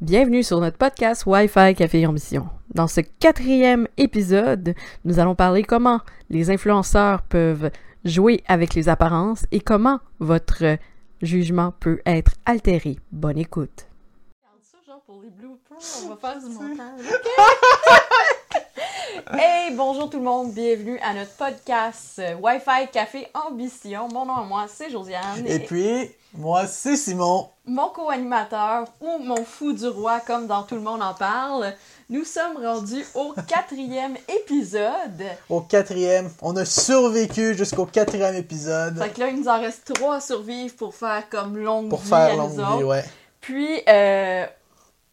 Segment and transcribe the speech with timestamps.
[0.00, 2.48] Bienvenue sur notre podcast Wi-Fi Café Ambition.
[2.74, 7.70] Dans ce quatrième épisode, nous allons parler comment les influenceurs peuvent
[8.06, 10.78] jouer avec les apparences et comment votre
[11.20, 12.98] jugement peut être altéré.
[13.12, 13.88] Bonne écoute.
[19.32, 24.08] Hey, bonjour tout le monde, bienvenue à notre podcast euh, Wi-Fi Café Ambition.
[24.08, 25.44] Mon nom à moi, c'est Josiane.
[25.46, 27.48] Et puis, moi, c'est Simon.
[27.66, 31.72] Mon co-animateur ou mon fou du roi, comme dans Tout le monde en parle.
[32.08, 35.24] Nous sommes rendus au quatrième épisode.
[35.48, 36.30] Au quatrième.
[36.42, 38.96] On a survécu jusqu'au quatrième épisode.
[38.98, 42.00] Fait que là, il nous en reste trois à survivre pour faire comme longue Pour
[42.00, 42.84] vie faire à longue nous vie, autres.
[42.86, 43.04] ouais.
[43.40, 44.46] Puis, euh,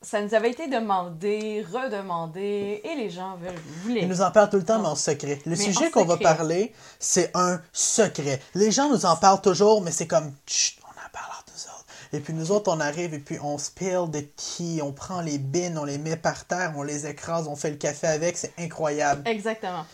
[0.01, 4.01] ça nous avait été demandé, redemandé, et les gens veulent, voulaient.
[4.01, 5.41] Ils nous en parlent tout le temps, mais en secret.
[5.45, 8.41] Le Mais sujet qu'on va parler, c'est un secret.
[8.53, 11.63] Les gens nous en parlent toujours, mais c'est comme, chut, on en parle entre nous
[11.73, 11.85] autres.
[12.13, 15.39] Et puis nous autres, on arrive et puis on spill des tea, on prend les
[15.39, 18.53] bines, on les met par terre, on les écrase, on fait le café avec, c'est
[18.59, 19.27] incroyable.
[19.27, 19.85] Exactement.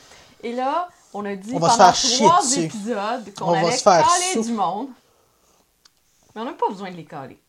[0.44, 4.44] Et là, on a dit On pendant trois épisodes qu'on allait se faire caler sou-
[4.44, 4.90] du monde.
[6.36, 7.40] Mais on n'a pas besoin de les caler.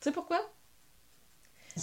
[0.00, 0.40] Tu sais pourquoi?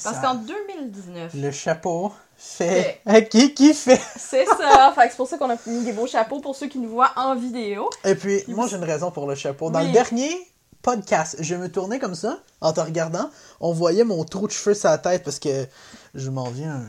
[0.04, 3.02] Parce qu'en 2019, Le chapeau fait...
[3.30, 4.02] Qui, qui fait?
[4.18, 4.92] c'est ça.
[4.96, 7.12] fait c'est pour ça qu'on a mis des beaux chapeaux pour ceux qui nous voient
[7.16, 7.90] en vidéo.
[8.04, 9.70] Et puis, moi, j'ai une raison pour le chapeau.
[9.70, 9.88] Dans Oui.
[9.88, 10.32] le dernier
[10.82, 13.30] podcast, je me tournais comme ça, en te regardant.
[13.60, 15.66] On voyait mon trou de cheveux sur la tête parce que
[16.14, 16.82] je m'en viens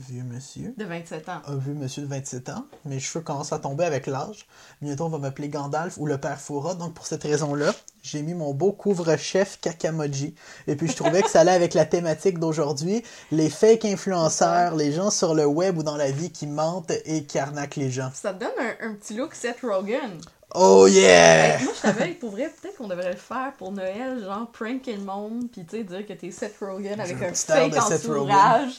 [0.00, 0.74] vieux monsieur.
[0.76, 1.42] De 27 ans.
[1.46, 2.66] Un vieux monsieur de 27 ans.
[2.84, 4.46] Mes cheveux commencent à tomber avec l'âge.
[4.82, 6.74] Bientôt, on va m'appeler Gandalf ou le père Foura.
[6.74, 10.34] Donc, pour cette raison-là, j'ai mis mon beau couvre-chef Kakamoji.
[10.66, 13.02] Et puis, je trouvais que ça allait avec la thématique d'aujourd'hui.
[13.30, 17.24] Les fake influenceurs, les gens sur le web ou dans la vie qui mentent et
[17.24, 18.10] qui arnaquent les gens.
[18.14, 20.18] Ça te donne un, un petit look Seth Rogen.
[20.56, 21.58] Oh yeah!
[21.62, 25.02] Moi, je savais, pour vrai, peut-être qu'on devrait le faire pour Noël, genre pranker le
[25.02, 28.70] monde, puis tu sais, dire que t'es Seth Rogen avec un air fake Rogen.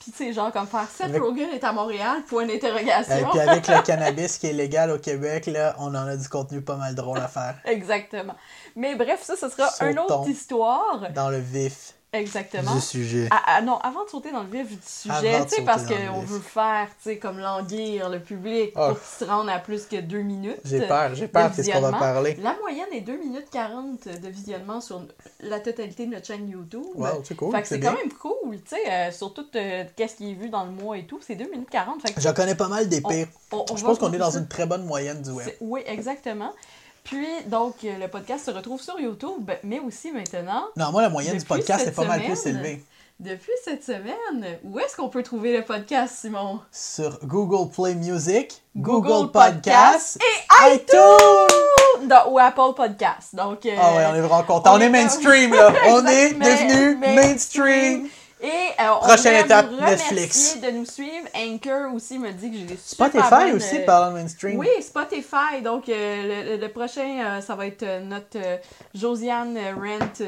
[0.00, 3.28] Puis tu sais, genre comme faire Seth Avec- Rogen est à Montréal, point Et d'interrogation.
[3.30, 6.60] puis avec le cannabis qui est légal au Québec, là, on en a du contenu
[6.62, 7.56] pas mal drôle à faire.
[7.64, 8.34] Exactement.
[8.76, 11.08] Mais bref, ça, ce sera une autre histoire.
[11.14, 12.74] Dans le vif Exactement.
[12.74, 13.28] du sujet.
[13.30, 16.20] Ah, ah, non, avant de sauter dans le vif du sujet, tu sais, parce qu'on
[16.20, 18.88] veut faire, tu sais, comme languir le public Ah.
[18.88, 20.56] pour qu'il se rende à plus que deux minutes.
[20.64, 22.38] J'ai peur, j'ai peur de de ce qu'on va parler.
[22.42, 25.02] La moyenne est 2 minutes 40 de visionnement sur
[25.40, 26.82] la totalité de notre chaîne YouTube.
[26.94, 29.84] Wow, c'est cool, Fait que c'est quand même cool, tu sais, euh, sur tout euh,
[29.94, 32.00] qu'est-ce qui est vu dans le mois et tout, c'est 2 minutes 40.
[32.00, 33.26] Fait que J'en connais pas mal des pires.
[33.52, 35.48] on- on Je pense qu'on est dans une très bonne moyenne du web.
[35.60, 36.52] Oui, exactement.
[37.08, 41.08] Puis, donc, euh, le podcast se retrouve sur YouTube, mais aussi maintenant, Non, moi, la
[41.08, 42.82] moyenne du podcast est pas mal plus élevée.
[43.18, 46.60] depuis cette semaine, où est-ce qu'on peut trouver le podcast, Simon?
[46.70, 52.12] Sur Google Play Music, Google Google, Podcast Podcasts et iTunes!
[52.30, 53.34] Ou Apple Podcast.
[53.34, 54.72] Donc, euh, Ah ouais, on est vraiment content.
[54.74, 55.72] On, on est mainstream, là.
[55.88, 58.08] On est mais- devenu mais- mainstream.
[58.40, 60.60] Et euh, on Prochaine étape, vous Netflix.
[60.60, 61.26] de nous suivre.
[61.34, 64.58] Anchor aussi me dit que j'ai des super Spotify bonnes, aussi, euh, de mainstream.
[64.58, 65.60] Oui, Spotify.
[65.64, 68.38] Donc, euh, le, le prochain, euh, ça va être euh, notre
[68.94, 70.24] Josiane Rent,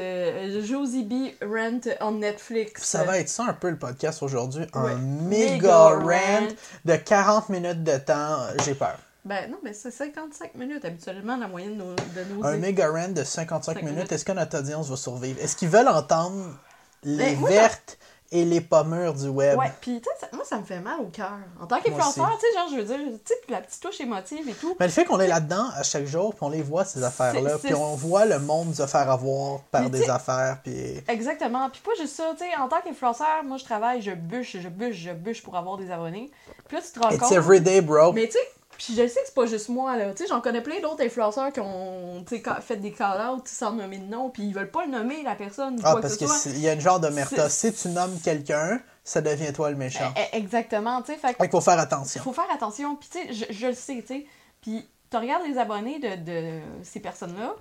[0.63, 2.83] Josie B Rent on Netflix.
[2.83, 4.65] Ça va être ça un peu le podcast aujourd'hui.
[4.73, 4.91] Ouais.
[4.91, 5.99] Un Méga méga rant.
[6.05, 6.47] rant
[6.85, 8.37] de 40 minutes de temps.
[8.65, 8.97] J'ai peur.
[9.23, 12.89] Ben non, mais c'est 55 minutes habituellement la moyenne de nos, de nos Un méga
[12.89, 13.95] rant de 55 Cinq minutes.
[13.95, 14.11] minutes.
[14.11, 15.39] Est-ce que notre audience va survivre?
[15.41, 16.57] Est-ce qu'ils veulent entendre
[17.03, 17.97] les Ben, moi, vertes
[18.33, 19.57] et les pas mûres du web?
[19.59, 21.33] Ouais, puis tu sais, ça- moi ça me fait mal au cœur.
[21.61, 24.47] En tant qu'influenceur, tu sais, genre, je veux dire, tu sais, la petite touche émotive
[24.47, 24.75] et tout.
[24.79, 27.57] Mais le fait qu'on est là-dedans à chaque jour, puis on les voit, ces affaires-là,
[27.61, 31.01] puis on voit le monde se faire avoir par Mais des affaires, puis...
[31.09, 31.69] Exactement.
[31.69, 34.69] Puis pas juste ça, tu sais, en tant qu'influenceur, moi je travaille, je bûche, je
[34.69, 36.31] bûche, je bûche pour avoir des abonnés.
[36.69, 37.31] Puis là, tu te rends It's compte.
[37.33, 38.13] everyday, bro.
[38.13, 38.39] Mais tu sais,
[38.83, 40.11] puis je sais que c'est pas juste moi, là.
[40.13, 43.43] Tu sais, j'en connais plein d'autres influenceurs qui ont tu sais, ca- fait des call-outs
[43.45, 45.95] sans nommer de nom, puis ils veulent pas le nommer, la personne, ou Ah, quoi
[45.95, 46.51] que parce ce que soit.
[46.51, 47.09] il y a une genre de.
[47.29, 50.11] C'est- Si tu nommes quelqu'un, ça devient toi le méchant.
[50.17, 51.17] Eh, eh, Exactement, tu sais.
[51.19, 52.21] Fait Fait qu'il faut faire attention.
[52.23, 52.95] faut faire attention.
[52.95, 54.25] Puis, tu sais, je, je le sais, tu sais.
[54.61, 57.55] Puis, tu regardes les abonnés de, de ces personnes-là,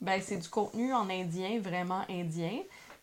[0.00, 2.52] ben, c'est du contenu en indien, vraiment indien.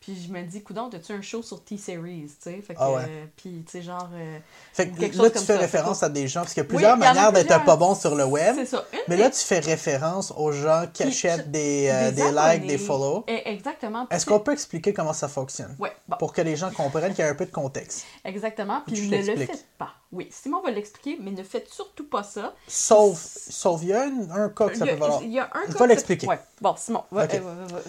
[0.05, 2.61] Puis, je me dis, coudon, t'as-tu un show sur T-Series, tu sais?
[2.61, 3.01] Fait que, Ah ouais.
[3.09, 4.07] euh, puis, tu sais, genre.
[4.13, 4.37] euh,
[4.71, 5.59] Fait que quelque là, chose tu comme fais ça.
[5.59, 8.13] référence à des gens, parce qu'il y a Oui, plusieurs manières d'être pas bon sur
[8.13, 8.53] le web.
[8.55, 8.85] C'est ça.
[8.93, 12.21] Une Mais des- là, tu fais référence aux gens qui Qui- achètent des, euh, des
[12.21, 13.23] des likes, des follow.
[13.27, 14.05] Eh, Exactement.
[14.11, 15.75] Est-ce qu'on peut expliquer comment ça fonctionne?
[15.79, 18.05] Bon, Pour que les gens comprennent qu'il y a un peu de contexte.
[18.23, 18.81] exactement.
[18.85, 19.93] Puis, Tu ne le faites pas.
[20.11, 22.53] Oui, Simon va l'expliquer, mais ne faites surtout pas ça.
[22.67, 25.19] Sauf, sauf il y a un, un cas que ça il, y peut valoir.
[25.19, 26.27] a, il y a un Je cas vais que- l'expliquer.
[26.27, 26.39] Ouais.
[26.61, 27.79] Bon, Simon, va, euh, va- va- va-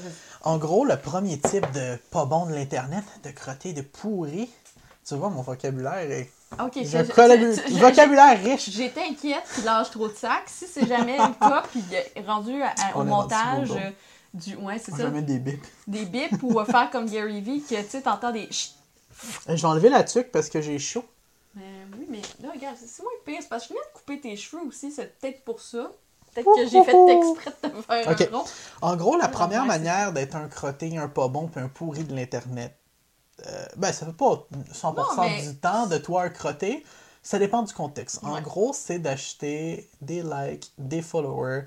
[0.42, 4.50] En gros, le premier type de pas bon de l'Internet, de crotté, de pourri,
[5.06, 6.30] tu vois, mon vocabulaire est...
[6.60, 8.70] Ok, je- je- vocabulaire riche.
[8.70, 10.44] J'étais inquiète qu'il lâche trop de sacs.
[10.48, 13.90] Si c'est jamais le cas, puis il est rendu à- à- au rendu montage euh,
[14.34, 15.08] Du, ouais, c'est ça.
[15.10, 15.64] mettre des bips.
[15.86, 18.48] Des bips ou faire comme Gary Vee, que tu sais, t'entends des.
[18.50, 21.04] Je vais enlever la tuque parce que j'ai chaud.
[21.56, 23.38] Mais oui, mais là, regarde, c'est moins pire.
[23.40, 25.90] C'est parce que je venais de couper tes cheveux aussi, c'est peut-être pour ça.
[26.34, 28.44] Peut-être que j'ai fait exprès de te faire un rond.
[28.82, 32.04] En gros, la première ouais, manière d'être un crotté, un pas bon, puis un pourri
[32.04, 32.76] de l'Internet,
[33.46, 36.84] euh, ben, ça fait pas 100% Non, mais- du temps de toi un crotté.
[37.22, 38.20] Ça dépend du contexte.
[38.22, 38.42] En Ouais.
[38.42, 41.62] gros, c'est d'acheter des likes, des followers,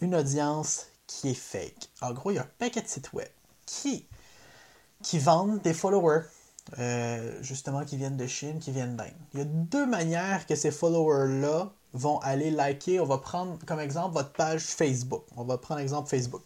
[0.00, 1.90] une audience qui est fake.
[2.00, 3.28] En gros, il y a un paquet de sites web
[3.66, 4.06] qui,
[5.02, 6.22] qui vendent des followers,
[6.78, 9.12] euh, justement, qui viennent de Chine, qui viennent d'Inde.
[9.34, 13.00] Il y a deux manières que ces followers-là vont aller liker.
[13.00, 15.24] On va prendre comme exemple votre page Facebook.
[15.36, 16.42] On va prendre exemple Facebook.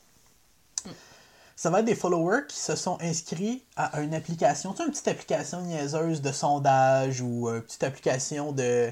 [1.54, 4.90] Ça va être des followers qui se sont inscrits à une application, tu sais, une
[4.90, 8.90] petite application niaiseuse de sondage ou une petite application de.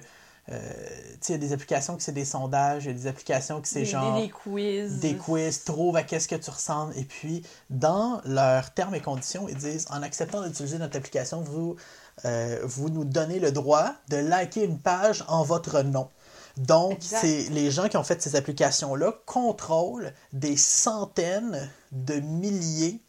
[0.52, 0.60] Euh,
[1.26, 3.70] il y a des applications qui c'est des sondages, il y a des applications qui
[3.70, 5.00] c'est Des, genre des, des quiz.
[5.00, 6.96] des quiz, trouve à qu'est-ce que tu ressembles.
[6.98, 11.76] Et puis, dans leurs termes et conditions, ils disent en acceptant d'utiliser notre application, vous,
[12.26, 16.10] euh, vous nous donnez le droit de liker une page en votre nom.
[16.58, 23.00] Donc, c'est les gens qui ont fait ces applications-là contrôlent des centaines de milliers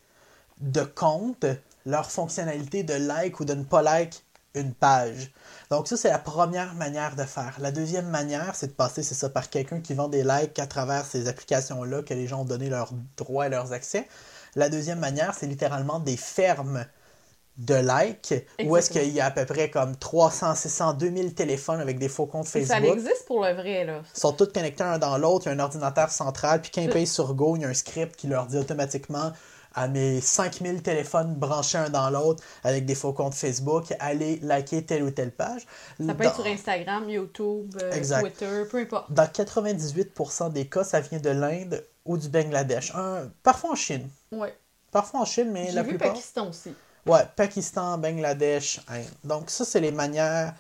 [0.62, 1.46] de comptes,
[1.86, 4.24] leur fonctionnalité de like ou de ne pas like
[4.56, 5.32] une page.
[5.72, 7.56] Donc ça, c'est la première manière de faire.
[7.60, 10.68] La deuxième manière, c'est de passer, c'est ça, par quelqu'un qui vend des likes à
[10.68, 14.08] travers ces applications-là que les gens ont donné leurs droits et leurs accès.
[14.56, 16.86] La deuxième manière, c'est littéralement des fermes
[17.58, 18.34] de likes,
[18.66, 22.10] où est-ce qu'il y a à peu près comme 300, 600, 2000 téléphones avec des
[22.10, 22.98] faux comptes Et Ça Facebook.
[22.98, 24.02] existe pour le vrai, là.
[24.14, 26.82] Ils sont tous connectés un dans l'autre, il y a un ordinateur central, puis quand
[26.82, 29.32] ils payent sur Go, il y a un script qui leur dit automatiquement
[29.76, 34.86] à mes 5000 téléphones branchés un dans l'autre avec des faux comptes Facebook, allez liker
[34.86, 35.62] telle ou telle page.
[36.00, 38.20] Ça peut Dans- être sur Instagram, YouTube, euh.
[38.22, 39.12] Twitter, peu importe.
[39.12, 42.94] Dans 98% des cas, ça vient de l'Inde ou du Bangladesh.
[42.96, 44.10] Un- parfois en Chine.
[44.32, 44.56] Ouais.
[44.92, 46.14] Parfois en Chine, mais la vu plupart.
[46.14, 46.74] Pakistan aussi.
[47.06, 49.04] Ouais, Pakistan, Bangladesh, Inde.
[49.24, 50.54] Donc ça, c'est les manières,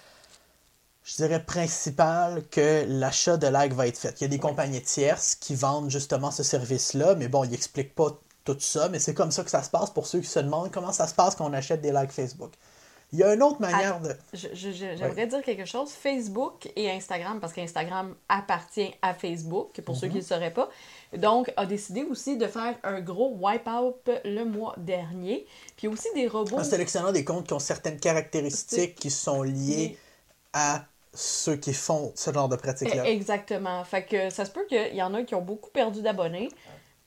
[1.03, 4.13] je dirais, principales que l'achat de likes va être fait.
[4.19, 7.95] Il y a des compagnies tierces qui vendent justement ce service-là, mais bon, ils n'expliquent
[7.95, 8.11] pas
[8.45, 10.71] tout ça, mais c'est comme ça que ça se passe pour ceux qui se demandent
[10.71, 12.51] comment ça se passe quand on achète des likes Facebook.
[13.13, 14.15] Il y a une autre manière de...
[14.33, 15.91] J'aimerais dire quelque chose.
[15.91, 20.01] Facebook et Instagram, parce qu'Instagram appartient à Facebook, pour Mhm.
[20.01, 20.69] ceux qui ne le sauraient pas,
[21.15, 25.45] donc a décidé aussi de faire un gros wipe-out le mois dernier.
[25.77, 26.57] Puis aussi des robots.
[26.57, 29.97] En sélectionnant des comptes qui ont certaines caractéristiques qui sont liées
[30.53, 30.83] à
[31.13, 33.03] ceux qui font ce genre de pratique-là.
[33.05, 33.83] Eh, Exactement.
[33.85, 36.49] Fait que ça se peut qu'il y en a qui ont beaucoup perdu d'abonnés.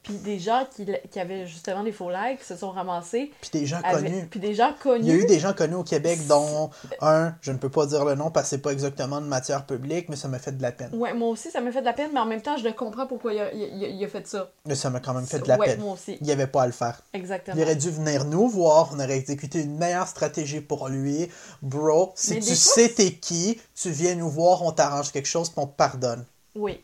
[0.08, 3.30] Puis des gens qui, qui avaient justement des faux likes se sont ramassés.
[3.42, 4.26] Puis des gens avec- connus.
[4.30, 5.04] Puis des gens connus.
[5.04, 6.70] Il y a eu des gens connus au Québec, dont
[7.02, 9.66] un, je ne peux pas dire le nom parce que c'est pas exactement de matière
[9.66, 10.88] publique, mais ça m'a fait de la peine.
[10.94, 12.72] Ouais, moi aussi, ça m'a fait de la peine, mais en même temps, je le
[12.72, 14.50] comprends pourquoi il a, il a- il a fait ça.
[14.64, 15.80] Mais ça m'a quand même fait de la ouais, peine.
[15.80, 16.16] moi aussi.
[16.22, 17.02] Il n'y avait pas à le faire.
[17.12, 17.56] Exactement.
[17.58, 21.28] Il aurait dû venir nous voir, on aurait exécuté une meilleure stratégie pour lui.
[21.60, 25.50] Bro, si Mais tu sais t'es qui, tu viens nous voir, on t'arrange quelque chose,
[25.50, 26.24] puis on te pardonne.
[26.54, 26.82] Oui.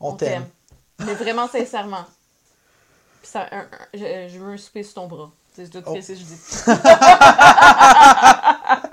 [0.00, 0.44] On, t'aime.
[1.00, 2.04] Mais vraiment sincèrement.
[3.20, 5.30] Puis ça, un- un- je, je veux un souper sur ton bras.
[5.54, 5.96] C'est tout Oh.
[6.00, 6.38] ce que je dis.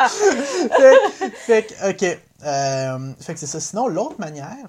[0.78, 2.20] fait, fait que, ok.
[2.44, 3.60] Euh, fait que c'est ça.
[3.60, 4.68] Sinon, l'autre manière,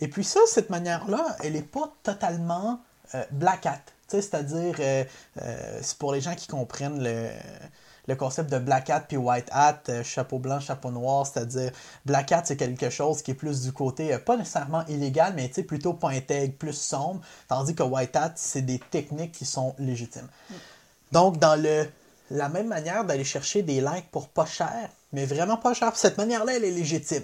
[0.00, 2.80] et puis ça, cette manière-là, elle n'est pas totalement
[3.14, 3.80] euh, black hat.
[4.08, 5.04] Tu sais, C'est-à-dire, euh,
[5.42, 7.28] euh, c'est pour les gens qui comprennent le,
[8.06, 11.70] le concept de black hat puis white hat, euh, chapeau blanc, chapeau noir, c'est-à-dire
[12.04, 15.48] black hat, c'est quelque chose qui est plus du côté, euh, pas nécessairement illégal, mais
[15.48, 20.28] plutôt pas intègre, plus sombre, tandis que white hat, c'est des techniques qui sont légitimes.
[21.12, 21.88] Donc, dans le,
[22.30, 26.18] la même manière d'aller chercher des likes pour pas cher, mais vraiment pas cher, cette
[26.18, 27.22] manière-là, elle est légitime.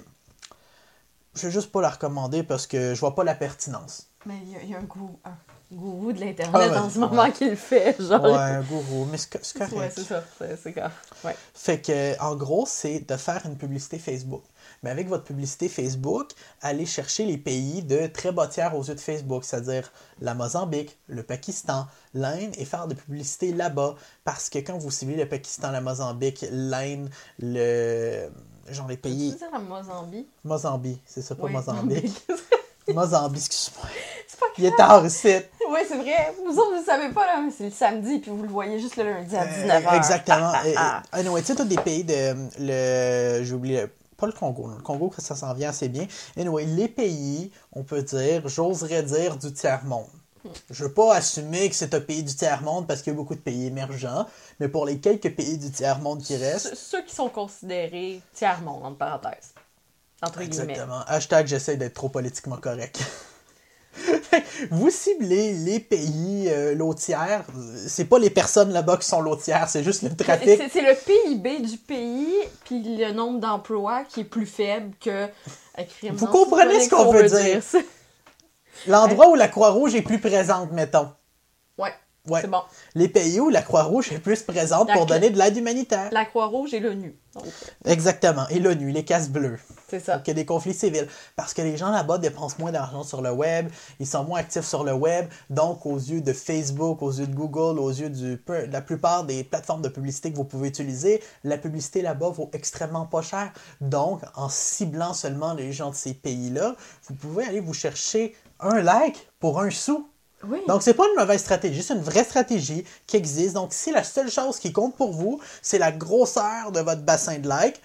[1.35, 4.09] Je vais juste pas la recommander parce que je vois pas la pertinence.
[4.27, 5.37] Mais il y, a- un, goût, un
[5.73, 7.33] gourou de l'Internet Ah en ce moment ouais.
[7.33, 7.97] qui le fait.
[8.01, 8.23] Genre.
[8.23, 9.75] Ouais, un gourou, mais c'est co- c'est correct.
[9.77, 10.25] Ouais, c'est ça.
[10.39, 10.77] C'est.
[11.25, 11.37] Ouais.
[11.55, 14.43] Fait que, en gros, c'est de faire une publicité Facebook.
[14.83, 16.31] Mais avec votre publicité Facebook,
[16.63, 20.99] allez chercher les pays de très bas tiers aux yeux de Facebook, c'est-à-dire la Mozambique,
[21.07, 23.95] le Pakistan, l'Inde, et faire de publicité là-bas.
[24.25, 28.29] Parce que quand vous ciblez le Pakistan, la Mozambique, l'Inde, le.
[28.71, 29.31] genre les Tu pays.
[29.33, 30.29] veux dire la Mozambique?
[30.45, 32.27] Mozambique, c'est ça, pas Mozambique.
[32.89, 33.87] Mozambique, excuse-moi.
[34.27, 35.29] c'est pas Il est tard ici.
[35.71, 36.35] Ouais, c'est vrai.
[36.45, 38.79] Vous autres, vous le savez pas, là, mais c'est le samedi, puis vous le voyez
[38.81, 39.97] juste le lundi à Euh, 19h.
[39.97, 40.53] Exactement.
[40.55, 42.35] Ah, Et- ah, et- Anyway, tu sais, tous des pays de.
[42.59, 43.87] Le, j'ai oublié.
[44.17, 44.69] Pas le Congo.
[44.69, 46.07] Le Congo, ça s'en vient assez bien.
[46.37, 50.07] Anyway, les pays, on peut dire, j'oserais dire, du tiers-monde.
[50.71, 53.35] Je veux pas assumer que c'est un pays du tiers-monde parce qu'il y a beaucoup
[53.35, 54.27] de pays émergents,
[54.59, 58.85] mais pour les quelques pays du tiers-monde qui restent, Ceux- Ceux qui sont considérés tiers-monde,
[58.87, 59.53] entre parenthèses.
[60.23, 60.73] Entre guillemets.
[60.73, 61.01] exactement.
[61.07, 63.01] Hashtag j'essaie d'être trop politiquement correct.
[64.71, 67.45] Vous ciblez les pays euh, lotières.
[67.87, 70.61] C'est pas les personnes là-bas qui sont lotières, c'est juste le trafic.
[70.73, 75.27] C'est le PIB du pays, puis le nombre d'emplois qui est plus faible que.
[75.99, 77.43] Crime, Vous comprenez ce qu'on veut ça.
[77.43, 77.63] dire.
[78.87, 81.11] L'endroit où la Croix-Rouge est plus présente, mettons.
[81.79, 81.95] Ouais,
[82.29, 82.43] Ouais.
[82.43, 82.61] c'est bon.
[82.95, 86.11] Les pays où la Croix-Rouge est plus présente La pour donner de l'aide humanitaire.
[86.13, 87.17] La Croix-Rouge et l'ONU.
[87.35, 87.45] Donc,
[87.87, 88.47] Exactement.
[88.49, 89.59] Et l'ONU, les casse bleus.
[89.89, 90.19] c'est ça.
[90.19, 91.07] qu'il y a des conflits civils.
[91.35, 94.67] Parce que les gens là-bas dépensent moins d'argent sur le web, ils sont moins actifs
[94.67, 98.37] sur le web, donc aux yeux de Facebook, aux yeux de Google, aux yeux du,
[98.37, 102.51] de la plupart des plateformes de publicité que vous pouvez utiliser, la publicité là-bas vaut
[102.53, 103.53] extrêmement pas cher.
[103.81, 106.75] Donc, en ciblant seulement les gens de ces pays-là,
[107.09, 110.07] vous pouvez aller vous chercher un like pour un sou.
[110.45, 110.61] Oui.
[110.67, 113.55] Donc, c'est pas une mauvaise stratégie, c'est une vraie stratégie qui existe.
[113.55, 117.39] Donc, si la seule chose qui compte pour vous, c'est la grosseur de votre bassin
[117.39, 117.81] de likes,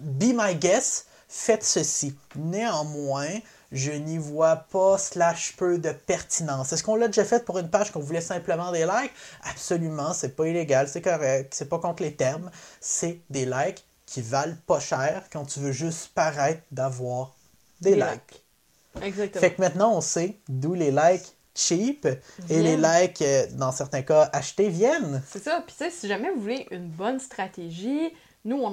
[0.00, 2.14] be my guest, faites ceci.
[2.36, 3.28] Néanmoins,
[3.72, 6.72] je n'y vois pas slash peu de pertinence.
[6.72, 9.12] Est-ce qu'on l'a déjà fait pour une page qu'on voulait simplement des likes?
[9.42, 12.50] Absolument, c'est pas illégal, c'est correct, c'est pas contre les termes.
[12.80, 17.36] C'est des likes qui valent pas cher quand tu veux juste paraître d'avoir
[17.80, 18.44] des, Des likes.
[19.02, 19.40] Exactement.
[19.40, 22.06] Fait que maintenant, on sait d'où les likes cheap
[22.48, 25.22] et les likes, euh, dans certains cas, achetés viennent.
[25.28, 25.62] C'est ça.
[25.66, 28.12] Puis, tu sais, si jamais vous voulez une bonne stratégie,
[28.46, 28.72] nous, on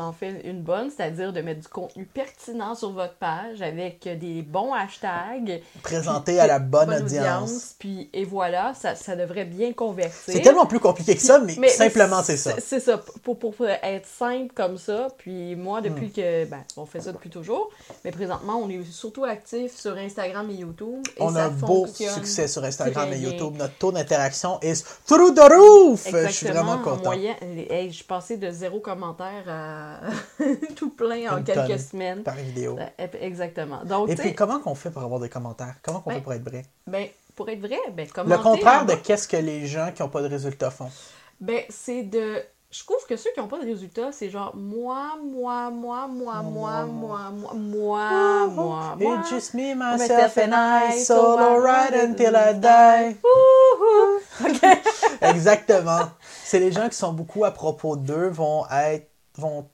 [0.00, 4.42] en, fait une bonne, c'est-à-dire de mettre du contenu pertinent sur votre page avec des
[4.42, 5.62] bons hashtags.
[5.82, 7.74] Présenté à la bonne, audience.
[7.80, 10.32] Puis, et voilà, ça, ça devrait bien convertir.
[10.34, 12.52] C'est tellement plus compliqué que ça, mais, simplement, c'est ça.
[12.60, 13.00] C'est ça.
[13.24, 13.52] Pour, pour,
[13.82, 15.84] être simple comme ça, puis moi, hmm.
[15.84, 16.44] depuis que.
[16.44, 17.70] Ben, on fait ça depuis toujours,
[18.04, 21.02] mais présentement, on est surtout actif sur Instagram et YouTube.
[21.18, 23.56] On a un beau succès sur Instagram et YouTube.
[23.56, 26.06] Notre taux d'interaction est through the roof!
[26.06, 27.00] Exactement, je suis vraiment content.
[27.00, 27.36] En moyenne,
[27.68, 30.00] hey, je suis passée de 0, commentaires
[30.76, 32.22] tout plein en quelques semaines.
[32.22, 32.78] Par vidéo.
[32.78, 33.84] Euh, exactement.
[33.84, 35.76] Donc, Et puis, comment qu'on fait pour avoir des commentaires?
[35.82, 36.64] Comment qu'on ben, fait pour être vrai?
[36.86, 38.36] Ben, pour être vrai, ben, commenter...
[38.36, 40.90] Le contraire de qu'est-ce que les gens qui n'ont pas de résultats font.
[41.40, 45.16] Ben, c'est de je trouve que ceux qui n'ont pas de résultats, c'est genre moi,
[45.20, 49.16] moi, moi, moi, moi, moi, moi, moi, moi, moi.
[49.18, 53.16] It's just me, myself and I, solo ride until I die.
[54.44, 54.62] OK.
[55.20, 56.10] Exactement.
[56.44, 59.66] C'est les gens qui sont beaucoup à propos d'eux vont être vont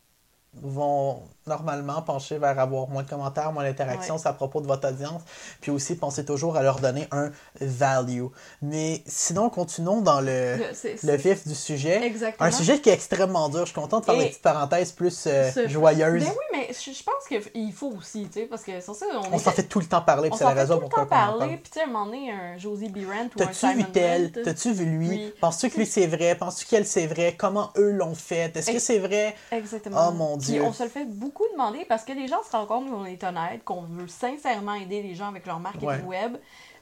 [0.55, 1.23] vont
[1.57, 4.21] normalement pencher vers avoir moins de commentaires, moins d'interactions, Ouais.
[4.21, 5.23] c'est à propos de votre audience.
[5.61, 8.25] Puis aussi, pensez toujours à leur donner un value.
[8.63, 12.05] Mais sinon, continuons dans le, Le- le vif du sujet.
[12.05, 12.47] Exactement.
[12.49, 13.61] Un sujet qui est extrêmement dur.
[13.61, 16.25] Je suis contente de faire Et- des petites parenthèses plus euh, Ce- joyeuses.
[16.25, 19.07] Ben oui, mais je, je pense qu'il faut aussi, tu sais, parce que sur ça,
[19.15, 20.89] on, On est- s'en fait tout le temps parler, puis c'est la raison tout le
[20.89, 21.39] pourquoi temps on en parle.
[21.39, 22.99] parler, puis tu sais, un moment donné, un Josie B.
[23.07, 24.33] Rent ou un T'as-tu vu Simon tel?
[24.33, 25.09] T'as-tu vu lui?
[25.09, 25.35] Oui.
[25.41, 26.35] Penses-tu que lui c'est vrai?
[26.35, 27.35] Penses-tu qu'elle c'est vrai?
[27.39, 28.57] Comment eux l'ont fait?
[28.57, 29.37] Est-ce que c'est vrai?
[29.53, 30.09] Exactement.
[30.09, 30.63] Oh, mon Puis Dieu.
[30.63, 33.23] on se le fait beaucoup demander parce que les gens se rendent compte qu'on est
[33.25, 36.03] honnête, qu'on veut sincèrement aider les gens avec leur marketing Ouais.
[36.23, 36.37] web.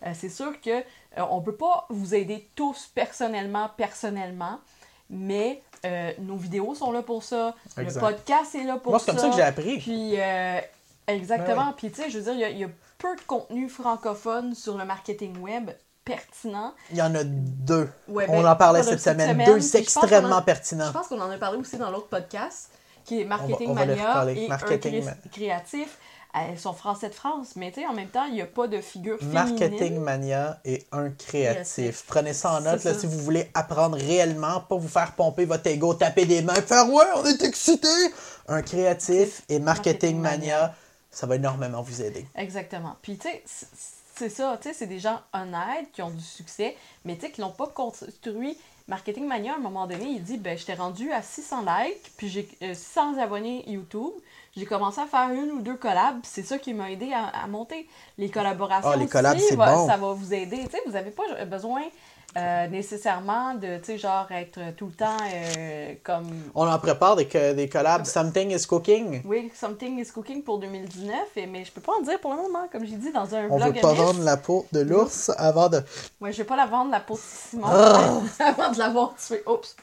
[0.06, 0.82] Euh, c'est sûr que euh,
[1.30, 4.58] on peut pas vous aider tous personnellement, personnellement,
[5.10, 7.54] mais euh, nos vidéos sont là pour ça.
[7.78, 8.00] Exact.
[8.06, 9.06] Le podcast est là pour Moi, ça.
[9.06, 9.78] c'est comme ça que j'ai appris.
[9.78, 10.58] Puis, euh,
[11.06, 11.66] exactement.
[11.66, 12.68] Ben Puis, tu sais, je veux dire, il y a- il y, a
[12.98, 15.70] peu de contenu francophone sur le marketing web
[16.04, 16.72] pertinent.
[16.90, 17.88] Il y en a deux.
[18.08, 19.30] Ouais, on ben, en parlait cette cette semaine.
[19.30, 20.86] semaine, Deux pense extrêmement pertinents.
[20.86, 22.70] Je pense qu'on en a parlé aussi dans l'autre podcast,
[23.04, 25.98] qui est Marketing on va Mania et Marketing un créatif.
[26.36, 28.66] Elles sont français de France, mais tu sais, en même temps, il n'y a pas
[28.66, 30.00] de figure Marketing féminine.
[30.00, 31.74] Mania et un créatif.
[31.74, 32.04] Créatif.
[32.08, 32.98] Prenez ça en note là, ça.
[32.98, 36.92] si vous voulez apprendre réellement, pas vous faire pomper votre ego, taper des mains, faire
[36.92, 37.86] ouais, on est excité.
[38.48, 40.74] Un créatif et Marketing Marketing Mania, Mania.
[41.12, 42.26] ça va énormément vous aider.
[42.34, 42.96] Exactement.
[43.00, 43.44] Puis, tu sais,
[44.16, 47.30] c'est ça, tu sais, c'est des gens honnêtes qui ont du succès, mais tu sais,
[47.30, 48.58] qui n'ont pas construit.
[48.86, 52.28] Marketing Mania, à un moment donné, il dit ben, j'étais rendu à 600 likes, puis
[52.28, 54.12] j'ai euh, 600 abonnés YouTube.
[54.56, 57.46] J'ai commencé à faire une ou deux collabs, c'est ça qui m'a aidé à, à
[57.46, 57.88] monter.
[58.18, 59.86] Les collaborations, Ah, les collabs, aussi, c'est va- bon.
[59.86, 60.68] ça va vous aider.
[60.86, 61.82] Vous n'avez pas besoin
[62.36, 67.16] euh, nécessairement de, tu sais, genre, être tout le temps euh, comme On en prépare
[67.16, 68.04] des, des collabs.
[68.04, 69.22] Something is cooking.
[69.24, 72.38] oui, Something is Cooking pour 2019, et- mais je peux pas en dire pour le
[72.42, 74.02] moment, comme j'ai dit dans un On veut vlog pas annexe.
[74.04, 75.82] vendre la peau de l'ours avant de.
[76.20, 78.20] Ouais, je vais pas la vendre, la peau de Simon, Ah!
[78.40, 79.42] avant de l'avoir tuée.
[79.46, 79.76] Oups!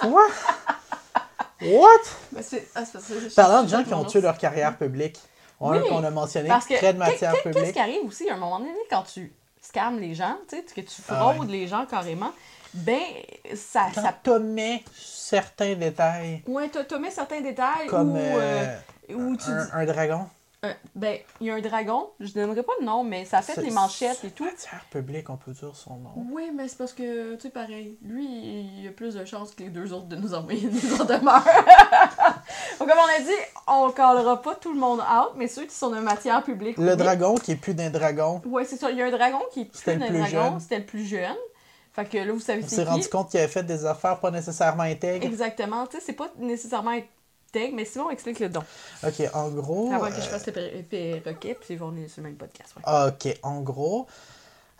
[0.00, 0.26] Quoi?
[1.62, 1.88] What?
[2.42, 2.82] C'est- ah,
[3.34, 5.18] Parlant de gens qui ont tué leur carrière publique.
[5.60, 7.72] Oui, qu'on a mentionné, Parce que de matière qu'est- qu'est-ce publique.
[7.72, 9.32] qui arrive aussi à un moment donné quand tu
[9.68, 12.32] scams les gens, tu sais, que tu Ah fraudes les gens carrément,
[12.74, 13.00] ben,
[13.54, 13.86] ça.
[13.94, 14.14] Quand ça...
[14.22, 18.76] t'omets certains détails, Ouais, mis certains détails comme où, euh,
[19.10, 19.70] euh, tu un, dis.
[19.72, 20.26] un dragon.
[20.64, 23.60] Euh, ben, il y a un dragon, je donnerai pas le nom, mais ça fait
[23.62, 24.44] les manchettes et tout.
[24.44, 26.10] Matière publique, on peut dire son nom.
[26.32, 29.62] Oui, mais c'est parce que, tu sais, pareil, lui, il a plus de chances que
[29.62, 31.44] les deux autres de nous envoyer une mise en demeure.
[32.80, 33.30] Donc, comme on a dit,
[33.68, 36.76] on callera pas tout le monde out, mais ceux qui sont de matière publique.
[36.76, 36.96] Le oui.
[36.96, 38.42] dragon qui est plus d'un dragon.
[38.44, 38.90] Ouais, c'est ça.
[38.90, 40.50] Il y a un dragon qui est C'était plus le d'un plus dragon.
[40.50, 40.60] jeune.
[40.60, 41.36] C'était le plus jeune.
[41.92, 42.88] Fait que là, vous savez On c'est s'est qui.
[42.90, 45.24] rendu compte qu'il avait fait des affaires pas nécessairement intègres.
[45.26, 45.86] Exactement.
[45.86, 46.98] Tu sais, c'est pas nécessairement
[47.52, 48.62] tag, mais sinon, explique le don.
[49.06, 49.92] Ok, en gros.
[49.92, 50.82] Avant que euh, je fasse le per-
[51.22, 52.74] perroquet, puis on est sur le même podcast.
[52.76, 53.08] ouais.
[53.08, 54.06] Ok, en gros,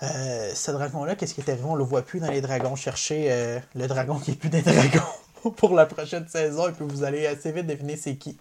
[0.03, 1.65] euh, ce dragon-là, qu'est-ce qui est arrivé?
[1.67, 2.77] On le voit plus dans les dragons.
[2.77, 6.85] Cherchez euh, le dragon qui est plus des dragons pour la prochaine saison et puis
[6.89, 8.37] vous allez assez vite deviner c'est qui.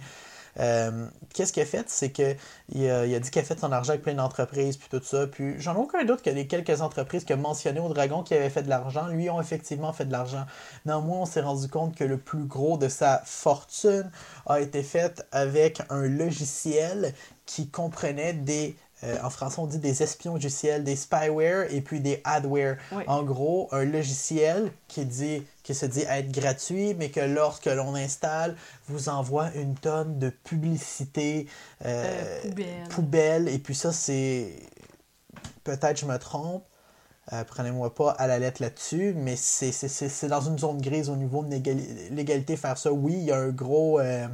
[0.59, 1.89] Euh, qu'est-ce qu'il a fait?
[1.89, 2.35] C'est que
[2.69, 5.01] il a, il a dit qu'il a fait son argent avec plein d'entreprises puis tout
[5.03, 5.27] ça.
[5.27, 8.33] Puis j'en ai aucun doute que les quelques entreprises qu'il a mentionnées au dragon qui
[8.33, 10.45] avaient fait de l'argent, lui ont effectivement fait de l'argent.
[10.85, 14.09] Néanmoins, on s'est rendu compte que le plus gros de sa fortune
[14.45, 17.13] a été fait avec un logiciel
[17.45, 21.99] qui comprenait des euh, en français, on dit des espions logiciels, des spyware et puis
[21.99, 22.77] des adware.
[22.91, 23.03] Oui.
[23.05, 27.93] En gros, un logiciel qui, dit, qui se dit être gratuit, mais que lorsque l'on
[27.93, 28.55] installe,
[28.88, 31.45] vous envoie une tonne de publicité
[31.83, 32.88] euh, Euh, poubelle.
[32.89, 33.47] poubelle.
[33.50, 34.53] Et puis ça, c'est...
[35.65, 36.63] Peut-être je me trompe.
[37.33, 40.79] euh, Prenez-moi pas à la lettre là-dessus, mais c'est c'est- c'est- c'est dans une zone
[40.79, 42.93] grise au niveau de l'égali- l'égalité faire ça.
[42.93, 44.25] Oui, il y a un gros, euh,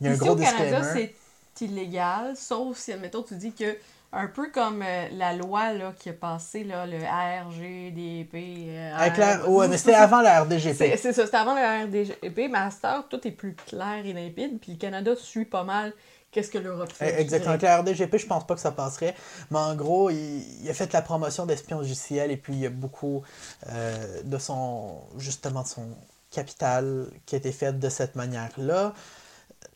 [0.00, 1.14] il y a un Ici, gros au Canada, c'est
[1.60, 3.76] illégal, sauf si, admettons, tu dis que,
[4.14, 8.34] un peu comme euh, la loi là, qui a passé, là, le RGDP.
[8.68, 10.96] euh, Avec la- Ouais, mais c'était avant la RDGP.
[10.96, 14.12] C'est ça, c'était avant le RDGP, mais à cette heure, tout est plus clair et
[14.12, 15.92] limpide, puis le Canada suit pas mal
[16.30, 17.14] qu'est-ce que l'Europe fait.
[17.16, 17.50] Eh, Exactement.
[17.50, 19.14] Avec la RDGP, je pense pas que ça passerait.
[19.50, 22.66] Mais en gros, il, il a fait la promotion d'espion logiciel et puis il y
[22.66, 23.22] a beaucoup
[23.70, 25.86] euh, de son, justement, de son
[26.32, 28.92] capital qui a été fait de cette manière-là.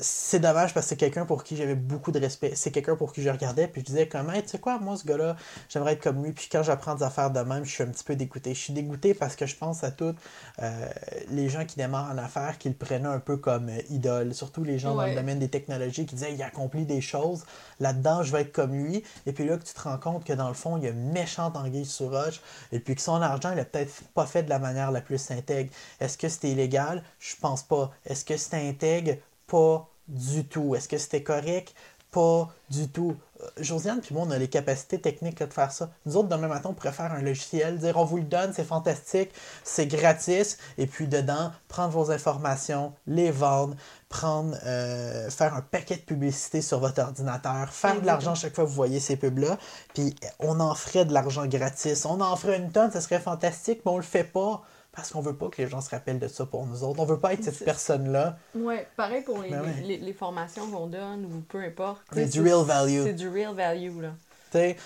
[0.01, 2.53] C'est dommage parce que c'est quelqu'un pour qui j'avais beaucoup de respect.
[2.55, 4.97] C'est quelqu'un pour qui je regardais puis je disais comment, Hey, tu sais quoi, moi
[4.97, 5.37] ce gars-là,
[5.69, 6.33] j'aimerais être comme lui.
[6.33, 8.55] Puis quand j'apprends des affaires de même, je suis un petit peu dégoûté.
[8.55, 10.15] Je suis dégoûté parce que je pense à tous
[10.63, 10.89] euh,
[11.31, 14.35] les gens qui démarrent en affaires qui le prenaient un peu comme euh, idole.
[14.35, 17.45] Surtout les gens dans le domaine des technologies qui disaient il accomplit des choses.
[17.81, 19.03] Là-dedans, je vais être comme lui.
[19.27, 20.91] Et puis là, que tu te rends compte que dans le fond, il y a
[20.91, 22.41] une méchante anguille sur roche.
[22.71, 25.31] Et puis que son argent, il a peut-être pas fait de la manière la plus
[25.33, 25.71] intègre.
[25.99, 27.03] Est-ce que c'était illégal?
[27.19, 27.91] Je pense pas.
[28.07, 29.17] Est-ce que c'était intègre?
[29.49, 30.75] Pas du tout.
[30.75, 31.75] Est-ce que c'était correct?
[32.11, 33.17] Pas du tout.
[33.43, 35.91] Euh, Josiane puis moi, on a les capacités techniques là, de faire ça.
[36.07, 38.65] Nous autres, demain matin, on pourrait faire un logiciel, dire on vous le donne, c'est
[38.65, 39.31] fantastique,
[39.63, 43.77] c'est gratis, et puis dedans, prendre vos informations, les vendre,
[44.09, 48.65] prendre, euh, faire un paquet de publicité sur votre ordinateur, faire de l'argent chaque fois
[48.65, 49.59] que vous voyez ces pubs-là,
[49.95, 52.05] puis on en ferait de l'argent gratis.
[52.07, 54.63] On en ferait une tonne, ça serait fantastique, mais on le fait pas.
[54.99, 56.99] Parce qu'on veut pas que les gens se rappellent de ça pour nous autres.
[56.99, 58.37] On veut pas être cette personne-là.
[58.57, 59.81] Ouais, pareil pour les, Ben ouais.
[59.85, 62.01] les, les formations qu'on donne ou peu importe.
[62.13, 63.05] C'est du real value.
[63.05, 64.09] C'est du real value, là.
[64.51, 64.77] Tu sais,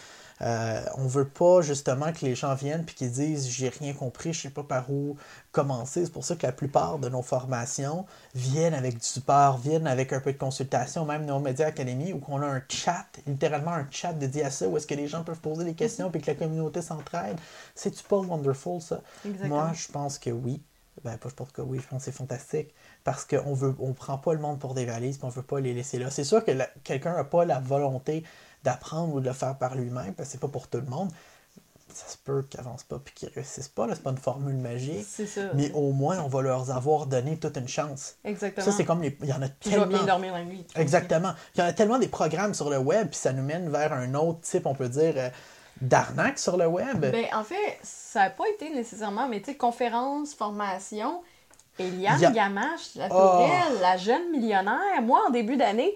[0.42, 4.32] euh, on veut pas justement que les gens viennent puis qu'ils disent j'ai rien compris,
[4.32, 5.16] je sais pas par où
[5.52, 6.04] commencer.
[6.04, 10.12] C'est pour ça que la plupart de nos formations viennent avec du support, viennent avec
[10.12, 13.86] un peu de consultation, même nos médias académie où qu'on a un chat, littéralement un
[13.90, 16.30] chat dédié à ça, où est-ce que les gens peuvent poser des questions puis que
[16.30, 17.38] la communauté s'entraide.
[17.74, 19.00] C'est-tu pas wonderful ça?
[19.24, 19.56] Exactement.
[19.56, 20.62] Moi, je pense que oui.
[21.04, 22.74] Ben, pas je pense que oui, je pense que c'est fantastique.
[23.02, 25.58] Parce qu'on veut, on prend pas le monde pour des valises, puis on veut pas
[25.58, 26.10] les laisser là.
[26.10, 28.24] C'est sûr que la- quelqu'un n'a pas la volonté
[28.64, 31.10] d'apprendre ou de le faire par lui-même, parce que c'est pas pour tout le monde.
[31.94, 34.56] Ça se peut qu'ils avancent pas puis qu'ils réussissent pas, là, c'est pas une formule
[34.56, 35.04] magique.
[35.06, 35.42] C'est ça.
[35.54, 38.14] Mais au moins, on va leur avoir donné toute une chance.
[38.24, 38.64] Exactement.
[38.64, 39.14] Ça, c'est comme les.
[39.20, 40.02] Il y en a bien tellement.
[40.04, 40.66] dormir la nuit.
[40.74, 41.32] Exactement.
[41.54, 43.92] Il y en a tellement des programmes sur le web, puis ça nous mène vers
[43.92, 45.28] un autre type, on peut dire, euh,
[45.82, 46.98] d'arnaque sur le web.
[47.00, 51.22] Ben, en fait, ça n'a pas été nécessairement, mais tu sais, conférence, formation,
[51.78, 53.18] Eliane Ya- Gamache, la Oh.
[53.18, 55.92] tourelle, la jeune millionnaire, moi, en début d'année,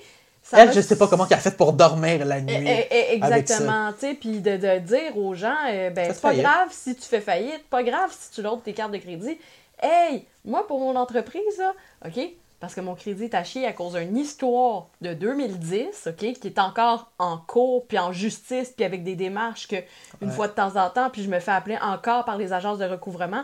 [0.49, 2.69] ça Elle, je sais pas comment elle a fait pour dormir la Eh, nuit.
[2.69, 3.15] eh, eh.
[3.15, 6.43] Exactement, tu sais, puis de, de dire aux gens, euh, ben, c'est pas faillite.
[6.45, 9.39] grave si tu fais faillite, pas grave si tu l'autres tes cartes de crédit.
[9.83, 11.75] Hey, moi, pour mon entreprise, là,
[12.07, 12.19] OK,
[12.61, 16.47] parce que mon crédit est à chier à cause d'une histoire de 2010, OK, qui
[16.47, 19.77] est encore en cours, puis en justice, puis avec des démarches que,
[20.23, 20.35] une Ouais.
[20.35, 22.87] fois de temps en temps, puis je me fais appeler encore par les agences de
[22.87, 23.43] recouvrement,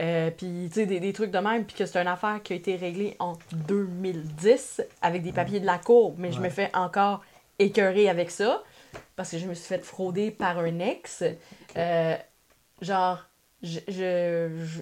[0.00, 2.52] euh, puis, tu sais, des, des trucs de même, puis que c'est une affaire qui
[2.54, 6.70] a été réglée en 2010 avec des papiers de la cour, mais je me fais
[6.74, 7.22] encore
[7.58, 8.62] écœurer avec ça
[9.16, 11.22] parce que je me suis fait frauder par un ex.
[11.76, 12.16] Euh,
[12.80, 13.18] genre,
[13.62, 13.80] je-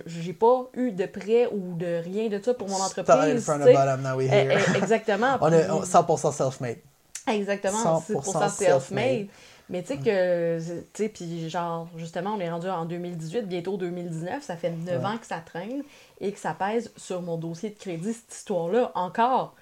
[0.06, 3.42] j'ai pas eu de prêt ou de rien de ça pour mon entreprise.
[3.44, 3.72] from tu the sais.
[3.74, 4.62] bottom, now we Eh, here.
[4.74, 5.36] eh, exactement.
[5.40, 6.78] On est Puis- on- 100% self-made.
[7.26, 9.26] Exactement, 100% c'est pour ça self-made.
[9.70, 13.76] Mais tu sais que, tu sais, puis genre, justement, on est rendu en 2018, bientôt
[13.76, 15.04] 2019, ça fait 9 Ouais.
[15.04, 15.82] ans que ça traîne
[16.20, 19.54] et que ça pèse sur mon dossier de crédit, cette histoire-là, encore.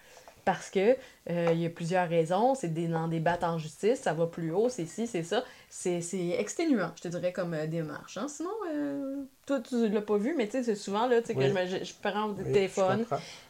[0.46, 0.96] Parce que
[1.28, 2.54] Euh, il y a plusieurs raisons.
[2.54, 2.86] C'est des
[3.18, 5.42] battes en justice, ça va plus haut, c'est ci, c'est ça.
[5.68, 6.00] C'est
[6.38, 8.16] exténuant, je te dirais, comme euh, démarche.
[8.16, 8.28] Hein.
[8.28, 11.34] Sinon, euh, toi, tu l'as pas vu, mais tu sais, c'est souvent là, tu sais,
[11.34, 13.04] que je, me- je, je prends le Oui, téléphone,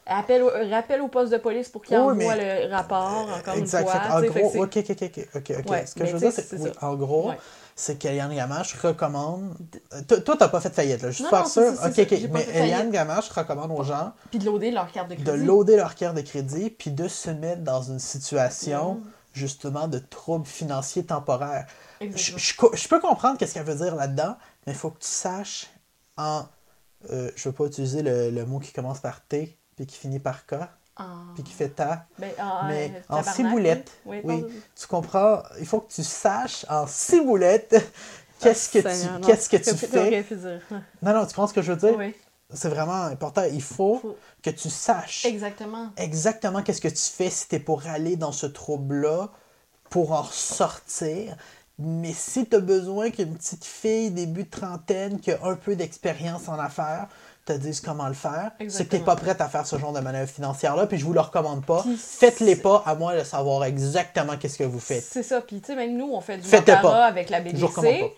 [0.06, 3.56] appel, au- rappel au poste de police pour qu'il Oui, envoie mais- le rapport, encore
[3.56, 3.58] exact.
[3.58, 4.16] une Fait fois.
[4.16, 4.76] en fait gros, c'est- ok,
[5.34, 5.70] ok, ok.
[5.70, 7.36] Ouais, Ce que je veux dire, c'est en gros, Ouais.
[7.78, 9.54] C'est qu'Eliane Gamache recommande.
[9.92, 11.10] Euh, Toi, t'as pas fait de faillite, là.
[11.10, 11.72] Juste Non, faire sûr.
[11.84, 12.28] Ok, ok.
[12.32, 12.46] Mais.
[12.54, 15.44] Eliane Gamache recommande aux gens Puis de loader leur carte de de crédit.
[15.44, 19.02] loader leur carte de crédit puis de se mettre dans une situation, Mm.
[19.34, 21.66] justement, de troubles financiers temporaires.
[22.00, 22.38] Je, Exactement.
[22.38, 24.36] je co- je peux comprendre qu'est-ce qu'elle veut dire là-dedans,
[24.66, 25.66] mais il faut que tu saches
[26.16, 26.44] en.
[27.10, 30.18] euh, je veux pas utiliser le, le mot qui commence par T puis qui finit
[30.18, 30.54] par K
[30.98, 32.06] En- puis qui fait ta.
[32.18, 34.20] ben, en, mais en ciboulette, Oui.
[34.78, 35.42] Tu comprends?
[35.60, 37.76] Il faut que tu saches en ciboulette
[38.40, 40.22] qu'est-ce que Ah, Seigneur, tu, qu'est-ce que tu fais.
[40.22, 40.60] dire.
[41.02, 41.98] Non, non, tu comprends ce que je veux dire?
[41.98, 42.14] Oui,
[42.52, 43.42] C'est vraiment important.
[43.52, 45.90] Il faut Faut- que tu saches exactement.
[45.98, 49.28] exactement qu'est-ce que tu fais si tu es pour aller dans ce trouble-là,
[49.90, 51.36] pour en sortir.
[51.78, 55.76] Mais si tu as besoin qu'une petite fille, début de trentaine, qui a un peu
[55.76, 57.08] d'expérience en affaires,
[57.46, 59.04] te dise comment le faire, c'est que tu Exactement.
[59.04, 61.84] pas prête à faire ce genre de manœuvre financière-là, puis je vous le recommande pas.
[61.96, 65.04] Faites-les pas, à moins de savoir exactement qu'est-ce que vous faites.
[65.04, 65.40] C'est ça.
[65.40, 67.06] Puis, tu sais, même nous, on fait du pas.
[67.06, 68.12] avec la BDC.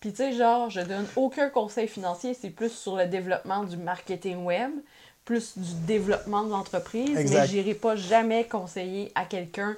[0.00, 2.36] Puis, tu sais, genre, je donne aucun conseil financier.
[2.38, 4.70] C'est plus sur le développement du marketing web,
[5.24, 7.30] plus du développement de l'entreprise.
[7.30, 9.76] Mais j'irai pas jamais conseiller à quelqu'un.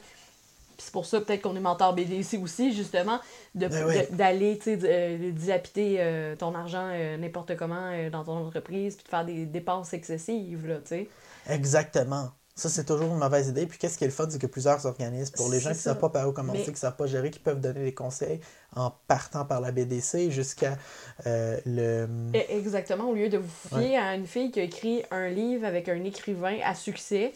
[0.76, 3.18] Puis c'est pour ça, peut-être qu'on est mentor BDC aussi, justement,
[3.54, 3.94] de- Ben oui.
[4.16, 9.08] d'aller, euh, dilapider euh, ton argent euh, n'importe comment euh, dans ton entreprise, puis de
[9.08, 11.08] faire des dépenses excessives, là, tu sais.
[11.48, 12.30] Exactement.
[12.58, 13.66] Ça, c'est toujours une mauvaise idée.
[13.66, 15.80] Puis qu'est-ce qui est le fun, c'est que plusieurs organismes, pour les gens qui ne
[15.80, 17.92] savent pas par où commencer, Mais- qui ne savent pas gérer, qui peuvent donner des
[17.92, 18.40] conseils
[18.74, 20.78] en partant par la BDC jusqu'à
[21.26, 22.06] euh, le...
[22.34, 25.66] E- Exactement, au lieu de vous fier à une fille qui a écrit un livre
[25.66, 27.32] avec un écrivain à succès.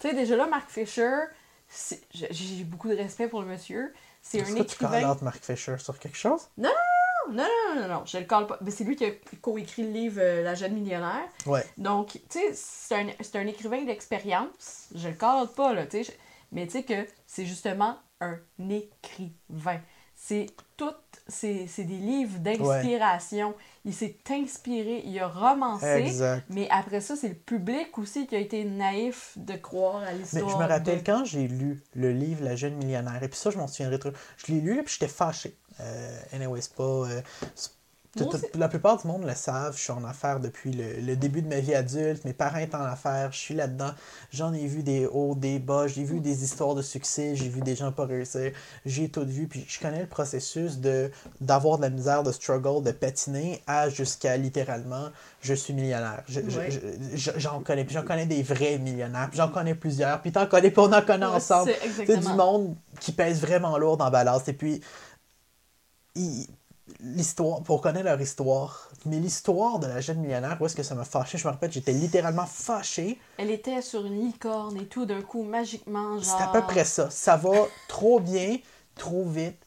[0.00, 1.10] Tu sais, déjà là, Mark Fisher,
[2.10, 3.92] j'ai beaucoup de respect pour le monsieur.
[4.20, 5.00] C'est un tu écrivain.
[5.00, 6.48] call out Mark Fisher sur quelque chose?
[6.56, 6.70] Non,
[7.30, 8.58] non, non, non, non, je le colle pas.
[8.60, 11.28] Mais c'est lui qui a coécrit le livre euh, La jeune millionnaire.
[11.46, 11.64] Ouais.
[11.78, 14.88] Donc, tu sais, c'est un, écrivain d'expérience.
[14.94, 16.16] Je le colle pas, là, tu sais.
[16.52, 19.80] Mais tu sais que c'est justement un écrivain.
[20.14, 20.46] C'est
[20.90, 20.94] tout,
[21.28, 23.54] c'est c'est des livres d'inspiration.
[23.84, 25.86] Il s'est inspiré, il a romancé.
[25.86, 26.44] Exact.
[26.50, 30.18] Mais après ça, c'est le public aussi qui a été naïf de croire à Mais
[30.18, 30.48] l'histoire.
[30.48, 33.50] je me rappelle de- quand j'ai lu le livre La jeune millionnaire, et puis ça,
[33.50, 34.10] je m'en souviendrai trop.
[34.36, 35.56] Je l'ai lu, là, puis j'étais fâché.
[35.80, 36.82] Euh, anyway, c'est pas.
[36.82, 37.20] euh,
[37.54, 37.70] c'est-.
[38.54, 41.48] La plupart du monde le savent, je suis en affaires depuis le, le début de
[41.48, 43.92] ma vie adulte, mes parents étaient en affaires, je suis là-dedans.
[44.30, 47.60] J'en ai vu des hauts, des bas, j'ai vu des histoires de succès, j'ai vu
[47.62, 48.52] des gens pas réussir,
[48.84, 52.82] j'ai tout vu, puis je connais le processus de d'avoir de la misère, de struggle,
[52.84, 55.08] de patiner, à jusqu'à littéralement,
[55.40, 56.22] je suis millionnaire.
[56.28, 56.70] Je- je- Ouais.
[56.70, 60.32] je- je- J'en connais, puis j'en connais des vrais millionnaires, puis j'en connais plusieurs, puis
[60.32, 61.72] t'en connais, puis on en connaît Ouais, ensemble.
[62.06, 64.48] c'est du monde qui pèse vraiment lourd dans Ballast.
[64.48, 64.80] Et puis,
[66.14, 66.46] il-
[67.00, 70.94] l'histoire, pour connaître leur histoire, mais l'histoire de la jeune millionnaire, où est-ce que ça
[70.94, 71.38] m'a fâché?
[71.38, 73.18] Je me rappelle, j'étais littéralement fâché.
[73.38, 76.24] Elle était sur une licorne et tout, d'un coup, magiquement, genre...
[76.24, 77.10] C'est à peu près ça.
[77.10, 78.58] Ça va trop bien,
[78.94, 79.58] trop vite.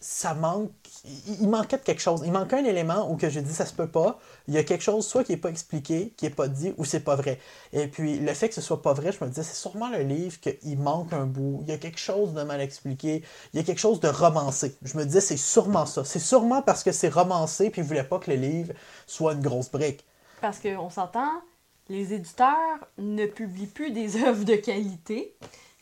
[0.00, 0.72] Ça manque.
[1.04, 2.22] Il manquait de quelque chose.
[2.24, 4.20] Il manquait un élément où que je dis ça se peut pas.
[4.46, 6.84] Il y a quelque chose soit qui est pas expliqué, qui est pas dit, ou
[6.84, 7.40] c'est pas vrai.
[7.72, 10.02] Et puis le fait que ce soit pas vrai, je me disais c'est sûrement le
[10.02, 11.60] livre qu'il manque un bout.
[11.62, 13.24] Il y a quelque chose de mal expliqué.
[13.52, 14.76] Il y a quelque chose de romancé.
[14.82, 16.04] Je me disais c'est sûrement ça.
[16.04, 18.72] C'est sûrement parce que c'est romancé puis il voulait pas que le livre
[19.06, 20.04] soit une grosse brique.
[20.40, 21.32] Parce qu'on s'entend,
[21.88, 25.34] les éditeurs ne publient plus des œuvres de qualité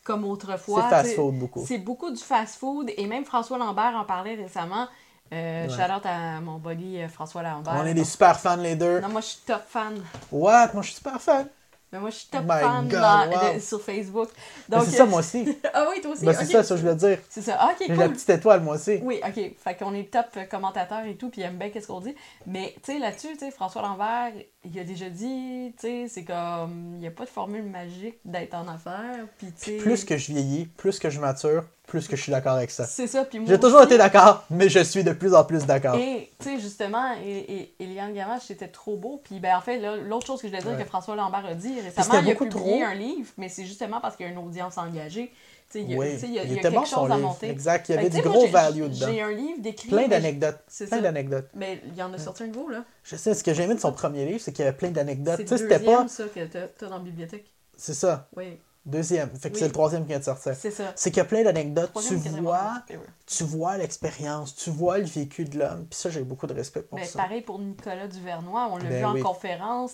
[0.03, 0.83] comme autrefois.
[0.83, 1.15] C'est fast t'sais.
[1.15, 1.63] food beaucoup.
[1.65, 2.91] C'est beaucoup du fast-food.
[2.97, 4.87] Et même François Lambert en parlait récemment.
[5.33, 5.69] Euh, Ouais.
[5.69, 7.73] Shout-out à mon buddy euh, François Lambert.
[7.81, 8.99] On est des super fans les deux.
[8.99, 9.93] Non, moi, je suis top fan.
[10.31, 10.69] What?
[10.73, 11.47] Moi je suis super fan.
[11.93, 13.53] Mais moi, je suis top My fan God, dans- wow.
[13.55, 14.29] de- sur Facebook.
[14.69, 15.57] Donc, c'est ça euh, moi aussi.
[15.73, 16.25] ah oui, toi aussi?
[16.25, 17.17] Ben, c'est ça, ça je voulais dire.
[17.27, 17.57] C'est ça.
[17.59, 18.13] Ah, ok, J'ai la cool.
[18.13, 18.99] petite étoile moi aussi.
[19.03, 19.51] Oui, ok.
[19.61, 22.15] Fait qu'on est top euh, commentateur et tout, puis il aime bien qu'est-ce qu'on dit.
[22.47, 24.31] Mais, tu sais, là-dessus, tu sais, François Lambert,
[24.63, 28.19] il a déjà dit, tu sais, c'est comme, il n'y a pas de formule magique
[28.25, 29.77] d'être en affaires, puis tu sais...
[29.77, 32.85] Plus que je vieillis, plus que je mature, plus que je suis d'accord avec ça.
[32.85, 33.87] C'est ça, puis moi J'ai toujours aussi.
[33.87, 35.95] été d'accord, mais je suis de plus en plus d'accord.
[35.95, 39.19] Et, tu sais, justement, et, et, Eliane Gamache, c'était trop beau.
[39.23, 40.83] Puis, ben, en fait, là, l'autre chose que je voulais dire Ouais.
[40.83, 42.83] que François Lambert a dit récemment, il a publié trop.
[42.83, 45.33] un livre, mais c'est justement parce qu'il y a une audience engagée.
[45.79, 46.75] Il y a, Oui, tu sais, il y a, il il y a était quelque
[46.79, 47.27] bon son chose à livre.
[47.27, 47.49] monter.
[47.49, 49.07] Exact, il y avait du gros moi, value dedans.
[49.07, 49.89] J'ai un livre d'écrit.
[49.89, 50.59] Plein d'anecdotes.
[50.89, 51.49] Plein d'anecdotes.
[51.55, 52.83] Mais il y en a sorti un nouveau, là.
[53.03, 54.91] Je sais, ce que j'ai aimé de son premier livre, c'est qu'il y avait plein
[54.91, 55.41] d'anecdotes.
[55.45, 56.07] C'est le deuxième, pas.
[56.07, 57.45] ça, que t'as dans la bibliothèque.
[57.77, 59.29] C'est ça, Oui, deuxième.
[59.31, 59.59] Fait que Oui.
[59.59, 60.53] c'est le troisième qui vient de sortir.
[60.55, 60.91] c'est ça.
[60.95, 61.91] C'est qu'il y a plein d'anecdotes.
[62.07, 62.83] Tu vois,
[63.25, 65.85] tu vois l'expérience, tu vois le vécu de l'homme.
[65.89, 67.17] Puis ça, j'ai beaucoup de respect pour ça.
[67.23, 69.21] pareil pour Nicolas Duvernois, on l'a Ben vu en oui.
[69.21, 69.93] conférence,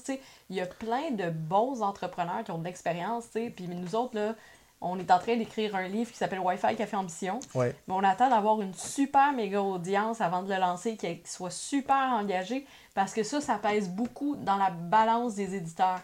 [0.50, 4.36] il y a plein de bons entrepreneurs qui ont de l'expérience, puis nous autres, là,
[4.80, 7.40] on est en train d'écrire un livre qui s'appelle Wi-Fi Café Ambition.
[7.56, 7.76] Ouais.
[7.88, 11.96] Mais on attend d'avoir une super méga audience avant de le lancer, qui soit super
[12.14, 16.00] engagé, parce que ça, ça pèse beaucoup dans la balance des éditeurs.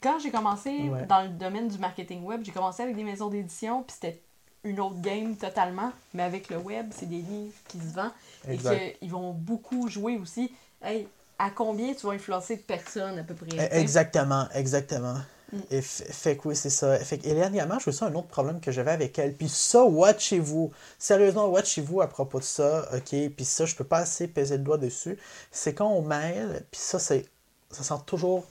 [0.00, 1.04] Quand j'ai commencé Ouais.
[1.06, 4.20] dans le domaine du marketing web, j'ai commencé avec des maisons d'édition, puis c'était
[4.64, 5.90] une autre game totalement.
[6.14, 8.12] Mais avec le web, c'est des livres qui se vendent
[8.46, 8.80] Exact.
[8.80, 10.52] et qu'ils vont beaucoup jouer aussi.
[10.80, 11.08] Hey,
[11.38, 13.48] à combien tu vas influencer de personnes à peu près?
[13.48, 13.80] T'sais?
[13.80, 15.16] Exactement, exactement.
[15.70, 16.98] Et fait que oui, c'est ça.
[16.98, 19.34] Que Hélène Gamache, c'est un autre problème que j'avais avec elle.
[19.34, 20.72] Puis ça, watchez-vous.
[20.98, 23.30] Sérieusement, watchez-vous à propos de ça, ok?
[23.36, 25.18] Puis ça, je peux pas assez peser le doigt dessus.
[25.50, 27.26] C'est quand on mêle, puis ça, c'est
[27.70, 28.44] ça sent toujours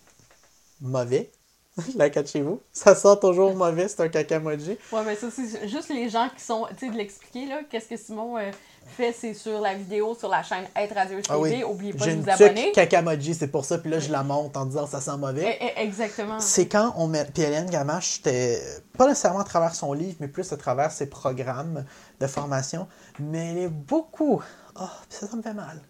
[0.82, 1.32] mauvais.
[1.96, 2.62] La cachez-vous.
[2.74, 4.78] Ça sent toujours mauvais, c'est un cakamoji.
[4.92, 6.68] Ouais, mais ça, c'est juste les gens qui sont.
[6.72, 7.62] Tu sais, de l'expliquer, là.
[7.70, 8.52] Qu'est-ce que Simon euh,
[8.92, 11.28] fait, c'est sur la vidéo, sur la chaîne Être Radio TV.
[11.30, 11.64] Ah oui.
[11.64, 12.72] Oubliez pas J'ai de vous abonner.
[12.72, 13.78] cakamoji, c'est pour ça.
[13.78, 15.58] Puis là, je la monte en disant ça sent mauvais.
[15.60, 16.40] Eh, eh, exactement.
[16.40, 17.26] C'est quand on met.
[17.26, 18.62] Puis Hélène Gamache, c'était
[18.98, 21.86] pas nécessairement à travers son livre, mais plus à travers ses programmes
[22.20, 22.88] de formation.
[23.20, 24.42] Mais elle est beaucoup.
[24.80, 25.82] Oh, ça, ça me fait mal.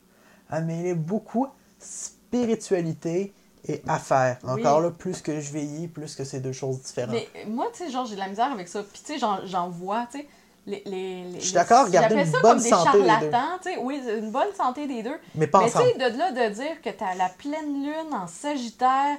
[0.52, 1.48] Elle mêlait beaucoup
[1.80, 3.34] spiritualité
[3.68, 4.38] et affaires.
[4.44, 4.52] Oui.
[4.52, 7.12] Encore là, plus que je vieillis, plus que c'est deux choses différentes.
[7.12, 8.84] Mais moi, tu sais, genre, j'ai de la misère avec ça.
[8.84, 10.28] Puis, tu sais, j'en vois, tu sais.
[10.68, 13.08] Les, les, les- Je suis d'accord, garder une ça bonne comme des santé des deux.
[13.32, 13.60] charlatans.
[13.82, 15.18] Oui, une bonne santé des deux.
[15.36, 18.14] Mais pas Mais tu sais, de là de dire que tu as la pleine lune
[18.14, 19.18] en Sagittaire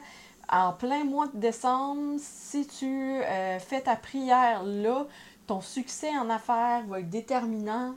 [0.50, 2.87] en plein mois de décembre, si tu
[3.24, 5.07] euh, fais ta prière là,
[5.46, 7.94] ton succès en affaires va être déterminant.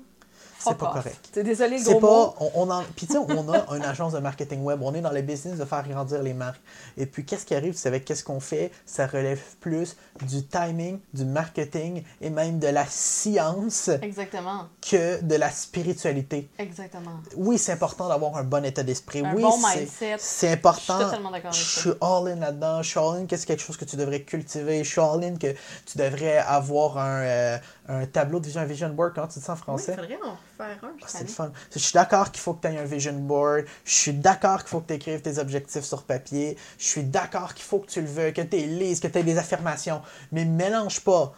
[0.71, 0.93] C'est pas off.
[0.93, 1.29] correct.
[1.33, 2.07] C'est désolé, gros mot.
[2.07, 2.35] pas.
[2.39, 4.79] On, on en, puis tu sais, on a une agence de marketing web.
[4.81, 6.61] On est dans le business de faire grandir les marques.
[6.97, 10.99] Et puis, qu'est-ce qui arrive, c'est avec qu'est-ce qu'on fait, ça relève plus du timing,
[11.13, 14.65] du marketing et même de la science Exactement.
[14.81, 16.49] que de la spiritualité.
[16.59, 17.11] Exactement.
[17.35, 19.19] Oui, c'est important d'avoir un bon état d'esprit.
[19.25, 20.15] Un oui, bon c'est- mindset.
[20.19, 20.95] C'est Je important.
[20.97, 21.81] suis totalement d'accord avec Je ça.
[21.81, 22.81] suis all-in là-dedans.
[22.81, 24.83] Je suis all-in que c'est quelque chose que tu devrais cultiver.
[24.83, 25.53] Je suis all-in que
[25.85, 29.13] tu devrais avoir un, euh, un tableau de vision, un vision board.
[29.13, 29.91] Comment tu dis ça en Oui, français?
[29.97, 30.91] il faudrait en faire un.
[31.01, 31.51] Ah, c'est le fun.
[31.73, 33.65] Je suis d'accord qu'il faut que tu aies un vision board.
[33.83, 36.57] Je suis d'accord qu'il faut que tu écrives tes objectifs sur papier.
[36.79, 39.23] Je suis d'accord qu'il faut que tu le veuilles, que tu lises, que tu aies
[39.23, 40.01] des affirmations.
[40.31, 41.33] Mais mélange pas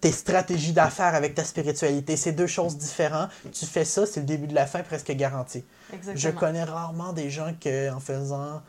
[0.00, 2.16] tes stratégies d'affaires avec ta spiritualité.
[2.16, 3.30] C'est deux choses différentes.
[3.52, 5.64] Tu fais ça, c'est le début de la fin presque garanti.
[5.92, 6.16] Exactement.
[6.16, 8.62] Je connais rarement des gens qui, en faisant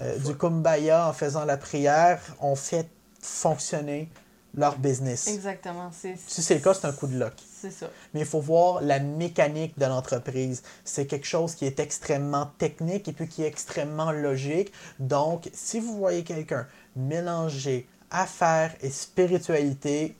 [0.00, 2.88] euh, du kumbaya, en faisant la prière, ont fait
[3.20, 4.08] fonctionner
[4.54, 5.28] leur business.
[5.28, 5.90] Exactement.
[5.92, 7.88] C'est, Si c'est le cas, c'est un coup de luck C'est ça.
[8.12, 10.62] mais il faut voir la mécanique de l'entreprise.
[10.84, 14.72] C'est quelque chose qui est extrêmement technique et puis qui est extrêmement logique.
[14.98, 20.16] Donc, si vous voyez quelqu'un mélanger affaires et spiritualité,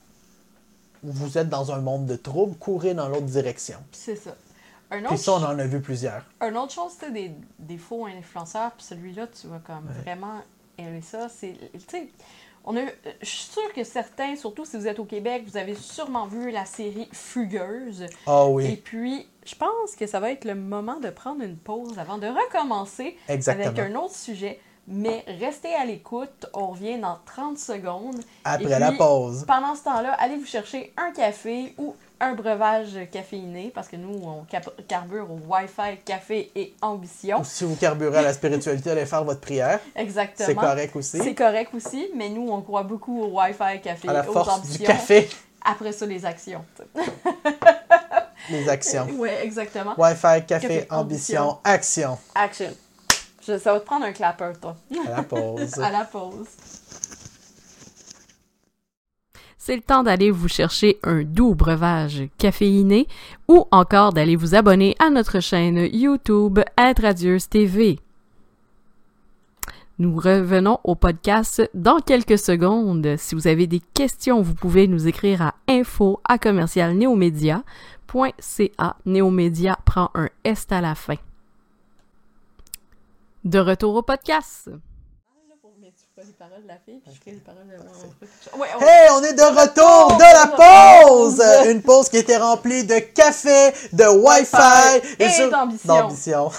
[1.03, 3.79] vous êtes dans un monde de troubles, courez dans l'autre direction.
[3.93, 4.35] C'est ça.
[4.91, 6.23] Un Puis autre, ça, on en a vu plusieurs.
[6.41, 10.43] un autre chose, sais, des, des faux influenceurs, puis celui-là, tu vas comme vraiment
[10.79, 11.29] aimer ça.
[11.29, 12.09] C'est, tu sais,
[12.65, 12.81] on a,
[13.21, 16.51] je suis sûre que certains, surtout si vous êtes au Québec, vous avez sûrement vu
[16.51, 18.07] la série Fugueuse.
[18.27, 21.57] Ah Et oui, puis, je pense que ça va être le moment de prendre une
[21.57, 23.67] pause avant de recommencer exactement.
[23.67, 24.61] avec un autre sujet.
[24.89, 28.21] Mais restez à l'écoute, on revient dans 30 secondes.
[28.45, 29.45] Après Et la pause.
[29.47, 34.15] Pendant ce temps-là, allez vous chercher un café ou un breuvage caféiné, parce que nous,
[34.25, 34.47] on
[34.87, 37.43] carbure au Wi-Fi, café et ambition.
[37.43, 39.81] Si vous carburez à la spiritualité, allez faire votre prière.
[39.97, 40.47] Exactement.
[40.47, 41.19] C'est correct aussi.
[41.19, 44.49] C'est correct aussi, mais nous, on croit beaucoup au Wi-Fi, café, À la aux force
[44.57, 44.79] ambitions.
[44.79, 45.29] du café,
[45.65, 46.65] Après ça, les actions.
[48.51, 49.09] les actions.
[49.19, 49.95] Oui, exactement.
[49.99, 52.19] Wi-Fi, café, Café, ambition, action.
[52.37, 52.71] Action.
[53.41, 54.77] Ça va te prendre un clapper, toi.
[55.09, 55.79] À la pause.
[55.83, 56.47] À la pause.
[59.65, 63.07] C'est le temps d'aller vous chercher un doux breuvage caféiné
[63.47, 68.01] ou encore d'aller vous abonner à notre chaîne YouTube Être Radieuse TV.
[70.01, 73.15] Nous revenons au podcast dans quelques secondes.
[73.19, 76.99] Si vous avez des questions, vous pouvez nous écrire à info à commercial
[79.85, 81.19] prend un S à la fin.
[83.45, 84.71] De retour au podcast.
[86.27, 89.09] Les paroles de la fille, puis je ferai les paroles de mon Ouais, on- Hey,
[89.13, 91.43] on est de retour de la pause!
[91.71, 96.51] Une pause qui était remplie de café, de Wi-Fi Et sur- d'ambition.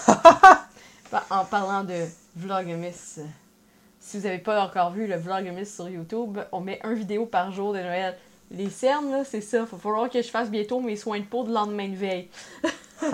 [1.11, 3.19] Bah, En parlant de Vlogmas,
[3.99, 7.51] si vous n'avez pas encore vu le Vlogmas sur YouTube, on met un vidéo par
[7.51, 8.17] jour de Noël.
[8.51, 9.57] Les cernes, c'est ça.
[9.59, 12.29] Il va falloir que je fasse bientôt mes soins de peau de lendemain de veille.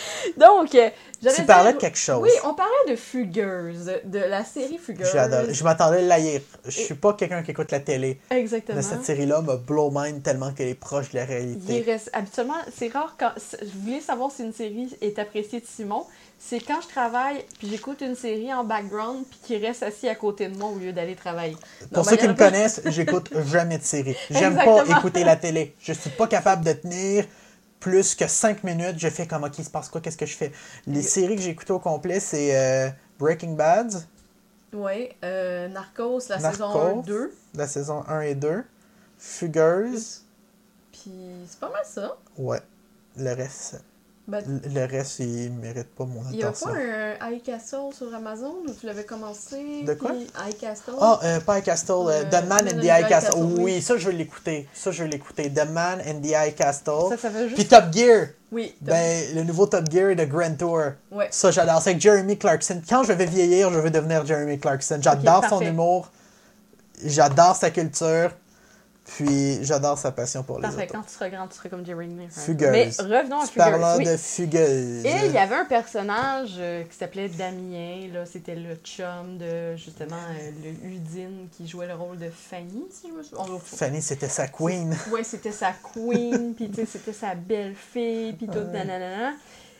[0.36, 0.90] Donc, euh,
[1.22, 2.20] Tu dire- parlais de quelque chose.
[2.22, 5.08] Oui, on parlait de Fugueuse, de la série Fugueuse.
[5.12, 5.44] J'adore.
[5.52, 6.40] Je m'attendais à la lire.
[6.64, 8.20] Je suis pas quelqu'un qui écoute la télé.
[8.30, 8.76] Exactement.
[8.76, 11.82] Mais cette série-là me blow mind tellement qu'elle est proche de la Il réalité.
[11.82, 13.32] reste, habituellement, c'est rare quand.
[13.60, 16.04] Je voulais savoir si une série est appréciée de Simon.
[16.38, 20.14] c'est quand je travaille, puis j'écoute une série en background, puis qui reste assis à
[20.14, 21.56] côté de moi au lieu d'aller travailler.
[21.94, 24.16] Pour ceux qui me connaissent, j'écoute jamais de série.
[24.30, 25.74] J'aime pas écouter la télé.
[25.80, 27.24] Je suis pas capable de tenir
[27.86, 28.98] plus que cinq minutes.
[28.98, 30.00] Je fais comme, OK, il se passe quoi?
[30.00, 30.50] Qu'est-ce que je fais?
[30.88, 33.94] Les séries que j'ai écoutées au complet, c'est euh, Breaking Bad.
[34.72, 37.32] Oui, euh, Narcos, la saison 1 2.
[37.54, 38.64] La saison 1 et 2.
[39.18, 40.24] Fugueuse.
[40.90, 41.12] Puis
[41.46, 42.16] c'est pas mal ça.
[42.36, 42.60] Ouais.
[43.16, 43.80] Le reste,
[44.28, 44.42] ben,
[44.74, 46.32] le reste, il mérite pas mon attention.
[46.32, 48.56] Il y a pas un High Castle sur Amazon?
[48.66, 49.84] Où tu l'avais commencé?
[49.84, 50.12] De quoi?
[50.14, 50.94] High Castle?
[51.00, 53.40] Ah, oh, pas High Castle, euh, The Man in the High Castle.
[53.58, 54.68] Oui, ça, je vais l'écouter.
[54.74, 55.52] Ça, je vais l'écouter.
[55.52, 57.10] The Man in the High Castle.
[57.10, 57.54] Ça, ça fait juste...
[57.54, 58.28] Puis Top Gear.
[58.50, 58.74] Oui.
[58.80, 60.82] Ben, le nouveau Top Gear de Grand Tour.
[61.12, 61.28] Ouais.
[61.30, 61.80] Ça, j'adore.
[61.80, 62.80] C'est avec Jeremy Clarkson.
[62.88, 64.98] Quand je vais vieillir, je veux devenir Jeremy Clarkson.
[65.00, 66.10] J'adore son humour.
[67.04, 68.30] J'adore sa culture.
[69.06, 70.86] Puis j'adore sa passion pour les autres.
[70.90, 72.70] quand tu seras grand, tu seras comme Jerry Fugueuse.
[72.70, 73.54] Mais revenons à Fugueuse.
[73.56, 75.04] Parlant de Fugueuse.
[75.04, 78.08] Et il y avait un personnage euh, qui s'appelait Damien.
[78.12, 82.84] Là, c'était le chum de justement euh, le Udine qui jouait le rôle de Fanny,
[82.90, 83.58] si je me souviens.
[83.64, 84.96] Fanny, c'était sa queen.
[85.12, 86.54] Oui, c'était sa queen.
[86.56, 88.32] puis c'était sa belle-fille.
[88.32, 89.34] Puis tout, nanana.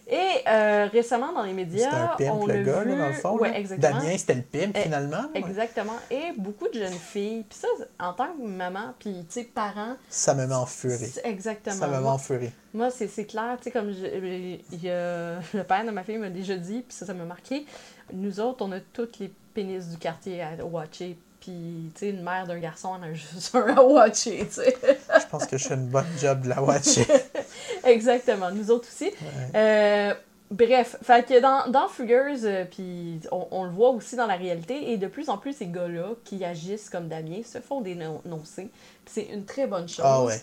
[0.08, 3.38] Et euh, récemment, dans les médias, un pimp, le gars, dans le fond.
[3.38, 3.98] Ouais, exactement.
[3.98, 5.24] Damien, c'était le pimp, finalement.
[5.34, 5.96] Exactement.
[6.10, 7.44] Et beaucoup de jeunes filles.
[7.48, 9.96] Puis ça, en tant que maman, puis, tu sais, parents...
[10.08, 11.12] Ça me met en furie.
[11.24, 11.74] Exactement.
[11.74, 12.52] Ça me met en furie.
[12.72, 16.56] Moi, c'est clair, tu sais, comme y a, le père de ma fille m'a déjà
[16.56, 17.66] dit, puis ça, ça m'a marqué.
[18.12, 22.22] Nous autres, on a toutes les pénis du quartier à watcher, puis, tu sais, une
[22.22, 24.76] mère d'un garçon, on a juste un à watcher, tu sais.
[24.82, 27.06] je pense que je fais une bonne job de la watcher.
[27.85, 29.12] Exactement, nous autres aussi.
[29.54, 30.12] Euh,
[30.50, 34.90] bref, fait que dans, dans Fugueuse, euh, puis on, le voit aussi dans la réalité,
[34.90, 38.68] et de plus en plus, ces gars-là qui agissent comme Damien se font dénoncer.
[39.06, 40.04] c'est une très bonne chose.
[40.04, 40.40] Ah ouais.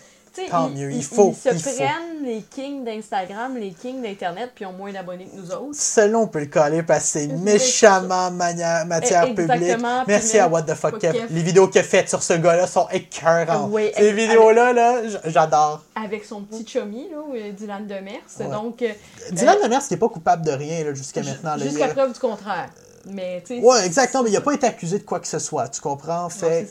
[0.50, 1.34] Tant mieux, il faut.
[1.44, 5.50] Ils se prennent les kings d'Instagram, les kings d'Internet, puis ont moins d'abonnés que nous
[5.52, 5.74] autres.
[5.74, 9.76] Selon on peut le coller parce que c'est méchamment matière publique.
[10.06, 11.26] Merci à What the Fuck Kev.
[11.30, 13.70] Les vidéos qu'il a faites sur ce gars-là sont écœurantes.
[13.70, 15.82] Oui, Ces vidéos-là, là, j'adore.
[15.94, 18.50] Avec son petit chummy, là, euh, Dylan Demers.
[18.50, 18.88] Donc, euh,
[19.30, 21.56] Dylan euh, Demers n'est pas coupable de rien jusqu'à maintenant.
[21.58, 22.68] Jusqu'à preuve du contraire.
[23.06, 25.80] Mais, ouais, exactement, mais il n'a pas été accusé de quoi que ce soit, tu
[25.80, 26.28] comprends?
[26.30, 26.66] Fait,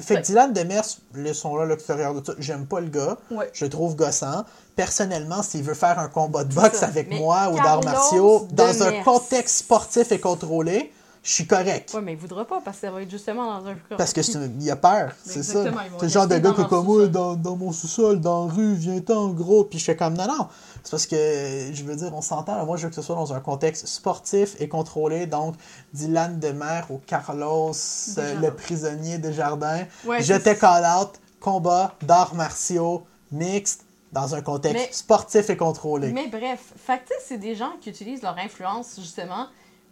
[0.00, 0.84] fait que Dylan Demers,
[1.14, 3.16] laissons-là à l'extérieur de tout, j'aime pas le gars.
[3.52, 4.44] Je le trouve gossant.
[4.76, 9.02] Personnellement, s'il veut faire un combat de boxe avec moi ou d'arts martiaux, dans un
[9.02, 10.92] contexte sportif et contrôlé,
[11.28, 11.92] je suis correct.
[11.94, 14.70] Oui, mais il voudra pas parce que ça va être justement dans un Parce qu'il
[14.70, 15.62] a peur, c'est ça.
[15.62, 18.72] C'est le genre de gars que comme moi, dans, dans, mon sous-sol, dans la rue,
[18.72, 20.48] viens-t'en gros, puis je fais comme non, non.
[20.82, 23.34] C'est parce que, je veux dire, on s'entend, moi je veux que ce soit dans
[23.34, 25.56] un contexte sportif et contrôlé, donc
[25.92, 27.72] Dylan Demer ou Carlos,
[28.16, 29.84] euh, le prisonnier des jardins.
[30.04, 31.10] je te call out,
[31.40, 36.10] combat d'arts martiaux mixte dans un contexte sportif et contrôlé.
[36.10, 39.48] Mais bref, fait c'est des gens qui utilisent leur influence justement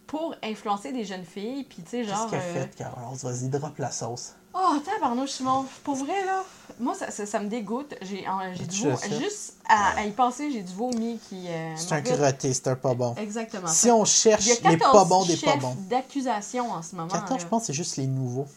[0.07, 1.63] pour influencer des jeunes filles.
[1.63, 2.29] Puis, tu sais, genre.
[2.29, 3.17] Qu'est-ce qu'elle a fait, Carole?
[3.17, 4.33] Vas-y, drop la sauce.
[4.53, 5.65] Oh, tabarnouche, Simon.
[5.83, 6.43] Pour vrai, là,
[6.79, 7.93] moi, ça, ça, me dégoûte.
[8.01, 8.25] J'ai
[8.65, 8.97] du vomi.
[9.19, 11.47] Juste à, y penser, j'ai du vomi qui.
[11.47, 13.13] Euh, c'est un crotté, c'est un pas bon.
[13.15, 13.67] Exactement.
[13.67, 15.75] Si on cherche les pas bons des pas bons.
[15.89, 17.09] d'accusation en ce moment.
[17.09, 18.47] 14, je pense, c'est juste les nouveaux.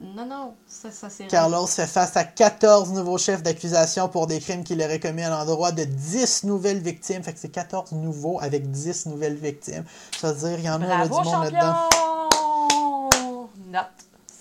[0.00, 1.26] Non, non, ça, ça c'est.
[1.26, 5.30] Carlos fait face à 14 nouveaux chefs d'accusation pour des crimes qu'il aurait commis à
[5.30, 7.22] l'endroit de 10 nouvelles victimes.
[7.22, 9.84] Fait que c'est 14 nouveaux avec 10 nouvelles victimes.
[10.18, 11.88] Ça veut dire, il y en a du monde là-dedans.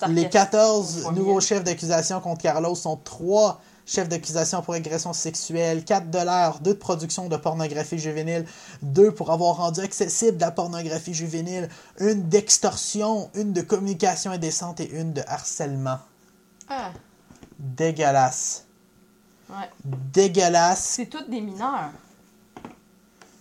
[0.10, 6.12] Les 14 nouveaux chefs d'accusation contre Carlos sont 3 chef d'accusation pour agression sexuelle, 4
[6.12, 8.45] dollars, 2 de production de pornographie juvénile,
[8.84, 14.91] 2 pour avoir rendu accessible la pornographie juvénile, une d'extorsion, une de communication indécente et
[14.91, 15.99] une de harcèlement.
[16.69, 16.91] Ah.
[17.58, 18.65] Dégueulasse.
[19.49, 19.69] Ouais.
[19.84, 20.84] Dégueulasse.
[20.84, 21.91] C'est toutes des mineurs.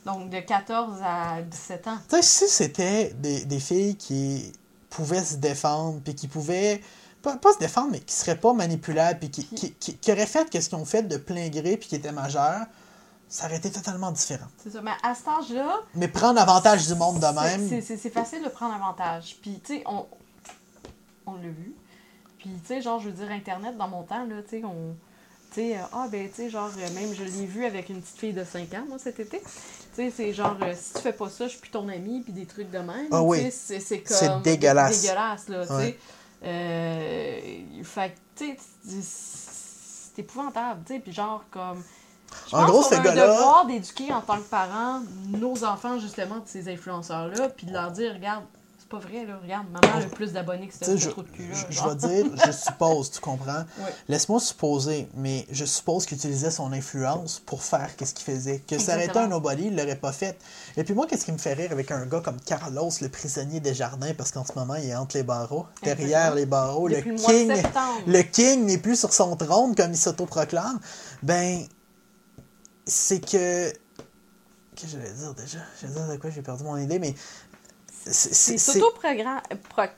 [0.06, 1.98] Donc de 14 à 17 ans.
[2.08, 4.50] Tu sais, si c'était des, des filles qui
[4.88, 6.80] pouvaient se défendre, puis qui pouvaient
[7.36, 10.68] pas, se défendre, mais qui seraient pas manipulables, puis qui, qui, qui, auraient fait ce
[10.68, 12.66] qu'ils ont fait de plein gré, puis qui étaient majeurs,
[13.28, 14.46] ça aurait été totalement différent.
[14.62, 15.80] C'est ça, mais à cet âge-là.
[15.94, 17.82] Mais prendre avantage du monde de même.
[17.82, 19.36] C'est facile de prendre avantage.
[19.42, 20.06] Puis, tu sais, on,
[21.26, 21.74] on l'a vu.
[22.38, 24.96] Puis, tu sais, genre, je veux dire, Internet, dans mon temps, là, tu sais, on.
[25.50, 28.02] Tu sais, euh, ah, ben, tu sais, genre, euh, même je l'ai vu avec une
[28.02, 29.40] petite fille de 5 ans, moi, cet été.
[29.40, 29.46] Tu
[29.94, 32.32] sais, c'est genre, euh, si tu fais pas ça, je suis plus ton ami, puis
[32.32, 33.08] des trucs de même.
[33.10, 33.50] Ah oui.
[33.50, 34.16] C'est comme.
[34.16, 35.02] C'est dégueulasse.
[35.02, 35.98] dégueulasse, là, tu sais.
[36.44, 41.82] Euh, fait tu sais, c'est épouvantable, tu sais, puis genre, comme.
[42.50, 46.70] Je en gros, c'est devoir d'éduquer en tant que parent nos enfants, justement, de ces
[46.70, 48.44] influenceurs-là, puis de leur dire, regarde,
[48.90, 49.38] c'est pas vrai, là.
[49.42, 51.54] Regarde, maman a le plus d'abonnés que ce je, trou de cul-là.
[51.68, 53.64] je, je vais dire, je suppose, tu comprends?
[54.08, 58.60] Laisse-moi supposer, mais je suppose qu'il utilisait son influence pour faire qu'est-ce qu'il faisait.
[58.60, 60.38] Que ça aurait été un nobody, il l'aurait pas fait.
[60.76, 63.60] Et puis moi, qu'est-ce qui me fait rire avec un gars comme Carlos, le prisonnier
[63.60, 66.34] des jardins, parce qu'en ce moment, il est entre les barreaux, derrière Exactement.
[66.36, 68.00] les barreaux, Depuis le le mois de king, septembre.
[68.06, 70.80] le king n'est plus sur son trône comme il s'autoproclame.
[71.22, 71.60] Ben,
[72.86, 73.70] c'est que
[74.74, 75.58] Qu'est-ce que j'allais dire déjà?
[75.80, 77.12] J'allais dire de quoi j'ai perdu mon idée, mais.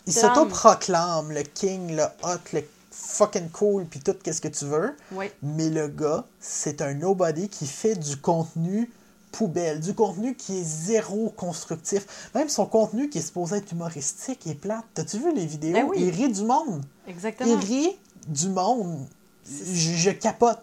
[0.07, 4.95] Il s'autoproclame le king, le hot, le fucking cool, puis tout qu'est-ce que tu veux.
[5.13, 8.91] Oui, Mais le gars, c'est un nobody qui fait du contenu
[9.33, 12.31] poubelle, du contenu qui est zéro constructif.
[12.35, 14.85] Même son contenu qui est supposé être humoristique est plate.
[14.95, 15.73] T'as-tu vu les vidéos?
[15.73, 15.99] Ben oui.
[16.01, 16.83] Il rit du monde.
[17.07, 17.49] exactement.
[17.49, 19.07] Il rit du monde.
[19.47, 20.61] Je, je capote.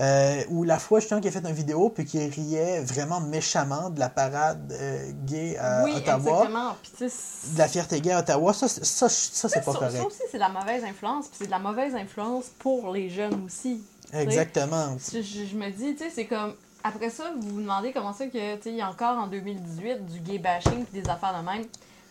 [0.00, 3.90] Euh, ou la fois, justement, qu'il a fait une vidéo puis qu'il riait vraiment méchamment
[3.90, 6.76] de la parade euh, gay à oui, Ottawa, exactement.
[7.00, 8.52] De la fierté gay à Ottawa.
[8.52, 9.96] Ça, c'est- ça, ça, c'est pas ça, correct.
[9.96, 11.26] ça aussi, c'est de la mauvaise influence.
[11.26, 13.82] Puis c'est de la mauvaise influence pour les jeunes aussi.
[14.12, 14.96] Exactement.
[15.12, 16.54] Je, je- je me dis, tu sais, c'est comme.
[16.84, 19.26] Après ça, vous vous demandez comment ça que, tu sais, il y a encore en
[19.26, 21.64] 2018 du gay bashing puis des affaires de même.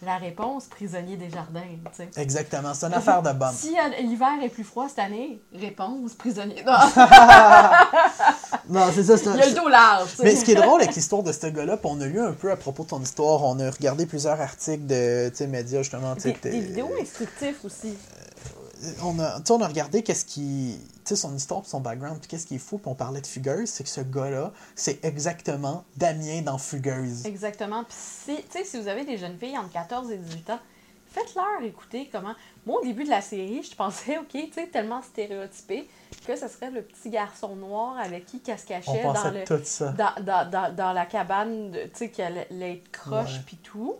[0.05, 1.61] La réponse, prisonnier des jardins,
[1.97, 2.21] tu sais.
[2.21, 2.73] Exactement.
[2.75, 3.51] C'est une affaire de bombe.
[3.55, 6.63] Si euh, l'hiver est plus froid cette année, réponse, prisonnier.
[6.63, 6.73] Non,
[8.69, 9.13] Non, c'est ça.
[9.13, 10.09] un- il y a le dos large.
[10.21, 12.51] Mais ce qui est drôle avec l'histoire de ce gars-là, on a lu un peu
[12.51, 16.13] à propos de ton histoire, on a regardé plusieurs articles de médias justement.
[16.15, 17.97] Des, des vidéos instructives aussi.
[19.03, 20.79] On a, on a regardé qu'est-ce qui.
[21.05, 23.27] Tu sais, son histoire, son background, puis qu'est-ce qui est fou, puis on parlait de
[23.27, 27.25] Fugueuse, c'est que ce gars-là, c'est exactement Damien dans Fugueuse.
[27.25, 27.83] Exactement.
[27.83, 30.59] Puis si, tu sais, si vous avez des jeunes filles entre 14 et 18 ans,
[31.11, 32.33] faites-leur écouter comment.
[32.65, 35.87] Moi, au début de la série, je pensais, OK, tu sais, tellement stéréotypé
[36.25, 39.43] que ce serait le petit garçon noir avec qui qu'elle se On cachait dans, le,
[39.45, 39.91] tout ça.
[39.91, 43.95] dans, dans, dans, dans la cabane, tu sais, qu'elle allait être croche puis tout.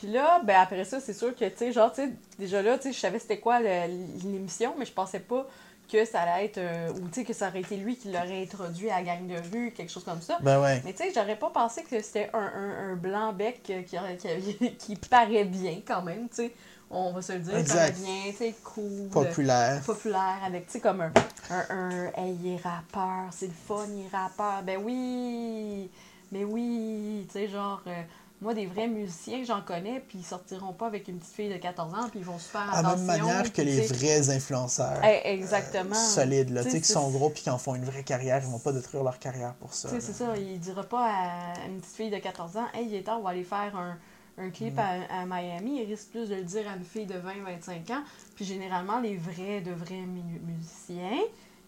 [0.00, 2.78] Puis là, ben après ça, c'est sûr que, tu sais, genre, tu sais, déjà là,
[2.78, 5.46] tu sais, je savais c'était quoi l'émission, mais je pensais pas
[5.92, 8.42] que ça allait être, euh, ou tu sais, que ça aurait été lui qui l'aurait
[8.42, 10.38] introduit à la gang de rue, quelque chose comme ça.
[10.40, 10.80] Ben ouais.
[10.86, 14.96] Mais tu sais, j'aurais pas pensé que c'était un, un, un blanc bec qui, qui,
[14.96, 16.52] paraît bien quand même, tu sais.
[16.88, 17.98] On va se le dire, Exact.
[17.98, 19.08] bien, tu sais, cool.
[19.10, 19.82] Populaire.
[19.84, 21.12] populaire, avec, tu sais, comme un,
[21.50, 24.62] un, un Hey, il est rappeur, c'est le fun, il est rappeur.
[24.62, 25.90] Ben oui!
[26.32, 27.26] Mais oui!
[27.26, 28.02] Tu sais, genre, euh,
[28.42, 31.58] moi, des vrais musiciens, j'en connais, puis ils sortiront pas avec une petite fille de
[31.58, 33.06] 14 ans, puis ils vont se faire À la attention.
[33.06, 35.00] même manière que les vrais influenceurs.
[35.04, 35.94] eh, exactement.
[35.94, 38.50] solides, là, Tu sais, qui sont gros puis qui en font une vraie carrière, ils
[38.50, 39.88] vont pas détruire leur carrière pour ça.
[39.90, 42.86] Tu sais, c'est ça, il dira pas à une petite fille de 14 ans, hey,
[42.86, 43.98] il est temps, on va aller faire un,
[44.38, 45.82] un clip à, à Miami.
[45.82, 48.02] Il risque plus de le dire à une fille de 20-25 ans.
[48.36, 51.18] Puis généralement, les vrais, de vrais mu- musiciens,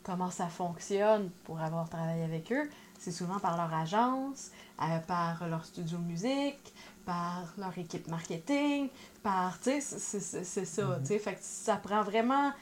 [0.02, 2.70] comment ça fonctionne pour avoir travaillé avec eux,
[3.02, 4.50] c'est souvent par leur agence,
[4.80, 6.72] euh, par leur studio de musique,
[7.04, 8.88] par leur équipe marketing,
[9.24, 10.20] par, tu sais, c'est-
[10.64, 12.52] ça, tu sais, fait que ça prend vraiment...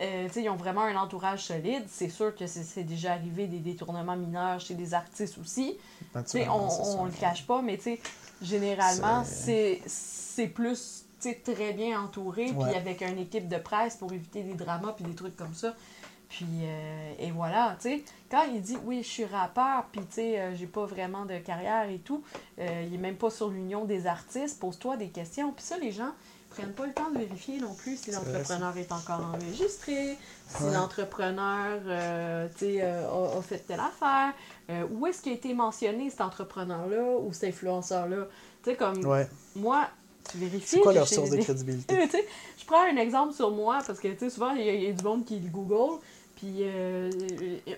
[0.00, 1.84] Euh, tu sais, ils ont vraiment un entourage solide.
[1.86, 5.76] C'est sûr que c'est déjà arrivé des détournements mineurs chez des artistes aussi.
[6.24, 6.68] Tu sais, on,
[7.00, 8.00] on le cache pas, mais tu sais,
[8.40, 9.22] généralement,
[9.86, 14.42] C'est- plus tu sais, très bien entouré, puis avec une équipe de presse pour éviter
[14.42, 15.74] des dramas puis des trucs comme ça.
[16.30, 20.14] Puis, euh, et voilà, tu sais, quand il dit oui, je suis rappeur, puis tu
[20.14, 22.22] sais, euh, j'ai pas vraiment de carrière et tout,
[22.60, 25.52] euh, il est même pas sur l'union des artistes, pose-toi des questions.
[25.52, 26.12] Puis ça, les gens
[26.50, 30.16] prennent pas le temps de vérifier non plus si l'entrepreneur est encore enregistré,
[30.48, 30.72] si Ouais.
[30.72, 31.80] l'entrepreneur,
[32.56, 34.32] tu sais, a, a fait telle affaire,
[34.90, 38.26] où est-ce qu'il a été mentionné cet entrepreneur-là ou cet influenceur-là?
[38.62, 39.28] Tu sais, comme Ouais.
[39.56, 39.88] moi,
[40.30, 40.66] tu vérifies.
[40.66, 41.96] C'est quoi leur source de crédibilité?
[42.04, 42.26] tu sais,
[42.58, 44.92] je prends un exemple sur moi parce que tu sais, souvent il y, y a
[44.92, 46.00] du monde qui le Google.
[46.40, 47.10] Puis euh,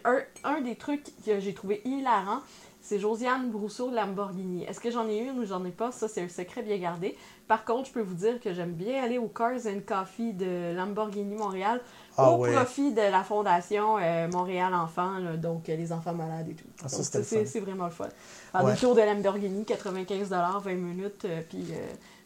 [0.04, 2.38] un, un des trucs que j'ai trouvé hilarant,
[2.80, 4.64] c'est Josiane Brousseau de Lamborghini.
[4.64, 5.90] Est-ce que j'en ai une ou j'en ai pas?
[5.92, 7.16] Ça, c'est un secret bien gardé.
[7.48, 10.74] Par contre, je peux vous dire que j'aime bien aller au Cars and Coffee de
[10.76, 11.80] Lamborghini Montréal
[12.16, 12.52] Ah au ouais.
[12.52, 16.64] profit de la fondation euh, Montréal Enfants, là, donc euh, les enfants malades et tout.
[16.84, 18.08] Ah, c'est vraiment le fun.
[18.52, 18.72] Faire Ouais.
[18.74, 21.74] des tours de Lamborghini, 95 20 minutes, euh, puis euh,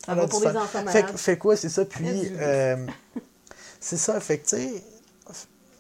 [0.05, 1.17] ça On a va pour les enfants Fait, malades.
[1.17, 1.85] fait quoi, c'est ça?
[1.85, 2.87] Puis, euh,
[3.81, 4.85] c'est ça, fait que, tu sais,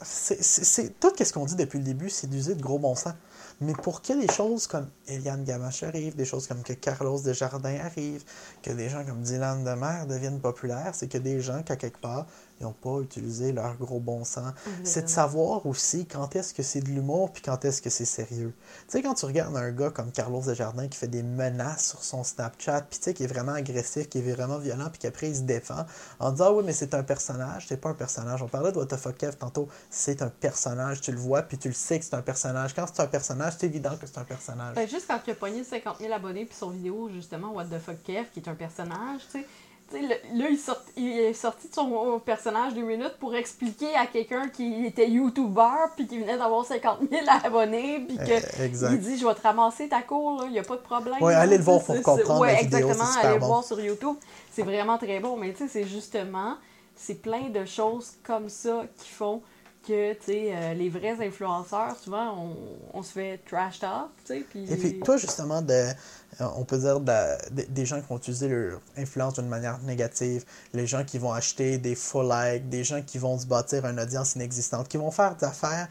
[0.03, 3.15] c'est- tout ce qu'on dit depuis le début, c'est d'user de gros bon sens.
[3.61, 7.79] Mais pour que des choses comme Eliane Gamache arrivent, des choses comme que Carlos Desjardins
[7.81, 8.23] arrive,
[8.63, 12.27] que des gens comme Dylan Demer deviennent populaires, c'est que des gens, qu'à quelque part,
[12.61, 14.53] ils n'ont pas utilisé leur gros bon sens.
[14.85, 18.05] C'est de savoir aussi quand est-ce que c'est de l'humour puis quand est-ce que c'est
[18.05, 18.55] sérieux.
[18.81, 22.03] Tu sais, quand tu regardes un gars comme Carlos Desjardins qui fait des menaces sur
[22.03, 25.29] son Snapchat, puis tu sais, qui est vraiment agressif, qui est vraiment violent, puis qu'après
[25.29, 25.85] il se défend
[26.19, 28.43] en disant Ah oui, mais c'est un personnage, c'est pas un personnage.
[28.43, 31.59] On parlait de What the fuck Kev tantôt, c'est un personnage, tu le vois, puis
[31.59, 32.75] tu le sais que c'est un personnage.
[32.75, 34.75] Quand c'est un personnage, c'est évident que c'est un personnage.
[34.75, 37.79] Ben, juste quand il a pogné 50 000 abonnés puis son vidéo, justement, What the
[37.79, 39.47] fuck Kev, qui est un personnage, tu sais,
[39.93, 44.49] là, il, sort, il, est sorti de son personnage deux minutes pour expliquer à quelqu'un
[44.49, 49.19] qui était YouTuber puis qui venait d'avoir 50 000 abonnés puis que Eh, il dit
[49.19, 51.17] je vais te ramasser ta cour, il n'y a pas de problème.
[51.21, 51.39] Là.
[51.39, 53.47] allez le voir pour comprendre vidéo, exactement, allez bon.
[53.47, 54.17] voir sur YouTube.
[54.53, 56.57] C'est vraiment très bon, mais tu sais, c'est justement,
[56.95, 59.43] c'est plein de choses comme ça qui font
[59.87, 62.57] que, euh, les vrais influenceurs, souvent, on,
[62.93, 64.09] on se fait trash talk,
[64.51, 64.71] puis...
[64.71, 65.93] Et puis, toi, justement, euh,
[66.41, 71.05] on peut dire des gens qui vont utiliser leur influence d'une manière négative, les gens
[71.05, 74.89] qui vont acheter des faux likes, des gens qui vont se bâtir une audience inexistante,
[74.89, 75.89] qui vont faire des affaires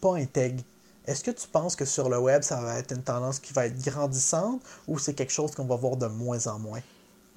[0.00, 0.62] pas intègres.
[1.06, 3.66] Est-ce que tu penses que sur le web, ça va être une tendance qui va
[3.66, 6.80] être grandissante ou c'est quelque chose qu'on va voir de moins en moins?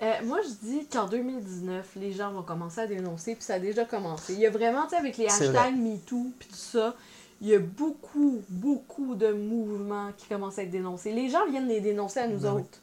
[0.02, 3.60] Euh, moi, je dis qu'en 2019, les gens vont commencer à dénoncer, puis ça a
[3.60, 4.34] déjà commencé.
[4.34, 6.96] Il y a vraiment, tu sais, avec les hashtags MeToo, puis tout ça,
[7.40, 11.12] il y a beaucoup, beaucoup de mouvements qui commencent à être dénoncés.
[11.12, 12.62] Les gens viennent les dénoncer à nous Ben oui.
[12.62, 12.80] autres.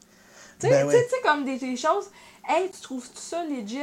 [0.61, 1.19] Tu sais, Ben tu sais- oui.
[1.25, 2.07] comme des, des choses.
[2.49, 3.79] Hey, tu trouves ça legit?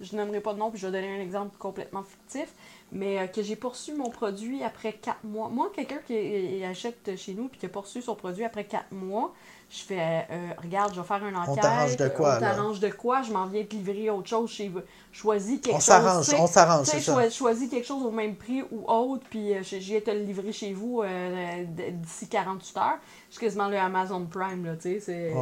[0.00, 2.48] Je nommerai pas de nom, puis je vais donner un exemple complètement fictif,
[2.92, 5.48] mais euh, que j'ai poursu mon produit après 4 mois.
[5.48, 8.92] Moi, quelqu'un qui euh, achète chez nous, puis qui a poursu son produit après 4
[8.92, 9.34] mois,
[9.70, 11.62] je fais, euh, regarde, je vais faire une On enquête.
[11.62, 13.20] t'arrange de quoi, On t'arrange de quoi?
[13.22, 14.80] Je m'en viens te livrer autre chose chez vous.
[15.12, 15.84] Choisis quelque On chose.
[15.84, 17.12] s'arrange, on s'arrange, Tu sais, c'est ça.
[17.12, 20.10] choi- choisis quelque chose au même prix ou autre, puis euh, je je viens te
[20.10, 22.98] le livrer chez vous euh, d'ici 48 heures.
[23.30, 25.32] C'est quasiment le Amazon Prime, là, tu sais.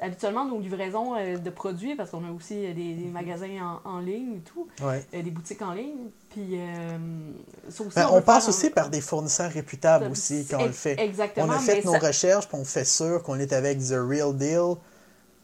[0.00, 3.88] Habituellement, nos livraisons euh, de produits, parce qu'on a aussi euh, des, des magasins en,
[3.88, 5.04] en ligne et tout, Ouais.
[5.14, 6.58] euh, des boutiques en ligne, puis
[7.68, 10.98] ça aussi, Ben, on passe aussi par des fournisseurs réputables aussi quand on le fait.
[11.00, 11.46] Exactement.
[11.46, 14.36] On a fait nos ça- recherches, puis on fait sûr qu'on est avec The Real
[14.36, 14.74] Deal.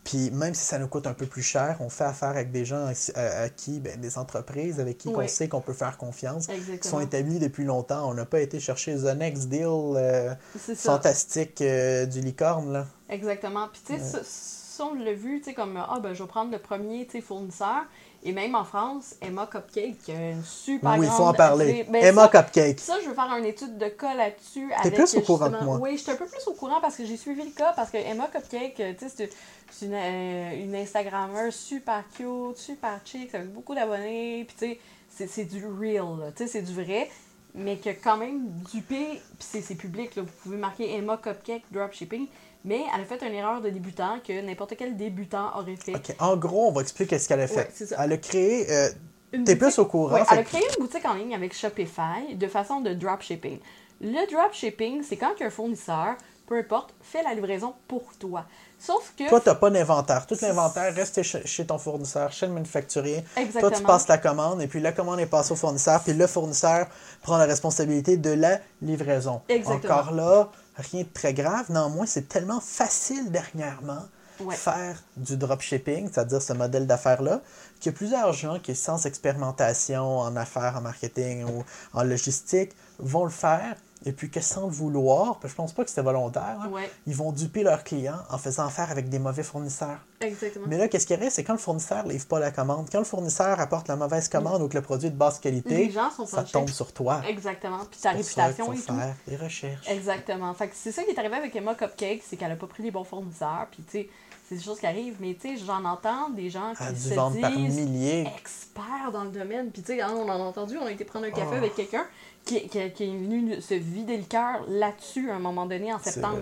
[0.05, 2.64] Puis même si ça nous coûte un peu plus cher, on fait affaire avec des
[2.64, 6.46] gens à, à qui, ben, des entreprises avec qui on sait qu'on peut faire confiance,
[6.46, 6.90] qui Exactement.
[6.98, 8.09] sont établis depuis longtemps.
[8.09, 10.34] On n'a pas été chercher The Next Deal euh,
[10.74, 12.72] fantastique euh, du licorne.
[12.72, 12.86] Là.
[13.09, 13.68] Exactement.
[13.72, 16.28] Puis, tu sais, ça, ça, on l'a vu, tu sais, comme, ah, ben, je vais
[16.28, 17.82] prendre le premier, fournisseur.
[18.22, 21.86] Et même en France, Emma Cupcake, qui a une super oui, il faut en parler.
[21.90, 22.78] Ben, Emma ça, Cupcake.
[22.78, 24.70] ça, je veux faire une étude de cas là-dessus.
[24.82, 25.78] T'es plus au courant que moi.
[25.80, 27.72] Oui, je suis un peu plus au courant parce que j'ai suivi le cas.
[27.74, 29.30] Parce que Emma Cupcake, euh, tu sais, c'est-
[29.73, 34.45] c'est une, euh, une Instagrammeuse super cute, super chic, avec beaucoup d'abonnés.
[34.47, 37.09] Puis, tu sais, c'est- c'est du real, tu sais, c'est du vrai.
[37.55, 41.64] Mais que quand même dupé, puis c'est- c'est public, là, vous pouvez marquer Emma Cupcake
[41.73, 42.27] Dropshipping.
[42.64, 45.95] Mais elle a fait une erreur de débutant que n'importe quel débutant aurait fait.
[45.97, 47.57] Ok, En gros, on va expliquer ce qu'elle a fait.
[47.57, 47.97] Ouais, c'est ça.
[48.05, 48.71] elle a créé.
[48.71, 48.89] euh,
[49.33, 50.14] Une T'es boutique- plus au courant.
[50.14, 53.61] Ouais, elle a créé une boutique en ligne avec Shopify de façon de dropshipping.
[54.01, 56.16] Le dropshipping, c'est quand un fournisseur,
[56.51, 58.44] peu importe, fait la livraison pour toi.
[58.76, 59.28] Sauf que.
[59.28, 60.26] Toi, tu n'as pas d'inventaire.
[60.26, 63.24] Tout l'inventaire reste chez, chez ton fournisseur, chez le manufacturier.
[63.36, 63.70] Exactement.
[63.70, 66.26] Toi, tu passes la commande et puis la commande est passée au fournisseur, puis le
[66.26, 66.88] fournisseur
[67.22, 69.42] prend la responsabilité de la livraison.
[69.48, 69.94] Exactement.
[69.94, 71.66] Encore là, rien de très grave.
[71.68, 74.03] Néanmoins, c'est tellement facile dernièrement
[74.40, 74.57] Ouais.
[74.57, 77.42] faire du dropshipping, c'est-à-dire ce modèle d'affaires-là,
[77.78, 82.72] qu'il y a plusieurs gens qui, sans expérimentation en affaires, en marketing ou en logistique,
[82.98, 83.76] vont le faire.
[84.07, 87.14] Et puis que sans le vouloir, je pense pas que c'était volontaire, hein, Ouais, ils
[87.14, 89.98] vont duper leurs clients en faisant affaire avec des mauvais fournisseurs.
[90.22, 90.64] exactement.
[90.68, 93.05] Mais là, qu'est-ce qui arrive, c'est quand le fournisseur livre pas la commande, quand le
[93.05, 96.11] fournisseur apporte la mauvaise commande ou que le produit est de basse qualité, Les gens
[96.11, 97.20] sont ça tombe sur toi.
[97.28, 97.80] Exactement.
[97.90, 98.94] Puis ta réputation et tout.
[98.96, 99.86] faire des recherches.
[99.88, 100.55] Exactement.
[100.55, 102.82] Fait que c'est ça qui est arrivé avec Emma Cupcake, c'est qu'elle a pas pris
[102.82, 103.66] les bons fournisseurs.
[103.70, 104.09] Puis, tu sais,
[104.48, 105.16] c'est des choses qui arrivent.
[105.20, 108.26] Mais, tu sais, j'en entends des gens qui se vendre par disent milliers.
[108.38, 109.70] experts dans le domaine.
[109.70, 111.57] Puis, tu sais, hein, on en a entendu, on a été prendre un café Oh.
[111.57, 112.05] avec quelqu'un
[112.45, 115.99] qui, qui, qui est venu se vider le cœur là-dessus à un moment donné en
[115.99, 116.38] septembre.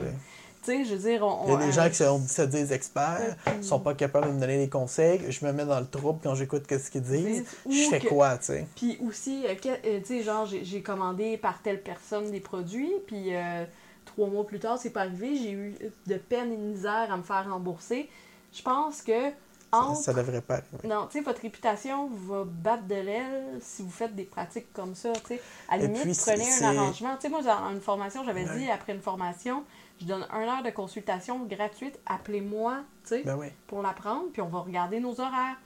[0.64, 1.44] Tu sais, je veux dire, on.
[1.46, 4.26] Il y a des euh, gens qui se, se disent experts, Euh, sont pas capables
[4.28, 7.00] de me donner des conseils, je me mets dans le trouble quand j'écoute ce qu'ils
[7.02, 7.44] disent.
[7.70, 8.66] Je fais que- quoi, tu sais?
[8.74, 13.34] Puis aussi, euh, euh, tu sais, genre, j'ai commandé par telle personne des produits, puis
[13.36, 13.64] euh,
[14.04, 15.74] trois mois plus tard, c'est pas arrivé, j'ai eu
[16.06, 18.08] de peine et de misère à me faire rembourser.
[18.52, 19.30] Je pense que
[19.72, 20.88] entre ça devrait pas arriver.
[20.88, 24.94] Non, tu sais, votre réputation va battre de l'aile si vous faites des pratiques comme
[24.94, 25.42] ça, tu sais.
[25.68, 27.14] À la limite, puis, prenez un arrangement.
[27.16, 29.64] Tu sais, moi, dans une formation, j'avais dit, après une formation,
[30.00, 33.48] je donne un heure de consultation gratuite, appelez-moi, tu sais, Ben oui.
[33.66, 35.56] pour la prendre, puis on va regarder nos horaires.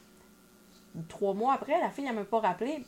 [1.08, 2.84] Trois mois après, la fille, elle m'a pas rappelé.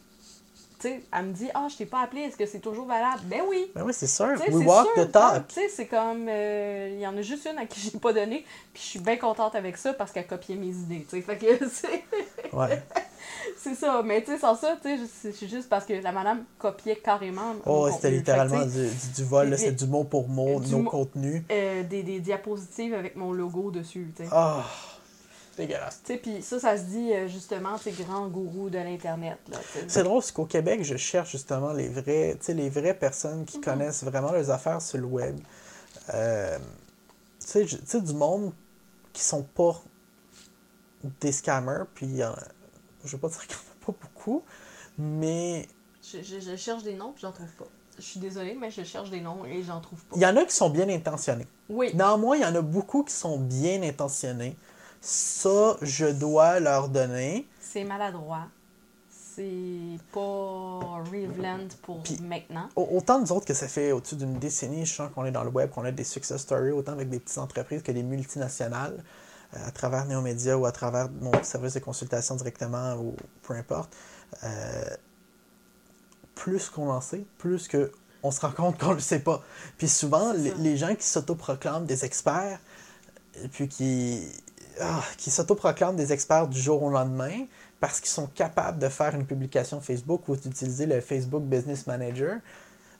[0.81, 3.22] Tu sais, elle me dit, ah, je t'ai pas appelé, est-ce que c'est toujours valable?
[3.27, 3.70] Ben oui!
[3.75, 4.33] Ben oui, c'est sûr.
[4.37, 5.47] Tu sais, We walk sûr, the talk.
[5.49, 6.27] Tu sais, c'est comme.
[6.29, 8.99] euh, Il y en a juste une à qui j'ai pas donné, puis je suis
[8.99, 11.22] bien contente avec ça parce qu'elle copiait mes idées, tu sais.
[11.22, 12.05] Fait que c'est.
[12.53, 12.83] Ouais.
[13.59, 16.45] C'est ça, mais tu sais, sans ça, tu sais, c'est juste parce que la madame
[16.59, 17.55] copiait carrément.
[17.66, 20.79] Oh, c'était littéralement du, du, du vol, Et- c'est du mot pour mot, du nos
[20.81, 21.43] mot- contenus.
[21.51, 24.29] euh, des, des diapositives avec mon logo dessus, tu sais.
[24.33, 24.64] Ah,
[25.57, 26.00] dégueulasse.
[26.05, 29.38] Tu sais, puis ça, ça se dit euh, justement, tu sais, grand gourou de l'Internet.
[29.88, 33.44] C'est drôle, parce qu'au Québec, je cherche justement les vrais, tu sais, les vraies personnes
[33.44, 33.64] qui Mhm.
[33.64, 35.38] connaissent vraiment leurs affaires sur le web.
[36.12, 36.59] Euh,
[37.40, 38.52] tu sais, du monde
[39.12, 39.80] qui sont pas
[41.20, 42.34] des scammers, puis il y en-
[43.05, 44.42] je vais pas dire qu'il n'y en a pas beaucoup,
[44.98, 45.68] mais
[46.02, 47.64] Je, je- je cherche des noms, puis j'en trouve pas.
[47.96, 50.16] Je suis désolée, mais je cherche des noms et j'en trouve pas.
[50.16, 51.46] il y en a qui sont bien intentionnés.
[51.68, 51.90] Oui.
[51.94, 54.57] Néanmoins, il y en a beaucoup qui sont bien intentionnés.
[55.07, 57.46] Ça, je dois leur donner.
[57.61, 58.46] C'est maladroit.
[59.11, 60.20] C'est pas
[61.11, 62.68] Reveland pour maintenant.
[62.74, 65.44] Au- Autant nous autres que ça fait au-dessus d'une décennie, je sens qu'on est dans
[65.44, 69.02] le web, qu'on a des success stories, autant avec des petites entreprises que des multinationales,
[69.55, 73.94] euh, à travers Néomédia ou à travers mon service de consultation directement ou peu importe.
[74.42, 74.84] Euh,
[76.34, 77.92] plus qu'on en sait, plus que
[78.22, 79.42] on se rend compte qu'on le sait pas.
[79.76, 82.59] Puis souvent, les, gens qui s'autoproclament des experts,
[83.42, 84.22] et puis qui,
[84.81, 87.47] ah, qui s'autoproclament des experts du jour au lendemain,
[87.81, 92.39] parce qu'ils sont capables de faire une publication Facebook ou d'utiliser le Facebook Business Manager,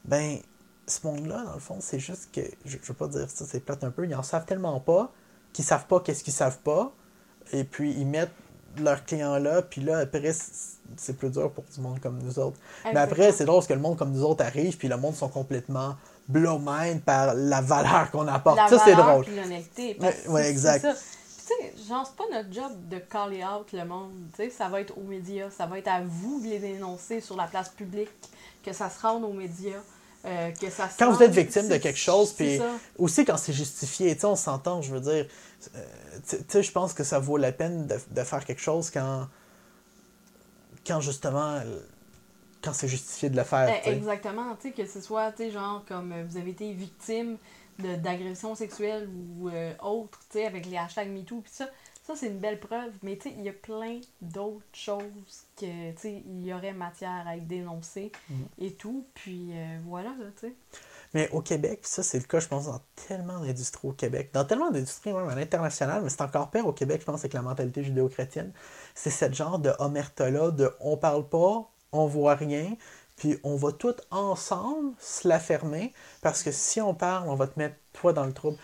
[0.05, 0.39] ben,
[0.87, 3.61] ce monde-là, dans le fond, c'est juste que, je, je veux pas dire ça, c'est
[3.61, 5.11] plate un peu, ils en savent tellement pas
[5.53, 6.93] qu'ils savent pas qu'est-ce qu'ils savent pas,
[7.53, 8.31] et puis ils mettent
[8.79, 12.59] leurs clients là, puis là, après, c'est- plus dur pour du monde comme nous autres.
[12.85, 15.15] Mais après, c'est drôle parce que le monde comme nous autres arrive, puis le monde
[15.15, 15.97] sont complètement
[16.29, 18.57] blow mind par la valeur qu'on apporte.
[18.57, 19.25] La ça, c'est drôle.
[19.35, 19.95] l'honnêteté.
[19.95, 20.83] parce Ouais, exact.
[20.83, 20.95] ça.
[21.47, 24.13] Tu sais, genre, c'est pas notre job de caller out le monde.
[24.35, 25.51] Tu sais, ça va être aux médias.
[25.51, 28.09] Ça va être à vous de les dénoncer sur la place publique,
[28.65, 29.81] que ça se rende aux médias.
[30.27, 32.59] euh, que ça se Quand vous êtes victime de quelque chose, puis
[32.99, 35.27] aussi quand c'est justifié, tu sais, on s'entend, je veux dire,
[35.75, 35.85] euh,
[36.27, 39.29] tu sais, je pense que ça vaut la peine de, de faire quelque chose quand,
[40.87, 41.61] quand justement,
[42.63, 43.69] quand c'est justifié de le faire.
[43.85, 43.93] Sais.
[43.93, 47.37] Exactement, tu sais, que ce soit, tu sais, genre, comme euh, vous avez été victime
[47.79, 51.69] d'agression sexuelle ou euh, autre, tu sais, avec les hashtags MeToo, puis ça,
[52.03, 55.03] ça c'est une belle preuve, mais tu sais, il y a plein d'autres choses
[55.57, 58.47] que, tu sais, il y aurait matière à être dénoncée Mhm.
[58.59, 60.55] et tout, puis euh, voilà, là, tu sais.
[61.15, 64.45] Mais au Québec, ça c'est le cas, je pense, dans tellement d'industries au Québec, dans
[64.45, 67.43] tellement d'industries même à l'international, mais c'est encore pire au Québec, je pense, avec la
[67.43, 68.53] mentalité judéo-chrétienne.
[68.97, 72.77] C'est ce genre de omerta-là, de on parle pas, on voit rien,
[73.17, 75.93] puis on va tout ensemble se la fermer,
[76.23, 78.59] parce que si on parle, on va te mettre toi dans le trouble.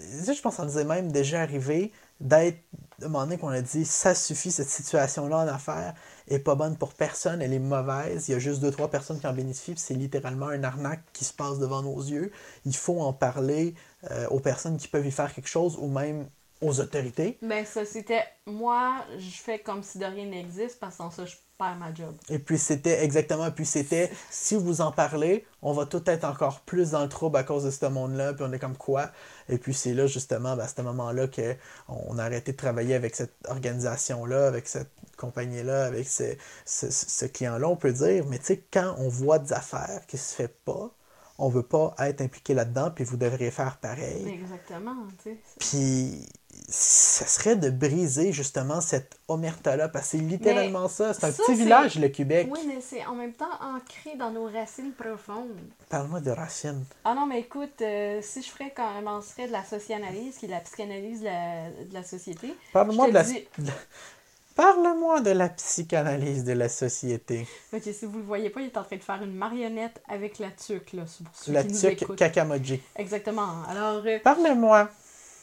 [0.00, 2.58] Je pense qu'on est même déjà arrivé d'être,
[2.98, 5.94] donné qu'on a dit, ça suffit, cette situation-là en affaires
[6.28, 9.20] est pas bonne pour personne, elle est mauvaise, il y a juste deux, trois personnes
[9.20, 12.32] qui en bénéficient, c'est littéralement un arnaque qui se passe devant nos yeux.
[12.64, 13.74] Il faut en parler
[14.10, 16.26] euh, aux personnes qui peuvent y faire quelque chose ou même
[16.62, 17.38] aux autorités.
[17.42, 21.36] Ben, ça, c'était, moi, je fais comme si de rien n'existe, parce que ça, je
[21.58, 22.14] perds ma job.
[22.28, 26.60] Et puis c'était exactement, puis c'était, si vous en parlez, on va tout être encore
[26.60, 29.10] plus dans le trouble à cause de ce monde-là, puis on est comme quoi?
[29.48, 33.16] Et puis c'est là justement, ben, à ce moment-là, qu'on a arrêté de travailler avec
[33.16, 38.24] cette organisation-là, avec cette compagnie-là, avec ce, ce, ce client-là, on peut dire.
[38.26, 40.90] Mais tu sais, quand on voit des affaires qui se fait pas,
[41.38, 44.26] on veut pas être impliqué là-dedans, puis vous devriez faire pareil.
[44.28, 45.38] Exactement, tu sais.
[45.58, 46.26] Puis
[46.68, 51.14] ça serait de briser justement cette omerta-là, parce que c'est littéralement ça.
[51.14, 52.48] C'est un ça, petit village, le Québec.
[52.50, 55.50] Oui, mais c'est en même temps ancré dans nos racines profondes.
[55.88, 56.84] Parle-moi de racines.
[57.04, 60.46] Ah non, mais écoute, euh, si je ferais quand même serait de la socianalyse, qui
[60.46, 63.22] est la psychanalyse de la, de la société, Parle-moi de la...
[63.22, 63.72] dis- de la-
[64.54, 67.46] Parle-moi de la psychanalyse de la société.
[67.74, 70.38] ok, si vous le voyez pas, il est en train de faire une marionnette avec
[70.38, 72.16] la tuque, là, pour ceux La qui nous tuque écoutent.
[72.16, 72.80] Kakamoji.
[72.96, 73.62] Exactement.
[73.68, 74.88] Alors, euh, Parle-moi.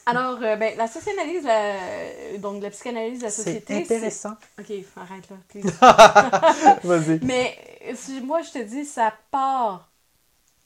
[0.06, 4.34] Alors euh, ben, la socianalyse, la, euh, donc la psychanalyse de la C'est société, intéressant.
[4.60, 6.84] Ok, arrête là, please.
[6.84, 7.20] Vas-y.
[7.24, 9.90] Mais euh, si- moi, je te dis, ça part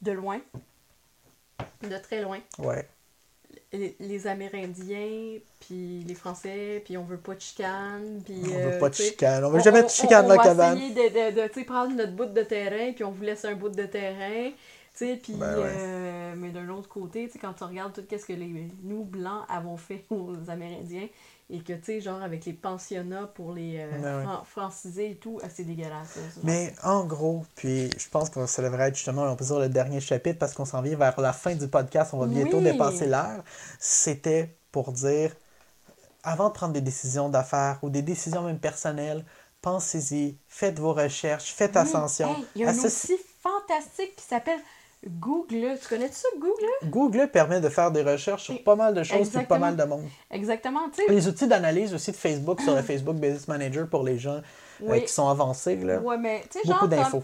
[0.02, 0.40] de loin,
[1.84, 2.40] de très loin.
[2.60, 2.88] Ouais.
[3.74, 8.42] les, les Amérindiens, puis les Français, puis on veut pas de chicane, puis...
[8.46, 9.44] On euh, veut pas de chicane.
[9.44, 10.78] On veut jamais de chicane on dans la va cabane.
[10.78, 13.44] essayer de, de, de, tu sais, prendre notre bout de terrain, puis on vous laisse
[13.46, 14.52] un bout de terrain,
[14.98, 15.34] sais, puis...
[15.34, 15.64] Ben ouais.
[15.66, 19.04] euh, mais d'un autre côté, tu sais, quand tu regardes tout ce que les, nous,
[19.04, 21.08] Blancs, avons fait aux Amérindiens,
[21.50, 24.34] et que, tu sais, genre, avec les pensionnats pour les euh, Ben ouais.
[24.46, 26.18] francisés et tout, ah, c'est dégueulasse.
[26.44, 29.70] Mais en gros, puis je pense que ça devrait être justement, on peut dire le
[29.70, 32.64] dernier chapitre parce qu'on s'en vient vers la fin du podcast, on va bientôt Oui.
[32.64, 33.44] dépasser l'heure.
[33.80, 35.32] C'était pour dire,
[36.24, 39.24] avant de prendre des décisions d'affaires ou des décisions même personnelles,
[39.62, 42.36] pensez-y, faites vos recherches, faites attention.
[42.36, 44.60] hey, Il y a un outil fantastique qui s'appelle
[45.06, 45.78] Google.
[45.82, 46.90] Tu connais ça, Google?
[46.92, 49.84] Google permet de faire des recherches sur pas mal de choses sur pas mal de
[49.84, 50.06] monde.
[50.32, 51.12] Exactement, tu sais.
[51.12, 54.42] Les outils d'analyse aussi de Facebook sur le Facebook Business Manager pour les gens
[54.84, 55.76] euh, qui sont avancés.
[55.78, 56.00] Là.
[56.00, 57.24] Ouais, mais tu sais, genre, Beaucoup d'infos.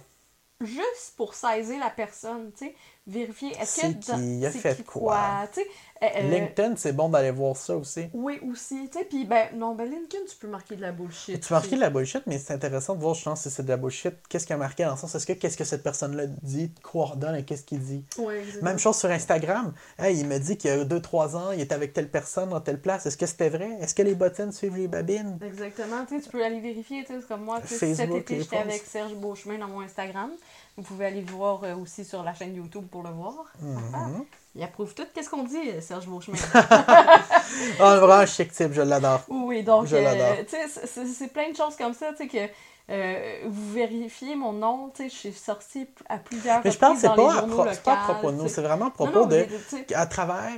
[0.62, 2.76] juste pour saisir la personne, tu sais,
[3.08, 4.00] vérifier est-ce C'est que
[4.40, 4.46] qui?
[4.46, 5.20] A fait qui quoi?
[5.52, 5.68] tu sais,
[6.04, 8.08] euh, euh, LinkedIn, c'est bon d'aller voir ça aussi.
[8.14, 11.40] oui aussi tu sais puis ben non ben LinkedIn tu peux marquer de la bullshit
[11.40, 13.64] Tu peux marquer de la bullshit, mais c'est intéressant de voir, je pense, si c'est
[13.64, 14.14] de la bullshit.
[14.30, 17.36] Qu'est-ce qu'il a marqué dans le sens, est-ce que qu'est-ce que cette personne-là dit coordonne
[17.36, 18.04] et qu'est-ce qu'il dit?
[18.18, 18.70] Ouais, exactement.
[18.70, 19.74] Même chose sur Instagram.
[19.98, 22.62] Hey, il me dit qu'il y a 2-3 ans, il était avec telle personne dans
[22.62, 23.06] telle place.
[23.06, 23.70] Est-ce que c'était vrai?
[23.82, 25.38] Est-ce que les bottines suivent les babines?
[25.46, 28.20] Exactement, tu sais, tu peux aller vérifier, tu sais, c'est comme moi, sais, cet Facebook,
[28.22, 30.32] été, j'étais avec Serge Beauchemin dans mon Instagram.
[30.76, 33.46] Vous pouvez aller le voir euh, aussi sur la chaîne YouTube pour le voir.
[33.62, 34.26] Mhm.
[34.56, 35.06] Il approuve tout.
[35.14, 36.38] Qu'est-ce qu'on dit, euh, Serge Beauchemin?
[37.80, 39.22] Ah, vraiment un chic type, je l'adore.
[39.28, 40.36] oui, donc, Je euh, l'adore.
[40.48, 42.52] sais, c'est- plein de choses comme ça, tu sais, que
[42.92, 46.96] euh, vous vérifiez mon nom, tu sais, je suis sortie à plusieurs Mais je pense
[46.96, 47.46] que c'est pas,
[47.84, 49.46] pas à propos de nous, c'est vraiment à propos non, de.
[49.90, 50.52] mais, À travers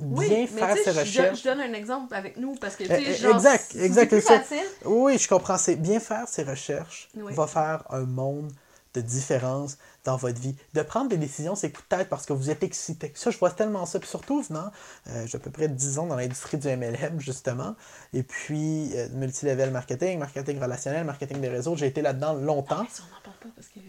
[0.00, 1.38] oui, bien mais faire ses recherches.
[1.40, 4.08] Je, donne un exemple avec nous parce que, tu Euh, sais, euh, genre, exact, exact,
[4.08, 4.64] plus facile.
[4.84, 5.56] Oui, je comprends.
[5.58, 7.32] C'est bien faire ses recherches Oui.
[7.34, 8.52] va faire un monde
[8.94, 10.54] de différence dans votre vie.
[10.74, 13.10] De prendre des décisions, c'est peut-être parce que vous êtes excité.
[13.16, 13.98] Ça, je vois tellement ça.
[13.98, 14.70] Puis surtout, venant,
[15.08, 17.74] euh, j'ai à peu près 10 ans dans l'industrie du MLM, justement.
[18.12, 21.74] Et puis, euh, multilevel marketing, marketing relationnel, marketing des réseaux.
[21.76, 22.82] J'ai été là-dedans longtemps.
[22.82, 23.80] Mais ça, on n'en parle pas parce que...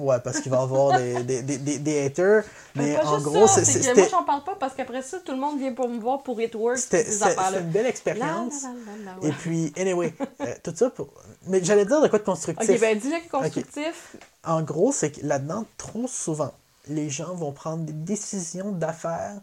[0.00, 2.44] Ouais, parce qu'il va y avoir des, des, des, des, des haters.
[2.76, 5.72] Mais en gros, c'est- moi j'en parle pas parce qu'après ça tout le monde vient
[5.74, 8.62] pour me voir pour It Works c'était- une belle expérience.
[8.62, 11.08] la, la, la, la, Et puis, anyway, euh, tout ça pour.
[11.48, 12.70] Mais j'allais dire de quoi de constructif.
[12.70, 14.16] Ok, ben dis-le constructif.
[14.44, 16.52] En gros, c'est que là-dedans, trop souvent,
[16.88, 19.40] les gens vont prendre des décisions d'affaires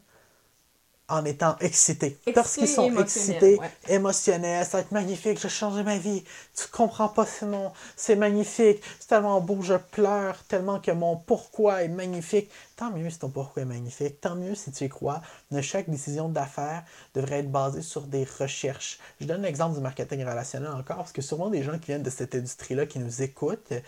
[1.10, 2.08] en étant excités.
[2.08, 3.72] Excités Parce qu'ils sont excités, ouais.
[3.88, 4.66] émotionnels.
[4.66, 6.24] Ça va être magnifique, j'ai changé ma vie.
[6.56, 7.72] Tu comprends pas, Simon.
[7.96, 8.82] C'est magnifique.
[9.00, 12.50] C'est tellement beau, je pleure tellement que mon pourquoi est magnifique.
[12.76, 14.22] Tant mieux si ton pourquoi est magnifique.
[14.22, 15.22] Tant mieux si tu y crois.
[15.52, 16.84] Mais chaque décision d'affaires
[17.14, 19.00] devrait être basée sur des recherches.
[19.20, 22.10] Je donne l'exemple du marketing relationnel encore, parce que sûrement des gens qui viennent de
[22.10, 23.82] cette industrie-là qui nous écoutent, euh,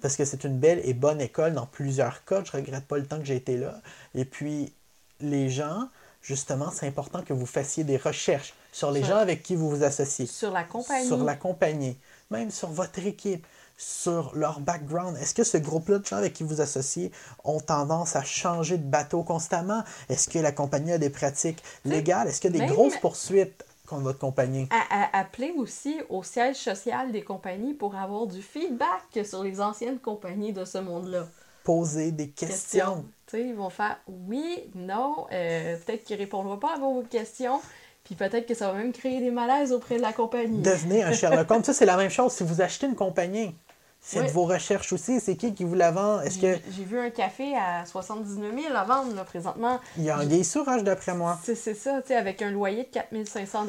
[0.00, 2.42] parce que c'est une belle et bonne école dans plusieurs cas.
[2.44, 3.80] Je regrette pas le temps que j'ai été là.
[4.14, 4.72] Et puis,
[5.20, 5.88] les gens,
[6.24, 9.68] justement, c'est important que vous fassiez des recherches sur les Sur- gens avec qui vous
[9.70, 11.06] vous associez, Sur la compagnie.
[11.06, 11.96] sur la compagnie,
[12.30, 13.46] même sur votre équipe,
[13.76, 15.16] sur leur background.
[15.18, 17.12] Est-ce que ce groupe-là de gens avec qui vous associez
[17.44, 19.82] ont tendance à changer de bateau constamment?
[20.08, 22.28] Est-ce que la compagnie a des pratiques légales?
[22.28, 24.68] Est-ce qu'il y a des même- grosses poursuites contre votre compagnie?
[24.70, 29.60] À, à- appeler aussi au siège social des compagnies pour avoir du feedback sur les
[29.60, 31.26] anciennes compagnies de ce monde-là.
[31.64, 33.04] Poser des questions.
[33.40, 37.60] Ils vont faire oui, non, euh, peut-être qu'ils répondront pas à vos questions,
[38.04, 40.60] puis peut-être que ça va même créer des malaises auprès de la compagnie.
[40.62, 41.64] Devenez un Sherlock Holmes.
[41.64, 42.32] Ça, c'est la même chose.
[42.32, 43.54] Si vous achetez une compagnie,
[44.00, 44.28] faites Ouais.
[44.28, 45.20] vos recherches aussi.
[45.20, 46.20] C'est qui qui vous la vend?
[46.20, 49.80] Est-ce que J'ai vu un café à 79 000 à vendre, là, présentement.
[49.96, 51.38] il y a un gay sourage d'après moi?
[51.42, 53.66] C'est c'est ça, tu sais, avec un loyer de 4500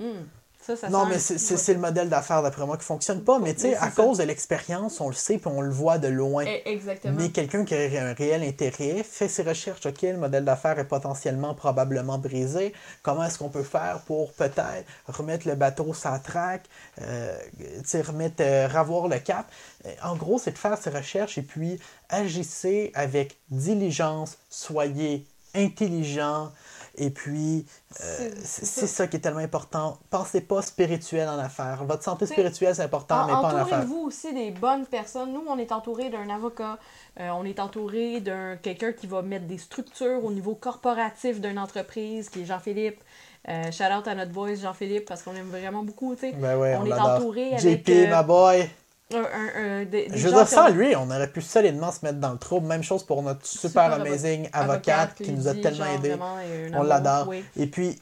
[0.00, 0.26] Hum,
[0.66, 3.38] Ça, ça Non, mais c'est le modèle d'affaires, d'après moi, qui fonctionne pas.
[3.38, 4.02] Mais tu sais, à ça.
[4.02, 6.44] cause de l'expérience, on le sait puis on le voit de loin.
[6.46, 7.16] Eh, Exactement.
[7.18, 9.86] Mais quelqu'un qui a un réel intérêt fait ses recherches.
[9.86, 12.74] OK, le modèle d'affaires est potentiellement, probablement brisé.
[13.02, 16.64] Comment est-ce qu'on peut faire pour peut-être remettre le bateau la traque,
[17.00, 19.46] euh, tu sais, remettre, euh, ravoir le cap?
[19.86, 26.52] Euh, En gros, c'est de faire ses recherches et puis agissez avec diligence, soyez intelligent.
[26.96, 27.64] Et puis,
[28.00, 29.98] euh, C'est- ça qui est tellement important.
[30.10, 31.84] Pensez pas spirituel en affaires.
[31.84, 33.78] Votre santé spirituelle, c'est important, mais pas en affaires.
[33.78, 35.32] Entourez-vous aussi des bonnes personnes.
[35.32, 36.78] Nous, on est entouré d'un avocat,
[37.18, 41.58] euh, on est entouré d'un quelqu'un qui va mettre des structures au niveau corporatif d'une
[41.58, 43.00] entreprise, qui est Jean-Philippe.
[43.48, 46.32] Euh, shout out à notre boys Jean-Philippe parce qu'on aime vraiment beaucoup, tu sais.
[46.32, 48.68] Ben ouais, on, on est entouré avec, JP, euh, ma boy.
[49.12, 51.90] Un, un- un- des, des Je veux dire, sans ont- lui, on aurait pu solidement
[51.92, 52.66] se mettre dans le trouble.
[52.66, 56.08] Même chose pour notre super, Super amazing avo- avocate qui nous a tellement genre, aidés.
[56.10, 57.26] vraiment, euh, On l'adore.
[57.28, 57.44] oui.
[57.56, 57.98] Et puis,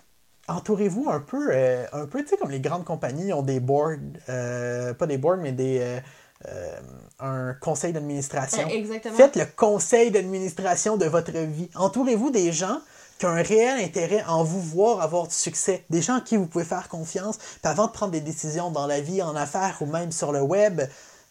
[0.48, 3.96] entourez-vous un peu, euh, un peu, tu sais, comme les grandes compagnies ont des boards,
[4.28, 5.80] euh, pas des boards, mais des,
[6.46, 6.76] euh,
[7.20, 8.68] un conseil d'administration.
[8.68, 9.14] Exactement.
[9.16, 11.68] Faites le conseil d'administration de votre vie.
[11.74, 12.80] Entourez-vous des gens
[13.18, 15.84] qui ont un réel intérêt en vous voir avoir du succès.
[15.90, 17.36] Des gens à qui vous pouvez faire confiance.
[17.38, 20.40] Puis avant de prendre des décisions dans la vie, en affaires ou même sur le
[20.40, 20.82] web,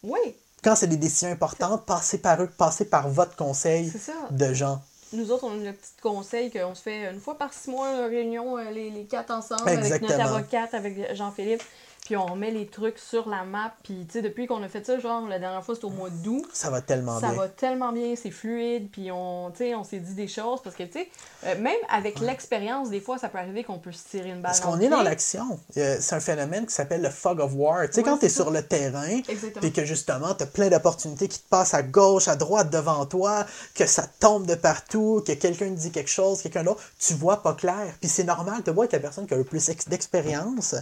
[0.03, 3.91] Oui, quand c'est des décisions importantes, passez par eux, passez par votre conseil
[4.31, 4.81] de gens.
[5.13, 7.89] Nous autres, on a le petit conseil qu'on se fait une fois par six mois,
[7.93, 11.63] une réunion, euh, les, les quatre ensemble, avec notre avocate, avec Jean-Philippe.
[12.07, 13.73] Puis on remet les trucs sur la map.
[13.83, 16.09] Puis, tu sais, depuis qu'on a fait ça, genre, la dernière fois, c'était au mois
[16.09, 16.45] d'août.
[16.53, 17.35] Ça va tellement Ça bien.
[17.35, 20.73] va tellement bien, c'est fluide, puis on, tu sais, on s'est dit des choses, parce
[20.77, 21.09] que, tu sais,
[21.47, 24.43] euh, même avec l'expérience, des fois, ça peut arriver qu'on peut se tirer une balle
[24.43, 25.59] Parce qu'on est dans l'action.
[25.75, 27.81] Euh, C'est un phénomène qui s'appelle le fog of war.
[27.87, 28.51] Tu sais, Ouais, quand tu es sur ça.
[28.51, 29.19] le terrain,
[29.59, 33.05] puis que justement, tu as plein d'opportunités qui te passent à gauche, à droite, devant
[33.05, 33.45] toi,
[33.75, 37.53] que ça tombe de partout, que quelqu'un dit quelque chose, quelqu'un d'autre, tu vois pas
[37.53, 37.93] clair.
[37.99, 40.73] Puis c'est normal, tu vois avec la personne qui a le plus ex- d'expérience,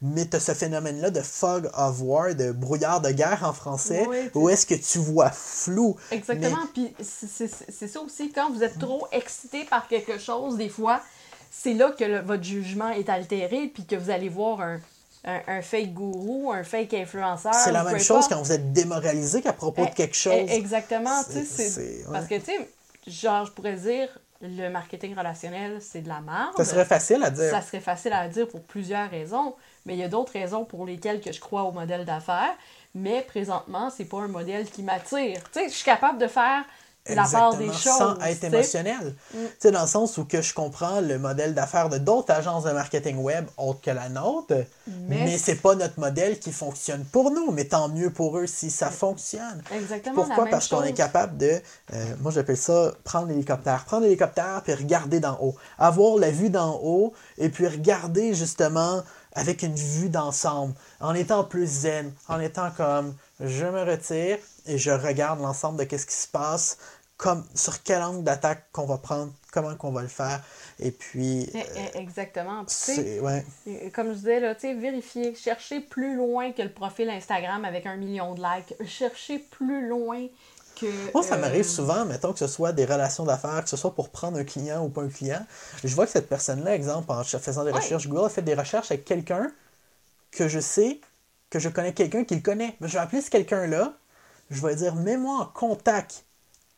[0.00, 4.06] mais tu as ce phénomène-là de fog of war, de brouillard de guerre en français,
[4.34, 5.96] où est-ce que tu vois flou?
[6.10, 6.66] Exactement.
[6.72, 11.02] Puis c'est ça aussi, quand vous êtes trop excité par quelque chose, des fois,
[11.50, 14.80] c'est là que votre jugement est altéré, puis que vous allez voir un,
[15.24, 17.54] un, fake gourou, un fake influenceur.
[17.54, 20.32] C'est la même chose quand vous êtes démoralisé qu'à propos de eh, quelque chose.
[20.48, 21.22] Eh, exactement.
[22.10, 22.68] Parce que, tu sais,
[23.06, 24.08] genre, je pourrais dire,
[24.40, 26.54] le marketing relationnel, c'est de la merde.
[26.56, 27.50] Ça serait facile à dire.
[27.50, 29.54] Ça serait facile à dire pour plusieurs raisons,
[29.86, 32.54] mais il y a d'autres raisons pour lesquelles que je crois au modèle d'affaires.
[32.94, 35.42] Mais présentement, c'est pas un modèle qui m'attire.
[35.52, 36.64] Tu sais, je suis capable de faire
[37.08, 37.98] la part des choses.
[37.98, 39.14] Sans être émotionnel.
[39.34, 39.38] Mm.
[39.38, 42.64] Tu sais, dans le sens où que je comprends le modèle d'affaires de d'autres agences
[42.64, 44.54] de marketing web autres que la nôtre,
[44.86, 47.50] mais, mais c'est pas notre modèle qui fonctionne pour nous.
[47.50, 49.62] Mais tant mieux pour eux si ça fonctionne.
[49.74, 50.14] Exactement.
[50.14, 50.46] Pourquoi?
[50.46, 51.60] Parce qu'on est capable de,
[51.92, 53.84] euh, moi j'appelle ça prendre l'hélicoptère.
[53.84, 55.56] Prendre l'hélicoptère puis regarder d'en haut.
[55.78, 59.02] Avoir la vue d'en haut et puis regarder justement
[59.34, 64.78] avec une vue d'ensemble, en étant plus zen, en étant comme je me retire et
[64.78, 66.78] je regarde l'ensemble de qu'est-ce qui se passe,
[67.16, 70.42] comme sur quel angle d'attaque qu'on va prendre, comment qu'on va le faire.
[70.80, 71.48] Et puis.
[71.54, 72.64] Eh, eh, exactement.
[72.66, 73.46] C'est, ouais.
[73.94, 78.34] Comme je disais, là, vérifier, chercher plus loin que le profil Instagram avec un million
[78.34, 78.74] de likes.
[78.88, 80.26] Chercher plus loin
[80.74, 81.12] que.
[81.12, 83.94] Moi, ça m'arrive euh, souvent, mettons que ce soit des relations d'affaires, que ce soit
[83.94, 85.44] pour prendre un client ou pas un client.
[85.84, 88.90] Je vois que cette personne-là, exemple, en faisant des recherches Google, a fait des recherches
[88.90, 89.50] avec quelqu'un
[90.30, 91.00] que je sais
[91.50, 92.76] que je connais quelqu'un qui le connaît.
[92.80, 93.92] Je vais appeler ce quelqu'un-là,
[94.50, 96.24] je vais dire, mets-moi en contact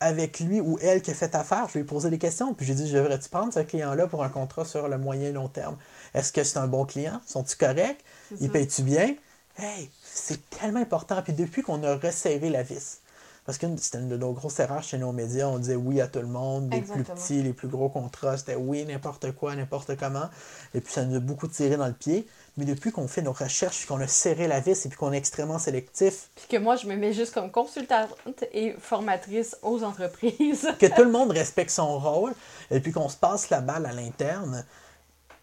[0.01, 1.67] avec lui ou elle qui a fait affaire.
[1.69, 4.23] Je vais lui poser des questions, puis je lui dis, devrais-tu prendre ce client-là pour
[4.23, 5.77] un contrat sur le moyen et long terme?
[6.13, 7.21] Est-ce que c'est un bon client?
[7.25, 8.03] Sont-ils corrects?
[8.41, 9.15] Ils payent-tu bien?
[9.57, 11.21] Hey, c'est tellement important.
[11.21, 12.99] Puis depuis qu'on a resserré la vis,
[13.45, 15.47] parce que c'était une de nos grosses erreurs chez nos médias.
[15.47, 18.55] On disait oui à tout le monde, les plus petits, les plus gros contrats, c'était
[18.55, 20.29] oui, n'importe quoi, n'importe comment.
[20.73, 22.27] Et puis ça nous a beaucoup tiré dans le pied.
[22.57, 25.17] Mais depuis qu'on fait nos recherches, qu'on a serré la vis et puis qu'on est
[25.17, 26.29] extrêmement sélectif.
[26.35, 30.67] Puis que moi, je me mets juste comme consultante et formatrice aux entreprises.
[30.79, 32.33] que tout le monde respecte son rôle
[32.71, 34.65] et puis qu'on se passe la balle à l'interne,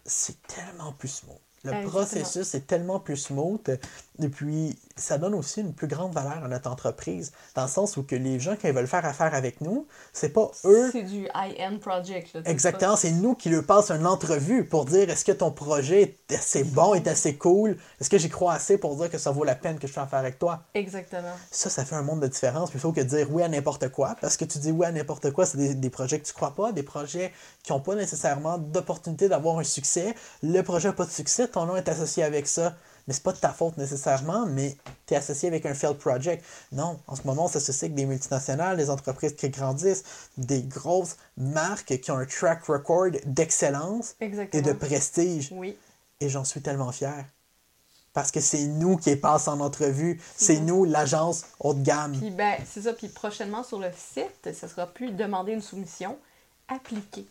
[0.05, 1.37] c'est tellement plus smooth.
[1.63, 3.79] Le processus est tellement plus smooth.
[4.21, 7.97] Et puis, ça donne aussi une plus grande valeur à notre entreprise, dans le sens
[7.97, 10.89] où que les gens qui veulent faire affaire avec nous, c'est pas eux.
[10.91, 12.37] C'est du high-end project.
[12.45, 16.35] Exactement, c'est nous qui leur passent une entrevue pour dire est-ce que ton projet est
[16.35, 19.43] assez bon, est assez cool, est-ce que j'y crois assez pour dire que ça vaut
[19.43, 20.61] la peine que je fasse affaire avec toi?
[20.75, 21.33] Exactement.
[21.49, 22.69] Ça, ça fait un monde de différence.
[22.69, 25.31] Plutôt que de dire oui à n'importe quoi, parce que tu dis oui à n'importe
[25.31, 27.33] quoi, c'est des, des, projets que tu crois pas, des projets
[27.63, 30.13] qui n'ont pas nécessairement d'opportunité d'avoir un succès.
[30.43, 32.75] Le projet n'a pas de succès, ton nom est associé avec ça
[33.07, 36.43] mais c'est pas de ta faute nécessairement, mais tu es associé avec un failed project?
[36.71, 40.03] Non, en ce moment, on s'associe avec des multinationales, des entreprises qui grandissent,
[40.37, 45.49] des grosses marques qui ont un track record d'excellence et de prestige.
[45.51, 45.77] Oui.
[46.19, 47.25] Et j'en suis tellement fier.
[48.13, 52.15] Parce que c'est nous qui passons en entrevue, c'est nous l'agence haut de gamme.
[52.17, 56.17] Puis ben, c'est ça, puis prochainement sur le site, ça sera plus demander une soumission,
[56.67, 57.25] appliquer.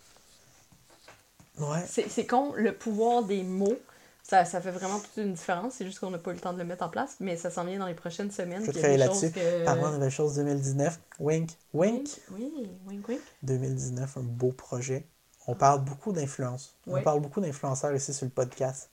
[1.58, 1.86] Ouais.
[1.86, 3.78] C'est con, le pouvoir des mots
[4.22, 5.74] ça, ça fait vraiment toute une différence.
[5.74, 7.50] C'est juste qu'on n'a pas eu le temps de le mettre en place, mais ça
[7.50, 8.64] s'en vient dans les prochaines semaines.
[8.64, 9.32] Je vais faire là-dessus.
[9.32, 9.64] Que...
[9.64, 11.00] Parlons de nouvelles choses 2019.
[11.18, 12.08] Wink, wink.
[12.30, 13.20] Oui, wink, wink.
[13.42, 15.06] 2019, un beau projet.
[15.48, 16.76] On parle beaucoup d'influence.
[16.86, 18.90] On parle beaucoup d'influenceurs ici sur le podcast.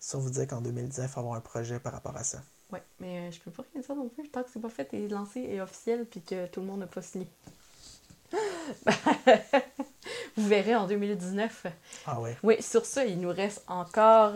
[0.00, 2.40] Ça vous dire qu'en 2019, il faut avoir un projet par rapport à ça.
[2.72, 4.92] Oui, mais euh, je peux pas rien dire non plus tant que c'est pas fait
[4.94, 7.28] et lancé et officiel puis que tout le monde n'a pas signé.
[10.36, 11.66] Vous verrez en 2019.
[12.06, 12.36] Ah ouais.
[12.42, 14.32] Oui, sur ça, il nous reste encore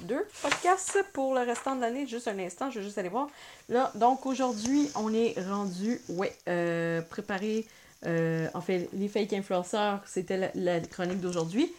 [0.00, 2.06] deux podcasts pour le restant de l'année.
[2.06, 3.28] Juste un instant, je vais juste aller voir.
[3.68, 7.66] Là, donc aujourd'hui, on est rendu, ouais, euh, préparé.
[8.06, 11.72] Euh, en fait, les fake influenceurs, c'était la, chronique d'aujourd'hui.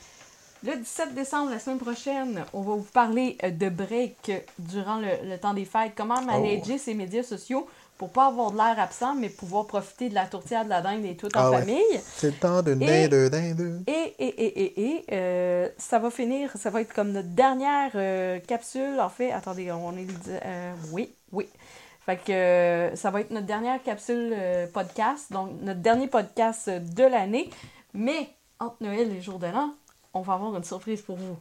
[0.64, 5.54] Le 17 décembre, la semaine prochaine, on va vous parler de break durant le, temps
[5.54, 5.94] des fêtes.
[5.96, 6.82] Comment manager oh.
[6.84, 7.68] ses médias sociaux?
[7.98, 11.06] Pour pas avoir de l'air absent, mais pouvoir profiter de la tourtière de la dinde
[11.06, 11.82] et tout en ah famille.
[12.16, 13.84] C'est le temps de de dinde.
[13.88, 17.92] Et, et, et, et, et euh, ça va finir, ça va être comme notre dernière
[17.96, 19.00] euh, capsule.
[19.00, 20.08] En fait, attendez, on est.
[20.46, 21.48] Euh, oui, oui.
[22.06, 24.34] Fait que ça va être notre dernière capsule
[24.74, 27.50] podcast, donc notre dernier podcast de l'année.
[27.94, 28.30] Mais
[28.60, 29.74] entre Noël et le jour de l'an,
[30.14, 31.36] on va avoir une surprise pour vous.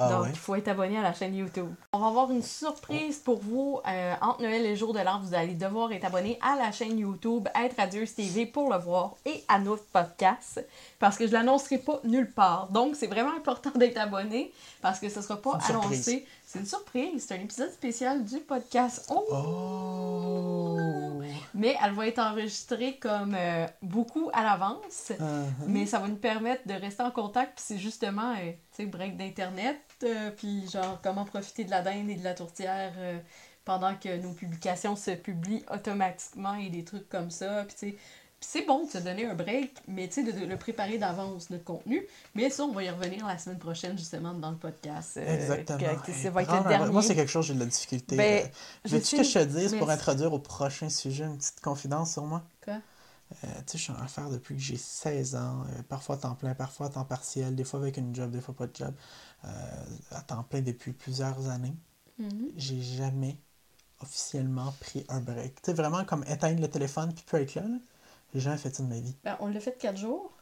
[0.00, 1.74] Ah Donc, il faut être abonné à la chaîne YouTube.
[1.92, 3.80] On va avoir une surprise pour vous.
[3.84, 6.70] Euh, entre Noël et le jour de l'an, vous allez devoir être abonné à la
[6.70, 10.64] chaîne YouTube, être Radieuse TV pour le voir et à notre podcast.
[11.00, 12.68] Parce que je l'annoncerai pas nulle part.
[12.68, 17.24] Donc, c'est vraiment important d'être abonné parce que ce sera pas annoncé C'est une surprise.
[17.26, 19.10] C'est un épisode spécial du podcast.
[19.10, 19.24] Oh!
[19.32, 20.76] Oh!
[21.54, 25.10] Mais elle va être enregistrée comme euh, beaucoup à l'avance.
[25.10, 25.66] Uh-huh.
[25.66, 27.56] Mais ça va nous permettre de rester en contact.
[27.56, 29.76] Puis c'est justement, euh, tu sais, break d'Internet.
[30.04, 33.18] Euh, puis genre, comment profiter de la dinde et de la tourtière euh,
[33.64, 37.64] pendant que nos publications se publient automatiquement et des trucs comme ça.
[37.64, 37.96] Puis tu sais,
[38.40, 40.96] puis c'est bon de se donner un break, mais tu sais, de, de le préparer
[40.96, 42.06] d'avance, notre contenu.
[42.36, 45.16] Mais ça, on va y revenir la semaine prochaine, justement, dans le podcast.
[45.16, 45.78] euh, Exactement.
[45.96, 46.92] que- que ça Et va être prendre le un- dernier.
[46.92, 48.16] Moi, c'est quelque chose, j'ai de la difficulté.
[48.16, 48.48] Ben, Euh,
[48.84, 52.22] Veux-tu que je te dise mais pour introduire au prochain sujet une petite confidence sur
[52.26, 52.44] moi?
[52.64, 52.74] Quoi?
[53.44, 56.54] Euh, tu sais, je suis en affaires depuis que j'ai 16 ans, parfois temps plein,
[56.54, 58.94] parfois temps partiel, des fois avec une job, des fois pas de job.
[59.44, 59.48] Euh,
[60.10, 61.74] à temps plein depuis plusieurs années.
[62.18, 62.50] Mhm.
[62.56, 63.36] J'ai jamais
[64.00, 65.54] officiellement pris un break.
[65.62, 67.62] Tu sais, vraiment comme éteindre le téléphone puis plus être là.
[67.62, 67.76] là.
[68.34, 69.14] J'ai jamais fait ça de ma vie.
[69.24, 70.32] Ben, on l'a fait quatre jours.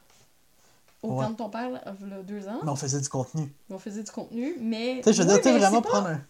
[1.02, 1.24] Au Ouais.
[1.26, 2.58] temps de ton père, là, il y a deux ans.
[2.64, 3.52] Mais on faisait du contenu.
[3.70, 4.96] On faisait du contenu, mais.
[4.98, 6.20] Tu sais, je veux Oui, dire, tu vraiment pas- prendre un.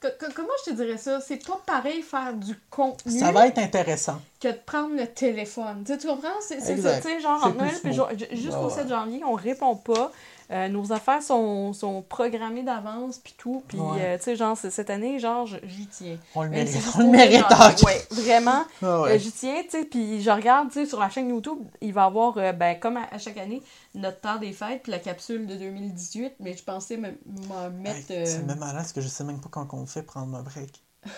[0.00, 1.20] Co- co- comment je te dirais ça?
[1.20, 4.18] C'est pas pareil faire du contenu Ça va être intéressant.
[4.40, 5.84] que de prendre le téléphone.
[5.84, 6.28] Tu comprends?
[6.40, 6.72] C'est ça.
[6.72, 7.02] Exact.
[7.02, 7.92] Tu sais, genre, entre Noël puis
[8.36, 8.74] jusqu'au Ah ouais.
[8.74, 10.10] 7 janvier, on répond pas.
[10.50, 13.62] Euh, nos affaires sont, sont programmées d'avance, puis tout.
[13.68, 13.98] Puis, Ouais.
[14.00, 16.18] euh, tu sais, genre, cette année, genre, j'y tiens.
[16.34, 16.84] On le si mérite.
[16.96, 17.44] On le mérite.
[17.84, 18.64] Ouais, vraiment.
[18.82, 19.12] Ah ouais.
[19.12, 21.92] Euh, j'y tiens, tu sais, puis je regarde, tu sais, sur la chaîne YouTube, il
[21.92, 23.62] va y avoir, euh, ben, comme à, à chaque année,
[23.94, 27.16] notre temps des fêtes, puis la capsule de 2018, mais je pensais me-
[27.48, 28.10] m'en mettre...
[28.10, 30.36] Hey, C'est euh, même malade parce que je sais même pas quand on fait prendre
[30.36, 30.82] un break.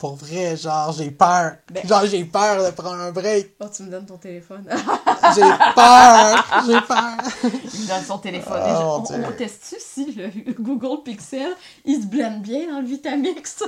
[0.00, 1.52] Pour vrai, genre, j'ai peur.
[1.70, 3.54] Ben- Genre, j'ai peur de prendre un break.
[3.60, 4.64] Oh, tu me donnes ton téléphone.
[5.34, 5.42] J'ai
[5.74, 6.44] peur.
[6.66, 7.52] J'ai peur.
[7.74, 8.62] il me donne son téléphone.
[8.66, 13.62] Oh, on, on teste-tu si le Google Pixel, il se blende bien dans le Vitamix?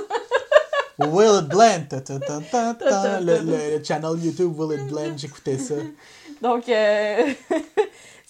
[0.97, 1.85] Will it blend?
[1.89, 3.19] Ta, ta, ta, ta, ta.
[3.21, 5.75] Le, le, le channel YouTube Will it blend, j'écoutais ça.
[6.41, 7.31] Donc, euh,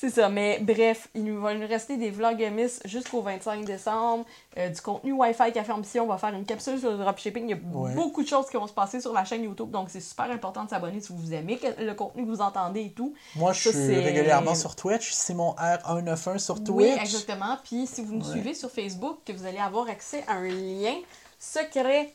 [0.10, 0.30] c'est ça.
[0.30, 4.26] Mais bref, il nous va nous rester des vlogmas jusqu'au 25 décembre.
[4.58, 6.04] Euh, du contenu Wi-Fi Café Ambition.
[6.04, 7.43] On va faire une capsule sur le dropshipping.
[7.45, 7.93] Il y a Ouais.
[7.95, 9.72] beaucoup de choses qui vont se passer sur la chaîne YouTube.
[9.72, 12.91] Donc, c'est super important de s'abonner si vous aimez le contenu que vous entendez et
[12.91, 13.14] tout.
[13.36, 15.12] Moi, je Ça, suis régulièrement sur Twitch.
[15.14, 16.93] C'est mon R191 sur Twitch.
[16.93, 17.58] Oui, exactement.
[17.64, 18.32] Puis si vous nous Ouais.
[18.32, 20.95] suivez sur Facebook, que vous allez avoir accès à un lien
[21.39, 22.14] secret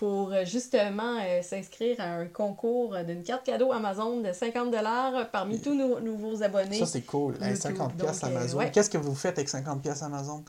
[0.00, 4.74] pour euh, justement euh, s'inscrire à un concours d'une carte cadeau Amazon de 50
[5.30, 6.78] parmi tous nos nouveaux abonnés.
[6.78, 7.34] Ça, c'est cool.
[7.34, 7.76] Hey, YouTube.
[7.76, 8.56] 50 Donc, euh, Amazon.
[8.60, 8.70] ouais.
[8.70, 10.42] Qu'est-ce que vous faites avec 50 pièces Amazon?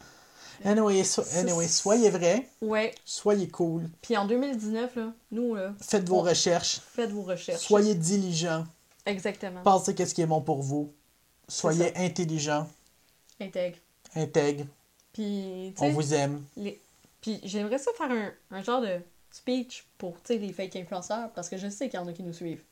[0.63, 2.95] Anyway, so- anyway, soyez vrai, Ouais.
[3.03, 7.59] soyez cool, Puis en 2019, là, nous, là, faites vos On- recherches, faites vos recherches.
[7.59, 8.63] soyez diligents,
[9.05, 9.63] Exactement.
[9.63, 10.93] pensez qu'est-ce qui est bon pour vous,
[11.49, 12.69] soyez intelligents,
[13.41, 13.79] Intègre.
[14.15, 14.65] intègres,
[15.11, 16.41] Puis, on vous aime.
[16.55, 16.79] les...
[17.19, 18.99] Puis j'aimerais ça faire un, un genre de
[19.31, 22.33] speech pour, les fake influenceurs, parce que je sais qu'il y en a qui nous
[22.33, 22.63] suivent.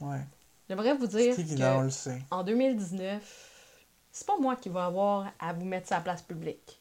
[0.00, 0.20] Ouais,
[0.68, 2.22] J'aimerais vous dire on que le sait.
[2.30, 6.80] en 2019, c'est pas moi qui va avoir à vous mettre la place publique.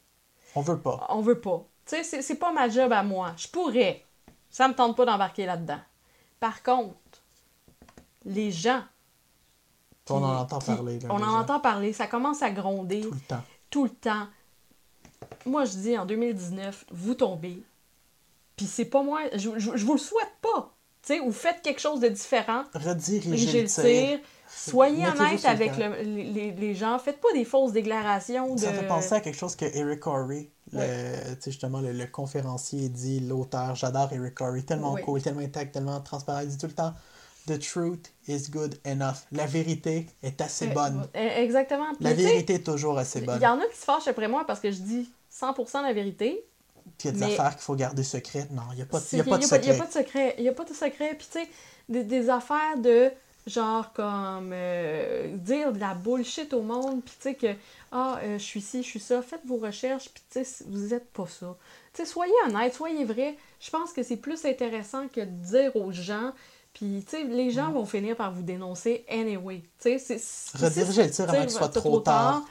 [0.55, 1.05] On veut pas.
[1.09, 1.63] On veut pas.
[1.85, 3.33] Tu sais, c'est- pas ma job à moi.
[3.37, 4.05] Je pourrais.
[4.49, 5.79] Ça me tente pas d'embarquer là-dedans.
[6.39, 6.95] Par contre,
[8.25, 8.83] les gens.
[10.09, 10.99] on en entend qui- parler.
[10.99, 11.93] Là, on déjà, en entend parler.
[11.93, 13.43] Ça commence à gronder tout le temps.
[13.69, 14.27] tout le temps.
[15.45, 17.63] Moi, je dis en 2019, vous tombez.
[18.61, 19.21] Puis c'est pas moi.
[19.33, 20.75] Je, je, je vous le souhaite pas.
[21.01, 22.63] Tu sais, ou faites quelque chose de différent.
[22.75, 24.19] Redirigez Dirigez le tir.
[24.53, 26.99] Soyez honnête le avec le- les, les- gens.
[26.99, 28.59] Faites pas des fausses déclarations de.
[28.59, 30.79] Ça fait penser à quelque chose que Eric Corey, le,
[31.35, 33.73] tu sais, justement le, le conférencier, dit, l'auteur.
[33.75, 35.01] J'adore Eric Corey, tellement Oui.
[35.01, 36.41] cool, tellement intact, tellement transparent.
[36.41, 36.93] Il dit tout le temps
[37.47, 39.25] The truth is good enough.
[39.31, 41.07] La vérité est assez Euh, bonne.
[41.15, 41.87] euh, Exactement.
[41.99, 43.41] La vérité est toujours assez Il bonne.
[43.41, 46.45] y en a qui se fâchent après moi parce que je dis 100% la vérité.
[47.01, 48.51] Puis il y a des mais- affaires qu'il faut garder secrètes.
[48.51, 49.77] Non, il n'y a pas, de Il n'y a secret.
[49.77, 50.35] pas de secret.
[50.37, 51.15] Il n'y a pas de secret.
[51.17, 51.47] Puis, tu sais,
[51.89, 53.11] des, des affaires de
[53.47, 57.01] genre comme euh, dire de la bullshit au monde.
[57.03, 57.47] Puis, tu sais, que
[57.91, 59.21] ah, euh, je suis ci, je suis ça.
[59.23, 60.09] Faites vos recherches.
[60.09, 61.55] Puis, tu sais, vous n'êtes pas ça.
[61.93, 63.35] Tu sais, soyez honnête, soyez vrai.
[63.59, 66.31] Je pense que c'est plus intéressant que de dire aux gens.
[66.73, 69.61] Puis, tu sais, les gens vont finir par vous dénoncer anyway.
[69.81, 70.57] Tu sais, c'est.
[70.63, 72.43] Redirigez le tir avant sais, qu'il soit trop tard.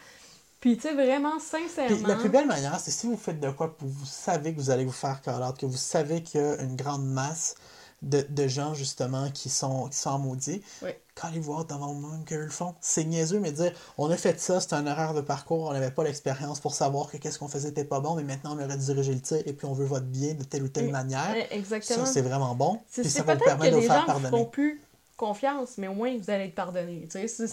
[0.61, 1.97] Puis, tu sais, vraiment, sincèrement.
[1.97, 4.71] Puis la plus belle manière, c'est si vous faites de quoi, vous savez que vous
[4.71, 7.55] allez vous faire call out, que vous savez qu'il y a une grande masse
[8.03, 10.63] de, de gens, justement, qui sont, qui sont en maudit.
[10.83, 10.91] Oui.
[11.23, 12.75] Allez voir devant le monde qu'ils le font.
[12.81, 15.91] C'est niaiseux, mais dire on a fait ça, c'est un erreur de parcours, on n'avait
[15.91, 18.79] pas l'expérience pour savoir que qu'est-ce qu'on faisait n'était pas bon, mais maintenant on aurait
[18.79, 20.93] dirigé le tir et puis on veut votre bien de telle ou telle Mm.
[20.93, 21.31] manière.
[21.33, 22.07] Ouais, Exactement.
[22.07, 22.81] Ça, c'est vraiment bon.
[22.91, 24.47] Puis ça va vous que permettre de les vous faire pardonner.
[24.47, 24.81] plus
[25.19, 27.07] confiance, mais au moins vous allez être pardonné.
[27.13, 27.47] Tu sais,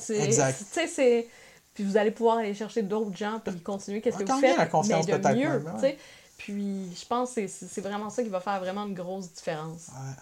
[0.88, 1.28] c'est-
[1.78, 4.66] Puis vous allez pouvoir aller chercher d'autres gens puis continuer qu'est-ce que vous faites, mais
[4.66, 5.60] de mieux.
[5.60, 5.98] même, tu sais.
[6.36, 9.90] Puis je pense que c'est- vraiment ça qui va faire vraiment une grosse différence.
[9.90, 10.16] Ouais.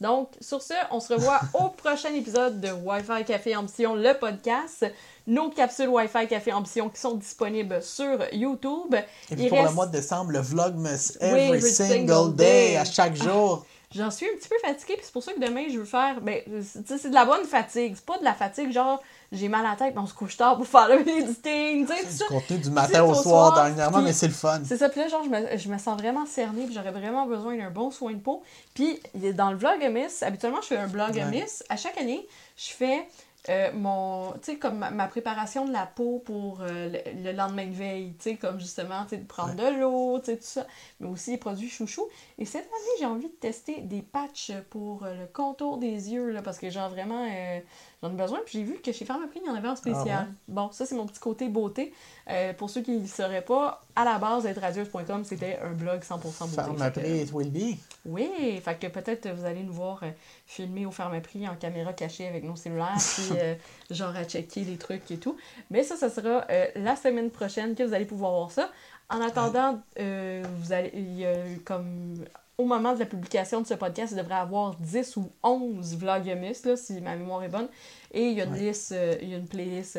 [0.00, 4.86] Donc, sur ce, on se revoit au prochain épisode de Wi-Fi Café Ambition, le podcast.
[5.26, 8.94] Nos capsules Wi-Fi Café Ambition qui sont disponibles sur YouTube.
[9.30, 13.66] Et puis pour le mois de décembre, le Vlogmas every, single, day, à chaque jour.
[13.94, 16.20] J'en suis un petit peu fatiguée, puis c'est pour ça que demain, je veux faire.
[16.20, 17.94] Ben, c'est de la bonne fatigue.
[17.94, 20.36] C'est pas de la fatigue, genre, j'ai mal à la tête, mais on se couche
[20.36, 21.86] tard pour faire le editing.
[21.86, 24.60] C'est du contenu du matin au soir, dernièrement, mais c'est le fun.
[24.64, 27.26] C'est ça, puis là, genre, je me, je me sens vraiment cernée, puis j'aurais vraiment
[27.26, 28.42] besoin d'un bon soin de peau.
[28.74, 29.00] Puis,
[29.34, 31.62] dans le vlog Miss, habituellement, je fais un vlog Miss.
[31.68, 32.26] À chaque année,
[32.56, 33.06] je fais
[33.48, 36.90] euh, mon, tu sais, comme ma, préparation de la peau pour euh,
[37.22, 40.26] le, lendemain de veille, tu sais, comme justement, tu sais, de prendre de l'eau, tu
[40.26, 40.66] sais, tout ça,
[41.00, 42.06] mais aussi les produits chouchou.
[42.38, 46.30] Et cette année, j'ai envie de tester des patchs pour euh, le contour des yeux,
[46.30, 47.26] là, parce que genre vraiment,
[48.06, 48.40] j'en ai besoin.
[48.44, 50.26] Puis j'ai vu que chez Pharmaprix, il y en avait en spécial.
[50.28, 51.92] Ah bon, ça, c'est mon petit côté beauté.
[52.28, 54.60] Euh, pour ceux qui ne sauraient pas, à la base, être
[55.24, 56.54] c'était un blog 100% beauté.
[56.54, 57.76] Pharmaprix it will be.
[58.04, 60.10] Oui, fait que peut-être vous allez nous voir euh,
[60.46, 63.54] filmer au Pharmaprix en caméra cachée avec nos cellulaires, puis euh,
[63.90, 65.36] genre à checker les trucs et tout.
[65.70, 66.44] Mais ça, ça sera
[66.74, 68.70] la semaine prochaine que vous allez pouvoir voir ça.
[69.08, 71.34] En attendant, vous allez, il y a
[71.64, 72.24] comme
[72.58, 76.62] au moment de la publication de ce podcast, il devrait avoir 10 ou 11 Vlogmas,
[76.64, 77.68] là, si ma mémoire est bonne.
[78.12, 79.98] Et il y a une, liste, euh, il y a une playlist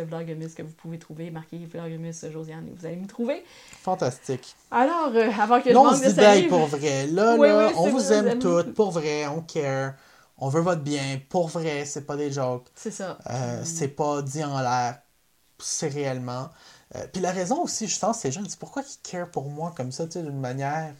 [0.56, 3.44] que vous pouvez trouver, marquée Vlogmas Josiane, et vous allez me trouver.
[3.84, 4.56] Fantastique.
[4.72, 6.50] Alors, euh, avant que je manque de salive...
[6.50, 7.06] pour vrai.
[7.08, 9.94] Là, là, on vous aime toutes, pour vrai, on care.
[10.40, 12.68] On veut votre bien, pour vrai, c'est pas des jokes.
[12.74, 13.20] C'est ça.
[13.30, 15.00] Euh, c'est pas dit en l'air,
[15.60, 16.50] c'est réellement.
[17.14, 19.92] puis la raison aussi, je pense, ces gens, c'est pourquoi ils care pour moi comme
[19.92, 20.94] ça, tu sais, d'une manière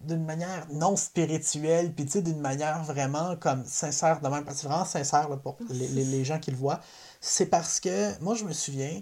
[0.00, 4.62] d'une manière non spirituelle, puis tu sais, d'une manière vraiment comme sincère de même, parce
[4.62, 6.80] que vraiment sincère pour les, les, gens qui le voient,
[7.20, 9.00] c'est parce que moi, je me souviens,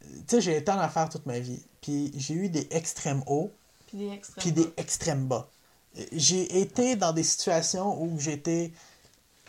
[0.00, 3.50] tu sais, j'ai été en affaires toute ma vie, puis j'ai eu des extrêmes hauts,
[3.86, 5.48] puis des extrêmes, puis des extrêmes bas.
[6.12, 8.72] J'ai été dans des situations où j'étais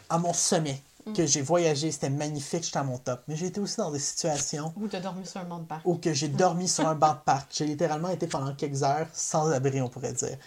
[0.10, 1.14] à mon sommet, mm.
[1.14, 3.24] que j'ai voyagé, c'était magnifique, j'étais à mon top.
[3.28, 4.72] Mais j'ai été aussi dans des situations...
[4.78, 5.82] Où tu as dormi sur un banc de parc.
[5.86, 7.52] Où que j'ai dormi sur un banc de parc.
[7.56, 10.38] J'ai littéralement été pendant quelques heures sans abri, on pourrait dire.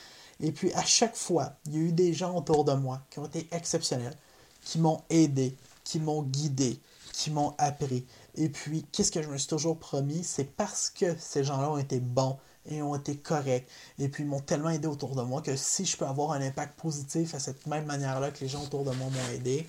[0.41, 3.19] Et puis à chaque fois, il y a eu des gens autour de moi qui
[3.19, 4.17] ont été exceptionnels,
[4.65, 6.81] qui m'ont aidé, qui m'ont guidé,
[7.13, 8.07] qui m'ont appris.
[8.37, 10.23] Et puis, qu'est-ce que je me suis toujours promis?
[10.23, 12.39] C'est parce que ces gens-là ont été bons
[12.71, 13.67] et ont été corrects.
[13.99, 16.41] Et puis, ils m'ont tellement aidé autour de moi que si je peux avoir un
[16.41, 19.67] impact positif à cette même manière-là que les gens autour de moi m'ont aidé,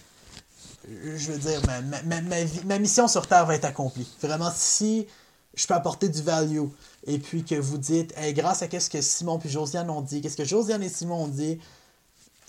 [0.88, 4.08] je veux dire, ma, ma, mission sur Terre va être accomplie.
[4.22, 5.08] Vraiment, si
[5.56, 6.66] je peux apporter du value.
[7.06, 10.38] Et puis que vous dites, grâce à ce que Simon puis Josiane ont dit, qu'est-ce
[10.38, 11.60] que Josiane et Simon ont dit,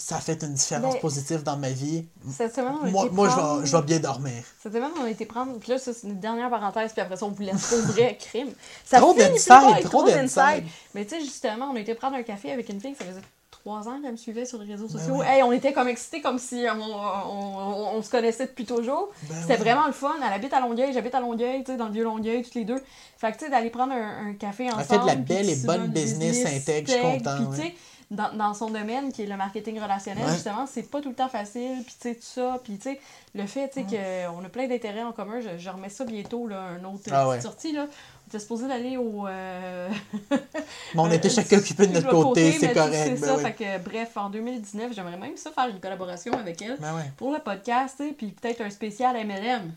[0.01, 2.07] ça a fait une différence positive dans ma vie.
[2.33, 4.43] Cette semaine, on moi, moi je, vais, je, vais, bien dormir.
[4.63, 5.59] Cette semaine, on a été prendre.
[5.59, 8.53] Puis là, c'est une dernière parenthèse, puis après ça, on vous laisse pour vrai crime.
[8.85, 10.65] Ça trop d'insight, trop d'insight.
[10.95, 13.21] Mais tu sais, justement, on a été prendre un café avec une fille, ça faisait
[13.61, 15.23] trois ans qu'elle me suivait sur les réseaux ben sociaux.
[15.23, 19.11] Hey, on était comme excités, comme si on, on, on, se connaissait depuis toujours.
[19.29, 20.15] Ben C'était vraiment le fun.
[20.25, 22.65] Elle habite à Longueuil, j'habite à Longueuil, tu sais, dans le vieux Longueuil, toutes les
[22.65, 22.83] deux.
[23.19, 24.83] Fait que, tu sais, d'aller prendre un, café ensemble.
[24.83, 27.51] Elle fait de la belle et bonne business, intègre, je suis content.
[27.53, 27.75] Puis,
[28.11, 31.29] dans, dans, son domaine, qui est le marketing relationnel, justement, c'est pas tout le temps
[31.29, 33.01] facile, puis tu sais, tout ça, puis tu sais,
[33.35, 36.49] le fait, tu sais, qu'on a plein d'intérêts en commun, je, je, remets ça bientôt,
[36.49, 37.87] là, un autre ah, sortie, là,
[38.31, 39.27] était supposé d'aller au.
[39.27, 39.89] Euh,
[40.31, 43.17] mais on était chacun occupé de notre côté, c'est correct.
[43.17, 46.63] C'est ben ça, fait que, bref, en 2019, j'aimerais même ça faire une collaboration avec
[46.63, 49.73] elle ben pour le podcast, puis peut-être un spécial MLM.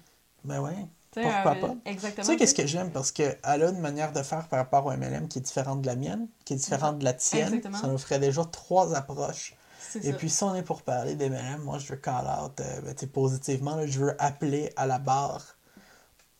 [0.45, 0.87] Ben ouais.
[1.11, 1.75] Pourquoi euh, pas?
[1.85, 2.25] Exactement.
[2.25, 2.91] Tu sais, qu'est-ce que j'aime?
[2.91, 5.87] Parce qu'elle a une manière de faire par rapport au MLM qui est différente de
[5.87, 7.61] la mienne, qui est différente de la tienne.
[7.79, 9.55] Ça nous ferait déjà trois approches.
[10.03, 13.09] Et puis, si on est pour parler d'MLM, moi, je veux call out euh, ben,
[13.09, 13.85] positivement.
[13.85, 15.55] je veux appeler à la barre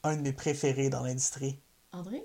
[0.04, 1.60] un de mes préférés dans l'industrie.
[1.94, 2.24] André?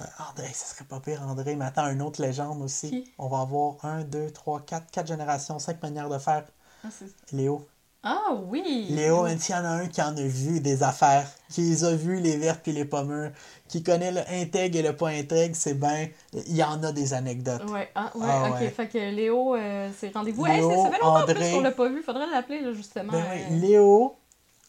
[0.00, 1.54] Euh, André, ça serait pas pire, André.
[1.54, 3.04] Mais attends, une autre légende aussi.
[3.18, 6.44] On va avoir un, deux, trois, quatre, quatre générations, cinq manières de faire.
[6.84, 6.88] Ah,
[7.32, 7.68] Léo.
[8.04, 8.88] Ah oui!
[8.90, 11.84] Léo, même s'il y en a un qui en a vu des affaires, qui les
[11.84, 13.30] a vues, les vertes et les pommures,
[13.68, 16.08] qui connaît le intègre et le pas intègre, c'est bien.
[16.32, 17.62] Il y en a des anecdotes.
[17.70, 18.74] Ouais, ah, ouais, ah, ok.
[18.74, 20.44] Fait que Léo, euh, c'est rendez-vous.
[20.46, 21.52] Léo, ça, fait longtemps André...
[21.52, 22.02] qu'on l'a pas vu.
[22.02, 23.12] Faudrait l'appeler, justement.
[23.12, 23.56] Ben, euh...
[23.60, 24.16] Léo,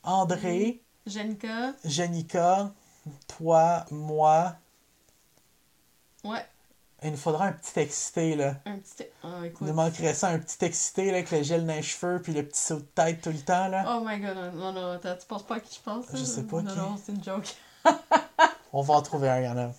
[0.04, 1.74] André, Jenica.
[1.84, 2.72] Jenica,
[3.28, 4.56] toi, moi.
[6.24, 6.46] Ouais.
[7.04, 8.56] Il nous faudra un petit excité, là.
[8.66, 9.04] Un petit.
[9.24, 9.60] Oh, écoute.
[9.62, 12.34] Il nous manquerait ça, un petit excité, là, avec le gel dans les cheveux, puis
[12.34, 13.84] le petit saut de tête tout le temps, là.
[13.88, 16.06] Oh my god, non, non, attends, tu penses pas à qui je pense?
[16.14, 16.78] Je sais pas non, qui.
[16.78, 17.56] Non, c'est une joke.
[18.74, 19.72] On va en trouver un, y'en a.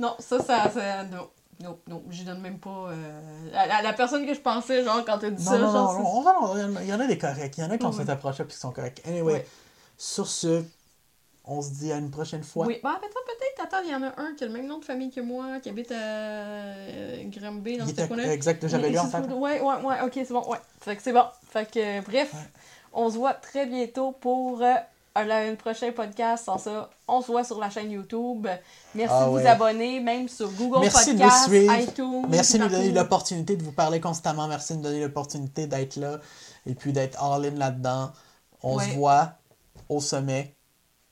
[0.00, 1.28] Non, ça, ça, ça non.
[1.60, 2.88] Non, non, je donne même pas.
[2.90, 5.56] Euh, à, la personne que je pensais, genre, quand tu dit ça.
[5.56, 7.56] Non, genre, non, non, il y en a des corrects.
[7.56, 9.00] Il y en a qui ont oh, cette approche-là puis qui sont corrects.
[9.06, 9.46] Anyway,
[9.96, 10.64] sur ce,
[11.46, 12.66] on se dit à une prochaine fois.
[12.66, 14.78] Oui, bah, peut-être, peut-être, attends, il y en a un qui a le même nom
[14.78, 18.32] de famille que moi, qui habite à euh, Granby, dans était- coin-là.
[18.32, 19.18] exact, j'avais lu en fait.
[19.32, 20.58] Ouais, ouais, ouais, ok, c'est bon, ouais.
[20.80, 21.24] Fait que c'est bon.
[21.50, 22.40] Fait que, euh, bref, Ouais.
[22.92, 24.72] on se voit très bientôt pour euh,
[25.16, 26.46] un, un prochain podcast.
[26.46, 28.46] Sans ça, on se voit sur la chaîne YouTube.
[28.94, 29.46] Merci Ah de vous ouais.
[29.46, 32.26] abonner, même sur Google Merci de nous iTunes.
[32.28, 34.48] Merci de nous donner l'opportunité de vous parler constamment.
[34.48, 36.18] Merci de nous donner l'opportunité d'être là
[36.66, 38.12] et puis d'être all-in là-dedans.
[38.62, 38.88] On Ouais.
[38.88, 39.34] se voit
[39.90, 40.54] au sommet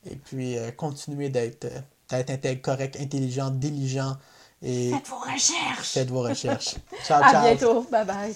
[0.05, 4.17] et puis euh, continuer d'être euh, d'être intègre, correct, intelligent, diligent
[4.61, 5.93] et Faites vos recherches.
[5.93, 6.75] faites vos recherches.
[7.01, 7.41] Ciao, À ciao.
[7.41, 7.83] bientôt.
[7.91, 8.35] Bye bye.